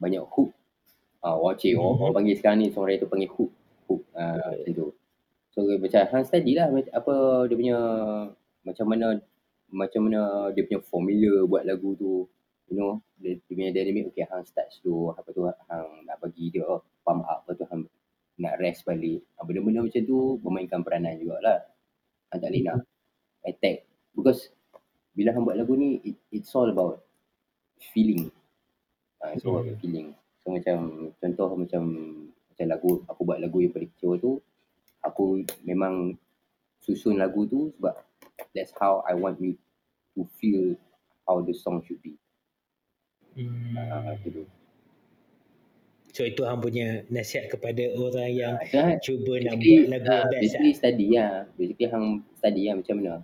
[0.00, 0.50] banyak hook.
[1.20, 1.76] Ah, uh, watch it.
[1.76, 2.02] Orang, Mhm.
[2.02, 3.52] orang panggil sekarang ni songwriter panggil hook.
[3.86, 4.86] hook uh, macam tu.
[5.54, 7.14] So macam hang study lah mac- apa
[7.50, 7.78] dia punya
[8.66, 9.06] macam mana
[9.70, 10.20] macam mana
[10.54, 12.26] dia punya formula buat lagu tu.
[12.70, 16.54] You know, dia, dia punya dynamic okay hang start slow, apa tu hang nak bagi
[16.54, 16.62] dia
[17.02, 17.82] pump up, apa tu hang
[18.38, 19.26] nak rest balik.
[19.34, 21.66] Ah, Benda-benda macam tu memainkan peranan jugalah.
[22.30, 22.76] Hang tak boleh nak
[23.46, 23.76] attack.
[24.14, 24.54] Because
[25.18, 27.02] bila hang buat lagu ni, it, it's all about
[27.92, 28.30] feeling.
[29.20, 30.14] Uh, it's all about feeling.
[30.40, 30.76] So macam
[31.20, 31.82] contoh macam
[32.54, 34.38] macam lagu aku buat lagu yang paling kecewa tu
[35.04, 36.16] aku memang
[36.80, 37.94] susun lagu tu sebab
[38.56, 39.56] that's how I want you
[40.16, 40.76] to feel
[41.28, 42.16] how the song should be.
[43.36, 43.76] Hmm.
[43.76, 44.16] Uh.
[46.10, 50.26] So itu hang punya nasihat kepada orang yang Uh, so, cuba nak buat lagu uh,
[50.26, 50.40] best lah.
[50.42, 51.46] basically study lah.
[51.54, 53.14] Basically hang study lah macam mana.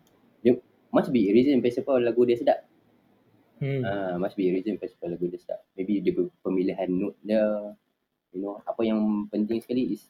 [0.47, 0.53] Dia
[0.95, 2.63] must be a reason principal lagu dia sedap.
[3.59, 3.83] Hmm.
[3.83, 5.61] Uh, must be a reason principal lagu dia sedap.
[5.75, 6.15] Maybe dia
[6.47, 7.75] pemilihan note dia.
[8.31, 10.07] You know, apa yang penting sekali is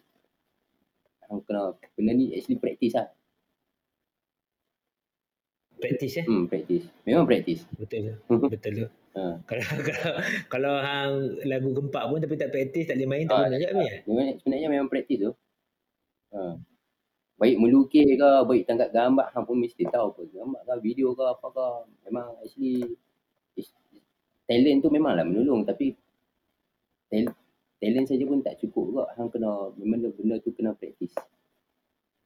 [1.28, 3.08] hang kena benda ni actually practice lah.
[5.76, 6.24] Praktis eh.
[6.24, 6.88] Hmm, practice.
[7.04, 7.68] Memang practice.
[7.76, 8.16] Betul lah.
[8.52, 8.90] Betul lah.
[9.16, 9.22] Ha.
[9.44, 10.12] Kalau kalau
[10.48, 11.12] kalau hang
[11.44, 13.86] lagu gempak pun tapi tak praktis tak boleh main tak Ah, guna juga ni.
[14.08, 15.30] Memang sebenarnya memang praktis tu.
[16.32, 16.56] Ha.
[17.36, 21.24] Baik melukis ke, baik tangkap gambar, hang pun mesti tahu apa gambar ke, video ke,
[21.28, 21.68] apa ke.
[22.08, 22.96] Memang actually
[24.46, 25.92] talent tu memanglah menolong tapi
[27.10, 27.34] tal,
[27.80, 29.04] talent saja pun tak cukup juga.
[29.16, 31.12] Hang kena memang benda, tu kena praktis.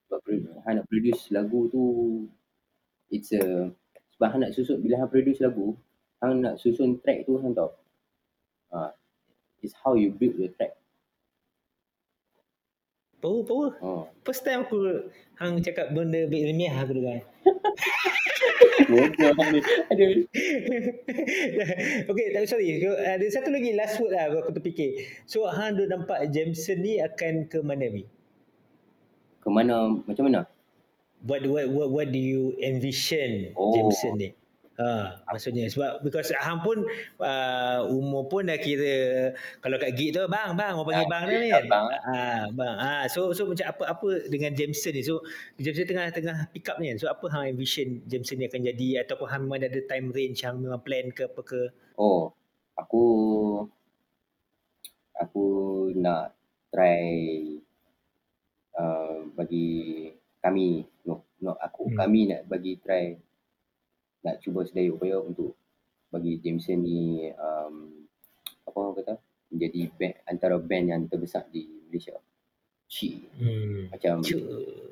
[0.07, 1.82] Sebab pro- hang nak produce lagu tu
[3.12, 3.70] it's a
[4.16, 5.76] sebab hang nak susun bila hang produce lagu,
[6.18, 7.70] hang nak susun track tu hang tahu.
[8.72, 8.94] Ha.
[9.61, 10.79] It's how you build the track.
[13.20, 13.70] Power power.
[13.84, 14.08] Oh.
[14.24, 17.20] First time aku hang cakap benda ilmiah aku dengar.
[18.90, 19.60] Ni.
[19.92, 20.10] Aduh.
[22.10, 22.80] okay, tak sorry.
[22.80, 25.04] Ada satu lagi last word lah aku terfikir.
[25.28, 28.08] So hang duk nampak Jameson ni akan ke mana ni?
[29.44, 30.48] Ke mana macam mana?
[31.20, 33.76] What what what, what do you envision Oh.
[33.76, 34.28] Jameson ni?
[34.80, 36.80] Ha, maksudnya sebab because hang pun
[37.20, 39.28] uh, umur pun dah kira
[39.60, 41.64] kalau kat gig tu bang bang mau panggil Ah, bang dah ni kan.
[41.68, 41.86] bang.
[42.00, 42.74] Ah bang.
[42.80, 45.04] Ah so so macam apa apa dengan Jameson ni.
[45.04, 45.20] So
[45.60, 46.96] Jameson tengah tengah pick up ni kan.
[46.96, 50.56] So apa hang envision Jameson ni akan jadi ataupun hang memang ada time range hang
[50.56, 51.62] memang plan ke apa ke?
[51.94, 52.32] Oh,
[52.72, 53.04] aku
[55.12, 55.44] aku
[55.96, 56.32] nak
[56.72, 57.04] try
[58.76, 59.68] uh, bagi
[60.40, 61.96] kami no no aku Hmm.
[61.98, 63.12] kami nak bagi try
[64.20, 65.56] nak cuba sedaya upaya untuk
[66.08, 67.00] bagi Jameson ni
[67.32, 68.04] um,
[68.62, 69.14] apa orang kata
[69.48, 72.14] menjadi band antara band yang terbesar di Malaysia.
[72.86, 73.86] Ci Hmm.
[73.88, 74.42] macam Cuk.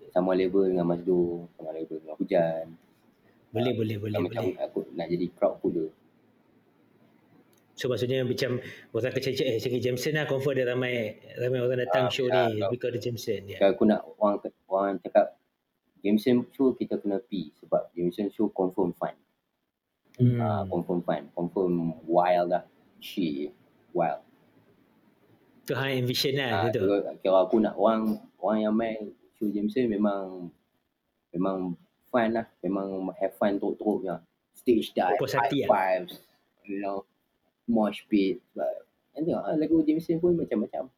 [0.08, 2.64] sama level dengan Mazdo, sama level dengan Hujan.
[3.48, 4.60] Boleh boleh boleh macam boleh.
[4.60, 5.90] aku nak jadi crowd puller.
[7.74, 8.58] So maksudnya macam
[8.90, 12.26] orang akan cakap eh cakap Jameson lah confirm ada ramai ramai orang datang Ah, show
[12.26, 12.70] ya, ni tahu.
[12.74, 13.40] because ada Jameson.
[13.52, 14.34] Kalau aku nak orang
[14.66, 15.37] orang cakap
[16.00, 19.14] Jameson show kita kena pi sebab Jameson show confirm fun.
[20.18, 20.38] Hmm.
[20.40, 21.72] Ah, confirm fun, confirm
[22.04, 22.64] wild lah.
[22.98, 23.54] She
[23.94, 24.22] wild.
[25.62, 26.80] Tu hang envision lah Ah, gitu.
[27.22, 28.98] kalau, aku nak orang orang yang main
[29.36, 30.48] show Jameson memang
[31.30, 31.76] memang
[32.08, 32.46] fun lah.
[32.64, 34.16] Memang have fun teruk-teruk punya.
[34.58, 35.68] Stage dive, Puas high lah.
[35.70, 36.18] fives,
[36.66, 37.06] you know,
[37.70, 38.42] mosh pit.
[39.14, 40.90] Kan tengok ah, lagu Jameson pun macam-macam.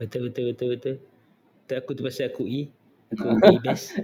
[0.00, 0.94] Betul betul betul betul.
[1.68, 2.72] Tu aku tu pasal aku E.
[3.18, 3.98] Aku E best.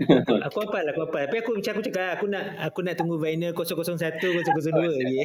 [0.50, 1.30] Aku apa lah aku apa.
[1.30, 5.18] Tapi aku macam aku cakap aku nak aku nak tunggu vinyl 001 002 lagi.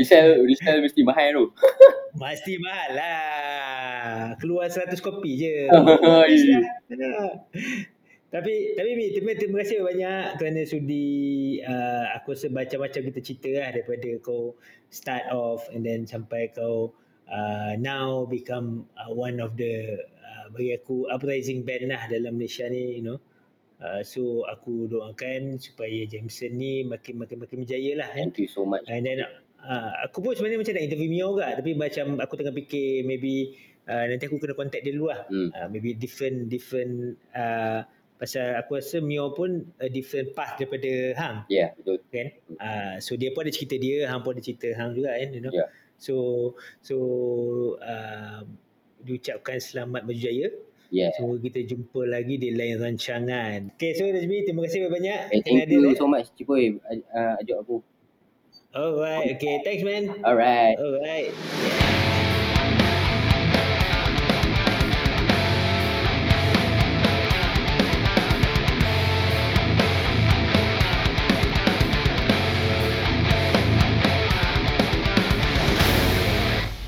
[0.00, 1.44] Rizal, Rizal mesti mahal tu.
[2.18, 4.32] Mesti mahal lah.
[4.40, 5.68] Keluar 100 kopi je.
[8.28, 13.48] Tapi tapi Mi, terima, terima kasih banyak kerana sudi uh, aku rasa macam-macam kita cerita
[13.56, 14.52] lah daripada kau
[14.92, 16.92] start off and then sampai kau
[17.32, 19.96] uh, now become uh, one of the
[20.52, 23.18] bagi aku uprising band lah dalam Malaysia ni you know.
[23.78, 28.34] Uh, so aku doakan supaya Jameson ni makin makin makin berjaya lah kan.
[28.34, 28.82] Thank you so much.
[28.90, 29.22] And then
[29.62, 33.54] uh, aku pun sebenarnya macam nak interview Mio juga tapi macam aku tengah fikir maybe
[33.86, 35.22] uh, nanti aku kena contact dia dulu lah.
[35.30, 35.48] Hmm.
[35.54, 37.86] Uh, maybe different different uh,
[38.18, 42.02] pasal aku rasa Mio pun a different path daripada Hang Ya, yeah, betul.
[42.10, 42.28] kan.
[42.58, 45.42] Uh, so dia pun ada cerita dia, Hang pun ada cerita Hang juga kan you
[45.42, 45.54] know.
[45.54, 45.70] Ya.
[46.02, 46.14] So
[46.82, 46.96] so
[47.78, 48.42] uh,
[49.02, 50.50] diucapkan selamat berjaya.
[50.88, 51.12] Yeah.
[51.16, 53.76] Semoga kita jumpa lagi di lain rancangan.
[53.76, 55.20] Okay, so Rajmi, terima kasih banyak.
[55.36, 55.98] Eh, kerana thank you hadir, eh.
[56.00, 57.84] so much Cipoy uh, ajak aku.
[58.72, 59.60] Alright, okay.
[59.64, 60.16] Thanks man.
[60.24, 60.80] Alright.
[60.80, 61.32] Alright.
[61.32, 62.07] Yeah.